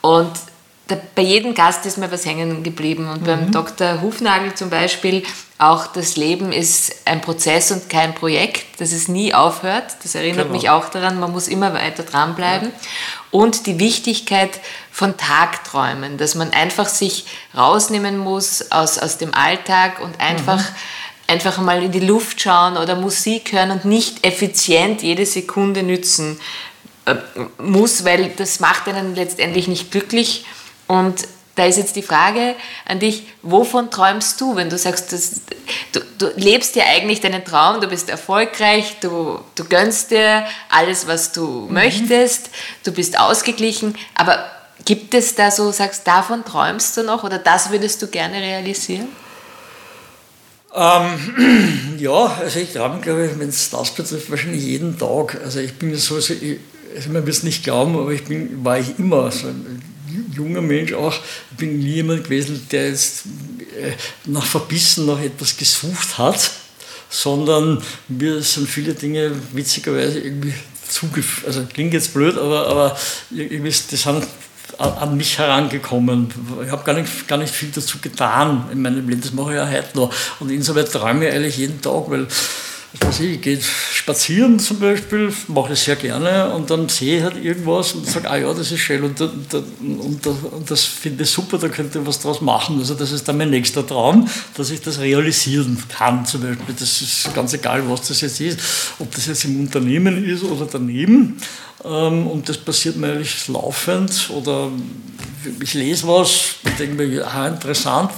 Und 0.00 0.32
da, 0.88 0.96
bei 1.14 1.22
jedem 1.22 1.54
Gast 1.54 1.86
ist 1.86 1.98
mir 1.98 2.10
was 2.10 2.26
hängen 2.26 2.62
geblieben. 2.62 3.08
Und 3.08 3.22
mhm. 3.22 3.26
beim 3.26 3.52
Dr. 3.52 4.02
Hufnagel 4.02 4.54
zum 4.54 4.70
Beispiel 4.70 5.22
auch 5.58 5.88
das 5.88 6.16
Leben 6.16 6.52
ist 6.52 7.02
ein 7.04 7.20
Prozess 7.20 7.72
und 7.72 7.90
kein 7.90 8.14
Projekt, 8.14 8.80
dass 8.80 8.92
es 8.92 9.08
nie 9.08 9.34
aufhört. 9.34 9.96
Das 10.02 10.14
erinnert 10.14 10.46
genau. 10.46 10.56
mich 10.56 10.70
auch 10.70 10.88
daran, 10.88 11.18
man 11.18 11.32
muss 11.32 11.48
immer 11.48 11.74
weiter 11.74 12.04
dranbleiben. 12.04 12.68
Ja. 12.68 12.88
Und 13.32 13.66
die 13.66 13.80
Wichtigkeit 13.80 14.60
von 14.98 15.16
Tagträumen, 15.16 16.18
dass 16.18 16.34
man 16.34 16.50
einfach 16.50 16.88
sich 16.88 17.24
rausnehmen 17.56 18.18
muss 18.18 18.72
aus, 18.72 18.98
aus 18.98 19.16
dem 19.16 19.32
Alltag 19.32 20.00
und 20.00 20.18
einfach, 20.18 20.58
mhm. 20.58 20.74
einfach 21.28 21.58
mal 21.58 21.84
in 21.84 21.92
die 21.92 22.00
Luft 22.00 22.40
schauen 22.40 22.76
oder 22.76 22.96
Musik 22.96 23.52
hören 23.52 23.70
und 23.70 23.84
nicht 23.84 24.26
effizient 24.26 25.04
jede 25.04 25.24
Sekunde 25.24 25.84
nützen 25.84 26.40
äh, 27.06 27.14
muss, 27.58 28.04
weil 28.04 28.30
das 28.30 28.58
macht 28.58 28.88
einen 28.88 29.14
letztendlich 29.14 29.68
nicht 29.68 29.92
glücklich. 29.92 30.46
Und 30.88 31.28
da 31.54 31.66
ist 31.66 31.78
jetzt 31.78 31.94
die 31.94 32.02
Frage 32.02 32.56
an 32.84 32.98
dich, 32.98 33.22
wovon 33.42 33.92
träumst 33.92 34.40
du, 34.40 34.56
wenn 34.56 34.68
du 34.68 34.76
sagst, 34.76 35.12
dass, 35.12 35.42
du, 35.92 36.00
du, 36.18 36.32
lebst 36.34 36.74
ja 36.74 36.82
eigentlich 36.92 37.20
deinen 37.20 37.44
Traum, 37.44 37.80
du 37.80 37.86
bist 37.86 38.10
erfolgreich, 38.10 38.96
du, 39.00 39.38
du 39.54 39.64
gönnst 39.64 40.10
dir 40.10 40.44
alles, 40.70 41.06
was 41.06 41.30
du 41.30 41.46
mhm. 41.68 41.72
möchtest, 41.72 42.50
du 42.82 42.90
bist 42.90 43.20
ausgeglichen, 43.20 43.94
aber 44.16 44.57
gibt 44.84 45.14
es 45.14 45.34
da 45.34 45.50
so, 45.50 45.72
sagst, 45.72 46.06
davon 46.06 46.44
träumst 46.44 46.96
du 46.96 47.02
noch 47.02 47.24
oder 47.24 47.38
das 47.38 47.70
würdest 47.70 48.00
du 48.02 48.06
gerne 48.06 48.36
realisieren? 48.36 49.08
Ähm, 50.74 51.96
ja, 51.98 52.26
also 52.26 52.58
ich 52.58 52.72
träume, 52.72 53.00
glaube 53.00 53.26
ich, 53.26 53.38
wenn 53.38 53.48
es 53.48 53.70
das 53.70 53.94
betrifft, 53.94 54.30
wahrscheinlich 54.30 54.62
jeden 54.62 54.98
Tag. 54.98 55.38
Also 55.44 55.60
ich 55.60 55.74
bin 55.74 55.94
so, 55.96 56.20
so 56.20 56.34
ich, 56.34 56.58
also 56.94 57.10
man 57.10 57.26
wird 57.26 57.36
es 57.36 57.42
nicht 57.42 57.64
glauben, 57.64 57.96
aber 57.96 58.12
ich 58.12 58.24
bin, 58.24 58.64
war 58.64 58.78
ich 58.78 58.98
immer 58.98 59.30
so 59.30 59.48
junger 60.32 60.60
Mensch 60.60 60.92
auch, 60.92 61.14
ich 61.50 61.56
bin 61.56 61.78
nie 61.78 61.94
jemand 61.94 62.24
gewesen, 62.24 62.66
der 62.70 62.88
jetzt 62.88 63.24
äh, 63.80 63.92
nach 64.26 64.44
Verbissen 64.44 65.06
nach 65.06 65.20
etwas 65.20 65.56
gesucht 65.56 66.18
hat, 66.18 66.50
sondern 67.10 67.82
mir 68.08 68.42
sind 68.42 68.68
viele 68.68 68.94
Dinge 68.94 69.32
witzigerweise 69.52 70.20
irgendwie 70.20 70.54
zugeführt, 70.88 71.46
also 71.46 71.66
klingt 71.66 71.92
jetzt 71.92 72.14
blöd, 72.14 72.38
aber, 72.38 72.66
aber 72.66 72.98
irgendwie, 73.30 73.70
die 73.70 73.96
sind 73.96 74.26
an 74.78 75.16
mich 75.16 75.38
herangekommen. 75.38 76.28
Ich 76.64 76.70
habe 76.70 76.84
gar 76.84 76.94
nicht, 76.94 77.26
gar 77.26 77.38
nicht 77.38 77.52
viel 77.52 77.70
dazu 77.74 77.98
getan 77.98 78.64
in 78.72 78.82
meinem 78.82 79.08
Leben, 79.08 79.20
das 79.20 79.32
mache 79.32 79.52
ich 79.52 79.56
ja 79.56 79.68
heute 79.68 79.96
noch. 79.96 80.12
Und 80.40 80.50
insoweit 80.50 80.92
träume 80.92 81.28
ich 81.28 81.34
eigentlich 81.34 81.56
jeden 81.56 81.80
Tag, 81.80 82.04
weil 82.08 82.26
was 83.00 83.20
ich, 83.20 83.34
ich 83.34 83.40
gehe 83.42 83.60
spazieren 83.60 84.58
zum 84.58 84.80
Beispiel, 84.80 85.32
mache 85.48 85.74
ich 85.74 85.80
sehr 85.80 85.96
gerne 85.96 86.52
und 86.54 86.70
dann 86.70 86.88
sehe 86.88 87.18
ich 87.18 87.22
halt 87.22 87.36
irgendwas 87.42 87.92
und 87.92 88.06
sage, 88.06 88.30
ah 88.30 88.36
ja, 88.36 88.52
das 88.54 88.72
ist 88.72 88.80
schön 88.80 89.02
und, 89.02 89.20
und, 89.20 89.54
und, 89.80 90.26
und 90.26 90.70
das 90.70 90.84
finde 90.84 91.24
ich 91.24 91.30
super, 91.30 91.58
da 91.58 91.68
könnte 91.68 91.98
ich 91.98 92.06
was 92.06 92.20
draus 92.20 92.40
machen. 92.40 92.78
Also 92.78 92.94
das 92.94 93.12
ist 93.12 93.28
dann 93.28 93.36
mein 93.36 93.50
nächster 93.50 93.86
Traum, 93.86 94.26
dass 94.56 94.70
ich 94.70 94.80
das 94.80 95.00
realisieren 95.00 95.76
kann 95.88 96.24
zum 96.24 96.42
Beispiel. 96.42 96.74
Das 96.78 97.02
ist 97.02 97.34
ganz 97.34 97.52
egal, 97.52 97.82
was 97.90 98.08
das 98.08 98.22
jetzt 98.22 98.40
ist, 98.40 98.58
ob 98.98 99.14
das 99.14 99.26
jetzt 99.26 99.44
im 99.44 99.60
Unternehmen 99.60 100.24
ist 100.24 100.42
oder 100.44 100.66
daneben. 100.70 101.36
Ähm, 101.84 102.26
und 102.26 102.48
das 102.48 102.58
passiert 102.58 102.96
mir 102.96 103.12
eigentlich 103.12 103.48
laufend 103.48 104.30
oder 104.30 104.70
ich 105.60 105.74
lese 105.74 106.06
was 106.08 106.56
und 106.64 106.78
denke 106.78 106.94
mir, 106.96 107.26
ah, 107.26 107.46
interessant, 107.46 108.10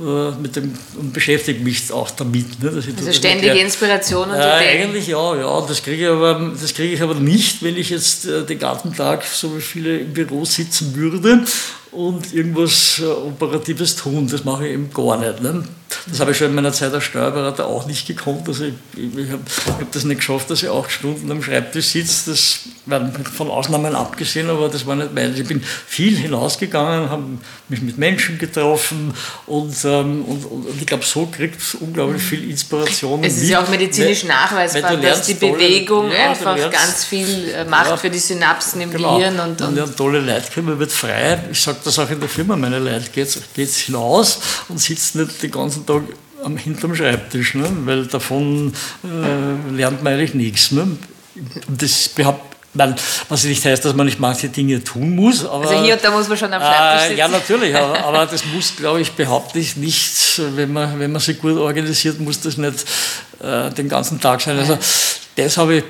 äh, 0.00 0.30
mit 0.40 0.56
dem, 0.56 0.74
und 0.98 1.12
beschäftige 1.12 1.62
mich 1.62 1.90
auch 1.92 2.10
damit. 2.10 2.62
Ne, 2.62 2.70
also 2.70 3.12
ständige. 3.12 3.58
Inspiration 3.58 4.28
und 4.28 4.36
äh, 4.36 4.40
Eigentlich 4.40 5.06
ja, 5.06 5.36
ja, 5.36 5.60
das 5.66 5.82
kriege 5.82 6.04
ich 6.04 6.10
aber, 6.10 6.52
das 6.60 6.74
kriege 6.74 6.94
ich 6.94 7.00
aber 7.00 7.14
nicht, 7.14 7.62
wenn 7.62 7.76
ich 7.76 7.90
jetzt 7.90 8.26
äh, 8.26 8.44
den 8.44 8.58
ganzen 8.58 8.94
Tag, 8.94 9.24
so 9.24 9.56
wie 9.56 9.62
viele 9.62 9.98
im 9.98 10.12
Büro 10.12 10.44
sitzen 10.44 10.94
würde 10.94 11.44
und 11.94 12.32
irgendwas 12.32 13.00
äh, 13.02 13.06
Operatives 13.06 13.96
tun. 13.96 14.28
Das 14.28 14.44
mache 14.44 14.66
ich 14.66 14.74
eben 14.74 14.92
gar 14.92 15.18
nicht. 15.18 15.42
Ne? 15.42 15.64
Das 16.06 16.20
habe 16.20 16.32
ich 16.32 16.36
schon 16.36 16.48
in 16.48 16.54
meiner 16.54 16.72
Zeit 16.72 16.92
als 16.92 17.04
Steuerberater 17.04 17.66
auch 17.66 17.86
nicht 17.86 18.06
gekonnt. 18.06 18.46
Also 18.48 18.64
ich, 18.64 18.74
ich 18.96 19.30
habe 19.30 19.42
hab 19.66 19.92
das 19.92 20.04
nicht 20.04 20.18
geschafft, 20.18 20.50
dass 20.50 20.62
ich 20.62 20.68
acht 20.68 20.90
Stunden 20.90 21.30
am 21.30 21.42
Schreibtisch 21.42 21.88
sitze. 21.88 22.30
Das 22.30 22.60
war 22.86 23.10
von 23.34 23.50
Ausnahmen 23.50 23.94
abgesehen, 23.94 24.50
aber 24.50 24.68
das 24.68 24.86
war 24.86 24.96
nicht 24.96 25.14
meins. 25.14 25.38
Ich 25.38 25.46
bin 25.46 25.62
viel 25.62 26.16
hinausgegangen, 26.16 27.10
habe 27.10 27.22
mich 27.68 27.80
mit 27.80 27.96
Menschen 27.96 28.38
getroffen 28.38 29.14
und, 29.46 29.74
ähm, 29.84 30.24
und, 30.24 30.44
und, 30.44 30.66
ich 30.78 30.86
glaube, 30.86 31.04
so 31.04 31.26
kriegt 31.26 31.60
es 31.60 31.74
unglaublich 31.74 32.22
viel 32.22 32.50
Inspiration. 32.50 33.24
Es 33.24 33.38
ist 33.38 33.48
ja 33.48 33.62
auch 33.62 33.68
medizinisch 33.68 34.24
nachweisbar, 34.24 34.96
dass 34.96 35.26
die 35.26 35.34
Bewegung 35.34 36.08
tolle, 36.08 36.18
einfach 36.18 36.56
lernst, 36.56 36.78
ganz 36.78 37.04
viel 37.04 37.50
äh, 37.54 37.64
macht 37.64 37.90
ja, 37.90 37.96
für 37.96 38.10
die 38.10 38.18
Synapsen 38.18 38.82
im 38.82 38.90
genau. 38.90 39.16
Gehirn. 39.16 39.40
Und, 39.40 39.60
und, 39.60 39.68
und 39.68 39.74
lernt 39.74 39.96
tolle 39.96 40.20
Leute 40.20 40.50
kennen, 40.52 40.66
man 40.66 40.78
wird 40.78 40.92
frei. 40.92 41.42
Ich 41.50 41.62
sage 41.62 41.78
das 41.86 41.98
auch 41.98 42.10
in 42.10 42.20
der 42.20 42.28
Firma, 42.28 42.56
meine 42.56 42.78
Leute, 42.78 43.10
geht 43.10 43.38
geht's 43.54 43.78
hinaus 43.78 44.38
und 44.68 44.80
sitzt 44.80 45.14
nicht 45.14 45.42
den 45.42 45.50
ganzen 45.50 45.86
Tag 45.86 46.02
am, 46.42 46.56
hinterm 46.56 46.94
Schreibtisch, 46.94 47.54
ne? 47.54 47.68
weil 47.84 48.06
davon 48.06 48.72
äh, 49.02 49.74
lernt 49.74 50.02
man 50.02 50.14
eigentlich 50.14 50.34
nichts. 50.34 50.72
Ne? 50.72 50.96
Das 51.68 52.08
behauptet 52.08 52.54
man, 52.74 52.94
was 53.28 53.44
nicht 53.44 53.64
heißt, 53.64 53.84
dass 53.84 53.94
man 53.94 54.06
nicht 54.06 54.20
manche 54.20 54.48
Dinge 54.48 54.82
tun 54.82 55.14
muss. 55.14 55.44
Aber, 55.44 55.68
also 55.68 55.82
hier 55.82 55.94
und 55.94 56.04
da 56.04 56.10
muss 56.10 56.28
man 56.28 56.36
schon 56.36 56.52
am 56.52 56.60
Schreibtisch 56.60 57.02
sitzen. 57.02 57.14
Äh, 57.14 57.18
ja, 57.18 57.28
natürlich, 57.28 57.76
aber, 57.76 58.04
aber, 58.04 58.26
das 58.26 58.44
muss, 58.46 58.74
glaube 58.76 59.00
ich, 59.00 59.12
behaupte 59.12 59.58
ich 59.58 59.76
nicht, 59.76 60.40
wenn 60.56 60.72
man, 60.72 60.98
wenn 60.98 61.12
man 61.12 61.20
sich 61.20 61.38
gut 61.38 61.56
organisiert, 61.56 62.20
muss 62.20 62.40
das 62.40 62.56
nicht 62.56 62.84
äh, 63.42 63.70
den 63.70 63.88
ganzen 63.88 64.20
Tag 64.20 64.40
sein. 64.40 64.58
Also 64.58 64.78
das 65.36 65.56
habe 65.56 65.76
ich 65.76 65.84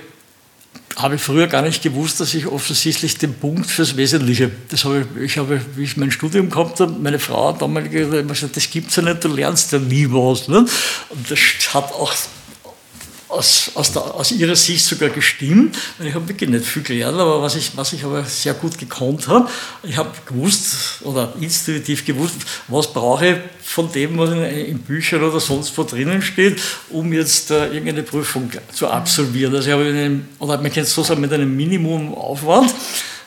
habe 0.97 1.17
ich 1.17 1.21
früher 1.21 1.47
gar 1.47 1.63
nicht 1.63 1.83
gewusst, 1.83 2.21
dass 2.21 2.35
ich 2.35 2.47
offensichtlich 2.47 3.19
den 3.19 3.35
Punkt 3.35 3.71
fürs 3.71 3.97
Wesentliche, 3.97 4.51
das 4.69 4.85
habe 4.85 5.07
ich, 5.17 5.23
ich 5.23 5.39
habe, 5.39 5.61
wie 5.77 5.85
ich 5.85 5.97
mein 5.97 6.11
Studium 6.11 6.55
habe, 6.55 6.87
meine 7.01 7.19
Frau 7.19 7.53
damals 7.53 7.91
gesagt, 7.91 8.57
das 8.57 8.71
gibt 8.71 8.91
es 8.91 8.97
ja 8.97 9.03
nicht, 9.03 9.25
du 9.25 9.29
lernst 9.29 9.73
ja 9.73 9.79
nie 9.79 10.07
was. 10.11 10.49
Ne? 10.49 10.59
Und 10.59 11.31
das 11.31 11.39
hat 11.73 11.93
auch 11.93 12.13
aus, 13.35 13.71
aus, 13.75 13.93
der, 13.93 14.03
aus 14.15 14.31
ihrer 14.33 14.57
Sicht 14.57 14.85
sogar 14.85 15.11
gestimmt. 15.11 15.77
Und 15.99 16.07
ich 16.07 16.15
habe 16.15 16.29
wirklich 16.29 16.49
nicht 16.49 16.65
viel 16.65 16.83
gelernt, 16.83 17.19
aber 17.19 17.43
was 17.43 17.57
ich, 17.57 17.77
was 17.77 17.93
ich 17.93 18.05
aber 18.05 18.25
sehr 18.25 18.55
gut 18.55 18.79
gekonnt 18.79 19.29
habe, 19.29 19.49
ich 19.83 19.97
habe 19.97 20.11
gewusst 20.27 21.03
oder 21.03 21.33
intuitiv 21.41 22.05
gewusst, 22.05 22.37
was 22.69 22.93
brauche 22.93 23.27
ich 23.27 23.37
von 23.63 23.91
dem, 23.93 24.17
was 24.19 24.31
in, 24.31 24.43
in 24.43 24.79
Büchern 24.79 25.23
oder 25.23 25.41
sonst 25.41 25.77
wo 25.77 25.85
drinnen 25.85 26.23
steht, 26.23 26.61
um 26.91 27.13
jetzt 27.13 27.51
äh, 27.51 27.67
irgendeine 27.67 28.03
Prüfung 28.03 28.51
zu 28.73 28.89
absolvieren. 28.89 29.55
Also 29.55 29.69
ich 29.69 29.75
habe 29.75 29.85
einen, 29.85 30.29
oder 30.39 30.59
man 30.59 30.73
kann 30.73 30.85
es 30.85 30.95
so 30.95 31.03
sagen, 31.03 31.21
mit 31.21 31.33
einem 31.33 31.55
Minimumaufwand 31.57 32.75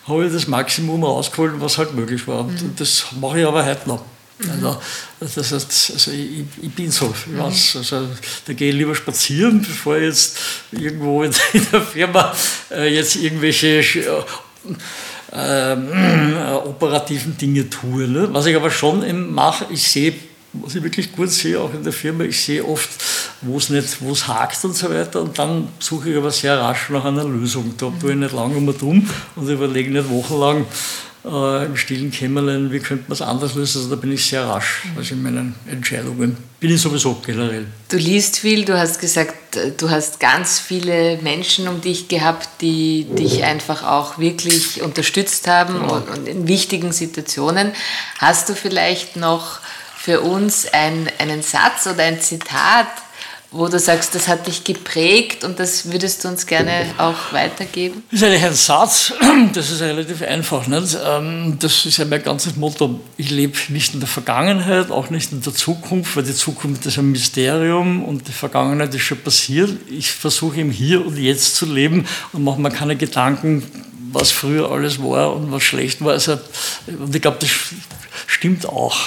habe 0.07 0.25
ich 0.25 0.31
das 0.31 0.47
Maximum 0.47 1.03
rausgeholt, 1.03 1.53
was 1.59 1.77
halt 1.77 1.93
möglich 1.93 2.25
war. 2.27 2.41
Und 2.41 2.61
mhm. 2.61 2.73
das 2.77 3.05
mache 3.19 3.41
ich 3.41 3.45
aber 3.45 3.65
heute 3.65 3.87
noch. 3.89 4.03
Also, 4.39 4.79
das 5.19 5.51
heißt, 5.51 5.91
also 5.93 6.11
ich, 6.11 6.45
ich 6.61 6.71
bin 6.71 6.91
so, 6.91 7.11
ich 7.25 7.37
weiß, 7.37 7.77
also, 7.77 8.07
da 8.45 8.53
gehe 8.53 8.69
ich 8.69 8.75
lieber 8.75 8.93
spazieren, 8.93 9.61
bevor 9.61 9.97
ich 9.97 10.03
jetzt 10.03 10.37
irgendwo 10.71 11.23
in, 11.23 11.33
der 11.71 11.81
Firma 11.81 12.35
äh, 12.69 12.93
jetzt 12.93 13.15
irgendwelche 13.15 13.79
äh, 13.79 15.73
äh, 15.73 16.53
operativen 16.65 17.35
Dinge 17.35 17.67
tue. 17.69 18.07
Ne? 18.07 18.29
Was 18.31 18.45
ich 18.45 18.55
aber 18.55 18.69
schon 18.69 19.33
mache, 19.33 19.65
ich 19.71 19.87
sehe, 19.87 20.13
was 20.53 20.75
ich 20.75 20.83
wirklich 20.83 21.11
gut 21.11 21.31
sehe, 21.31 21.59
auch 21.59 21.73
in 21.73 21.83
der 21.83 21.93
Firma, 21.93 22.23
ich 22.23 22.39
sehe 22.39 22.63
oft, 22.63 22.89
wo 23.41 23.57
es 23.57 23.69
nicht, 23.69 24.01
wo 24.01 24.11
es 24.11 24.27
hakt 24.27 24.63
und 24.63 24.75
so 24.75 24.89
weiter 24.89 25.21
und 25.21 25.37
dann 25.37 25.69
suche 25.79 26.11
ich 26.11 26.17
aber 26.17 26.31
sehr 26.31 26.59
rasch 26.59 26.89
nach 26.89 27.05
einer 27.05 27.23
Lösung. 27.25 27.73
Da 27.77 27.91
tue 27.99 28.11
ich 28.11 28.17
nicht 28.17 28.33
lange 28.33 28.55
um 28.55 28.67
und 28.67 28.81
und 28.81 29.49
überlege 29.49 29.91
nicht 29.91 30.09
wochenlang, 30.09 30.65
äh, 31.27 31.65
im 31.65 31.75
stillen 31.77 32.11
Kämmerlein, 32.11 32.71
wie 32.71 32.79
könnte 32.79 33.05
man 33.07 33.13
es 33.13 33.21
anders 33.21 33.55
lösen. 33.55 33.79
Also 33.79 33.95
da 33.95 33.95
bin 33.95 34.11
ich 34.11 34.25
sehr 34.25 34.45
rasch 34.45 34.83
also 34.95 35.13
in 35.13 35.23
meinen 35.23 35.55
Entscheidungen. 35.69 36.37
Bin 36.59 36.71
ich 36.71 36.81
sowieso 36.81 37.21
generell. 37.25 37.67
Du 37.89 37.97
liest 37.97 38.39
viel, 38.39 38.65
du 38.65 38.77
hast 38.77 38.99
gesagt, 38.99 39.35
du 39.77 39.89
hast 39.89 40.19
ganz 40.19 40.59
viele 40.59 41.17
Menschen 41.21 41.67
um 41.67 41.81
dich 41.81 42.07
gehabt, 42.07 42.49
die 42.61 43.05
dich 43.05 43.43
einfach 43.43 43.83
auch 43.83 44.17
wirklich 44.17 44.81
unterstützt 44.81 45.47
haben 45.47 45.75
genau. 45.75 45.95
und, 45.95 46.09
und 46.09 46.27
in 46.27 46.47
wichtigen 46.47 46.91
Situationen. 46.91 47.71
Hast 48.17 48.49
du 48.49 48.55
vielleicht 48.55 49.15
noch 49.15 49.59
für 49.97 50.21
uns 50.21 50.65
ein, 50.71 51.09
einen 51.19 51.41
Satz 51.41 51.85
oder 51.85 52.03
ein 52.03 52.21
Zitat, 52.21 52.87
wo 53.51 53.67
du 53.67 53.79
sagst, 53.79 54.13
das 54.13 54.27
hat 54.27 54.45
dich 54.45 54.63
geprägt 54.63 55.43
und 55.45 55.59
das 55.59 55.89
würdest 55.91 56.23
du 56.23 56.27
uns 56.27 56.45
gerne 56.45 56.85
auch 56.97 57.31
weitergeben? 57.31 58.03
Das 58.11 58.21
ist 58.21 58.27
eigentlich 58.27 58.43
ein 58.43 58.53
Satz, 58.53 59.13
das 59.53 59.71
ist 59.71 59.81
relativ 59.81 60.21
einfach. 60.21 60.67
Nicht? 60.67 60.97
Ähm, 61.03 61.57
das 61.59 61.85
ist 61.85 61.97
ja 61.97 62.05
mein 62.05 62.21
ganzes 62.23 62.57
Motto. 62.57 62.99
Ich 63.15 63.29
lebe 63.29 63.57
nicht 63.69 63.93
in 63.93 64.01
der 64.01 64.09
Vergangenheit, 64.09 64.91
auch 64.91 65.09
nicht 65.09 65.31
in 65.31 65.41
der 65.41 65.53
Zukunft, 65.53 66.17
weil 66.17 66.23
die 66.23 66.33
Zukunft 66.33 66.85
ist 66.85 66.97
ein 66.97 67.09
Mysterium 67.11 68.03
und 68.03 68.27
die 68.27 68.33
Vergangenheit 68.33 68.93
ist 68.93 69.03
schon 69.03 69.19
passiert. 69.19 69.71
Ich 69.89 70.11
versuche 70.11 70.59
im 70.59 70.71
Hier 70.71 71.05
und 71.05 71.17
Jetzt 71.17 71.55
zu 71.55 71.65
leben 71.65 72.05
und 72.33 72.43
mache 72.43 72.59
mir 72.59 72.71
keine 72.71 72.97
Gedanken, 72.97 73.63
was 74.11 74.31
früher 74.31 74.69
alles 74.71 75.01
war 75.01 75.33
und 75.33 75.51
was 75.51 75.63
schlecht 75.63 76.03
war. 76.03 76.13
Also, 76.13 76.37
und 76.87 77.15
ich 77.15 77.21
glaube, 77.21 77.37
das 77.39 77.49
stimmt 78.27 78.67
auch. 78.67 78.97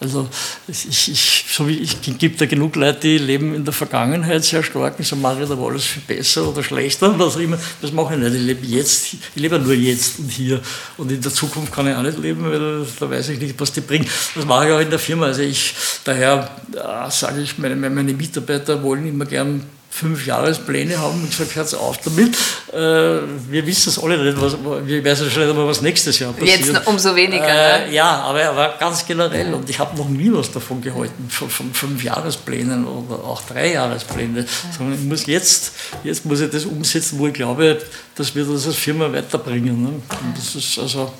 Also 0.00 0.28
ich, 0.66 1.08
ich, 1.08 1.44
so 1.48 1.66
wie 1.68 1.78
ich 1.78 2.00
gibt 2.18 2.40
da 2.40 2.46
genug 2.46 2.76
Leute, 2.76 3.00
die 3.00 3.18
leben 3.18 3.54
in 3.54 3.64
der 3.64 3.72
Vergangenheit 3.72 4.44
sehr 4.44 4.62
stark 4.62 4.98
und 4.98 5.06
so 5.06 5.16
mache 5.16 5.42
ich 5.42 5.48
da 5.48 5.56
alles 5.56 5.84
viel 5.84 6.02
besser 6.06 6.48
oder 6.48 6.62
schlechter. 6.62 7.18
Was 7.18 7.36
immer. 7.36 7.58
Das 7.80 7.92
mache 7.92 8.14
ich 8.14 8.20
nicht. 8.20 8.34
Ich 8.34 8.42
lebe 8.42 8.66
jetzt, 8.66 9.14
ich 9.14 9.20
lebe 9.34 9.58
nur 9.58 9.74
jetzt 9.74 10.18
und 10.18 10.30
hier. 10.30 10.60
Und 10.98 11.10
in 11.10 11.20
der 11.20 11.32
Zukunft 11.32 11.72
kann 11.72 11.86
ich 11.86 11.94
auch 11.94 12.02
nicht 12.02 12.18
leben, 12.18 12.44
weil 12.44 12.86
da 12.98 13.10
weiß 13.10 13.30
ich 13.30 13.40
nicht, 13.40 13.58
was 13.58 13.72
die 13.72 13.80
bringt. 13.80 14.08
Das 14.34 14.44
mache 14.44 14.66
ich 14.66 14.72
auch 14.72 14.80
in 14.80 14.90
der 14.90 14.98
Firma. 14.98 15.26
Also 15.26 15.42
ich, 15.42 15.74
daher 16.04 16.50
äh, 16.72 17.10
sage 17.10 17.40
ich, 17.40 17.56
meine, 17.58 17.76
meine 17.76 18.12
Mitarbeiter 18.12 18.82
wollen 18.82 19.06
immer 19.06 19.24
gern 19.24 19.64
fünf 19.94 20.26
Jahrespläne 20.26 20.98
haben 20.98 21.22
und 21.22 21.30
gesagt, 21.30 21.54
hört 21.54 21.72
auf 21.76 21.98
damit. 21.98 22.34
Äh, 22.72 22.76
wir 22.76 23.64
wissen 23.64 23.90
es 23.90 23.98
alle 24.02 24.18
nicht, 24.18 24.40
was, 24.40 24.56
wir 24.60 25.04
wissen 25.04 25.30
schon 25.30 25.46
nicht 25.46 25.56
was 25.56 25.82
nächstes 25.82 26.18
Jahr 26.18 26.32
passiert. 26.32 26.66
Jetzt 26.66 26.86
umso 26.88 27.14
weniger. 27.14 27.46
Äh, 27.46 27.86
ne? 27.86 27.94
Ja, 27.94 28.22
aber, 28.22 28.44
aber 28.44 28.74
ganz 28.80 29.06
generell. 29.06 29.54
Und 29.54 29.70
ich 29.70 29.78
habe 29.78 29.96
noch 29.96 30.08
nie 30.08 30.32
was 30.32 30.50
davon 30.50 30.82
gehalten, 30.82 31.30
von, 31.30 31.48
von 31.48 31.72
fünf 31.72 32.02
Jahresplänen 32.02 32.84
oder 32.84 33.22
auch 33.22 33.40
drei 33.42 33.74
Jahrespläne. 33.74 34.44
Sondern 34.76 34.98
ich 34.98 35.04
muss 35.04 35.26
jetzt, 35.26 35.72
jetzt 36.02 36.26
muss 36.26 36.40
ich 36.40 36.50
das 36.50 36.64
umsetzen, 36.64 37.20
wo 37.20 37.28
ich 37.28 37.34
glaube, 37.34 37.80
dass 38.16 38.34
wir 38.34 38.44
das 38.44 38.66
als 38.66 38.74
Firma 38.74 39.12
weiterbringen. 39.12 39.80
Ne? 39.80 39.88
Und 39.90 40.36
das 40.36 40.56
ist 40.56 40.76
also, 40.76 41.12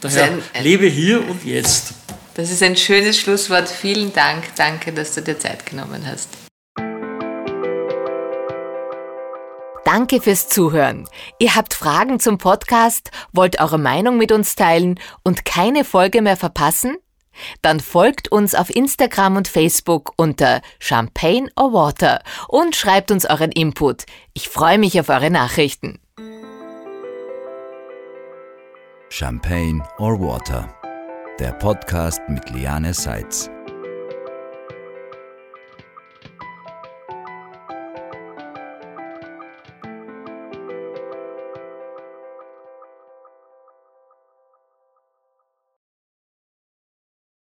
daher 0.00 0.32
ein, 0.54 0.64
lebe 0.64 0.86
hier 0.86 1.20
und 1.28 1.44
jetzt. 1.44 1.92
Das 2.32 2.50
ist 2.50 2.62
ein 2.62 2.74
schönes 2.74 3.18
Schlusswort. 3.18 3.68
Vielen 3.68 4.14
Dank. 4.14 4.44
Danke, 4.56 4.94
dass 4.94 5.12
du 5.12 5.20
dir 5.20 5.38
Zeit 5.38 5.66
genommen 5.66 6.06
hast. 6.06 6.45
Danke 9.86 10.20
fürs 10.20 10.48
Zuhören. 10.48 11.08
Ihr 11.38 11.54
habt 11.54 11.72
Fragen 11.72 12.18
zum 12.18 12.38
Podcast, 12.38 13.12
wollt 13.32 13.60
eure 13.60 13.78
Meinung 13.78 14.18
mit 14.18 14.32
uns 14.32 14.56
teilen 14.56 14.98
und 15.22 15.44
keine 15.44 15.84
Folge 15.84 16.22
mehr 16.22 16.36
verpassen? 16.36 16.96
Dann 17.62 17.78
folgt 17.78 18.32
uns 18.32 18.56
auf 18.56 18.68
Instagram 18.68 19.36
und 19.36 19.46
Facebook 19.46 20.12
unter 20.16 20.60
Champagne 20.80 21.48
or 21.54 21.72
Water 21.72 22.20
und 22.48 22.74
schreibt 22.74 23.12
uns 23.12 23.26
euren 23.26 23.52
Input. 23.52 24.06
Ich 24.34 24.48
freue 24.48 24.78
mich 24.78 24.98
auf 24.98 25.08
eure 25.08 25.30
Nachrichten. 25.30 26.00
Champagne 29.08 29.86
or 29.98 30.18
Water, 30.18 30.68
der 31.38 31.52
Podcast 31.52 32.20
mit 32.26 32.50
Liane 32.50 32.92
Seitz. 32.92 33.48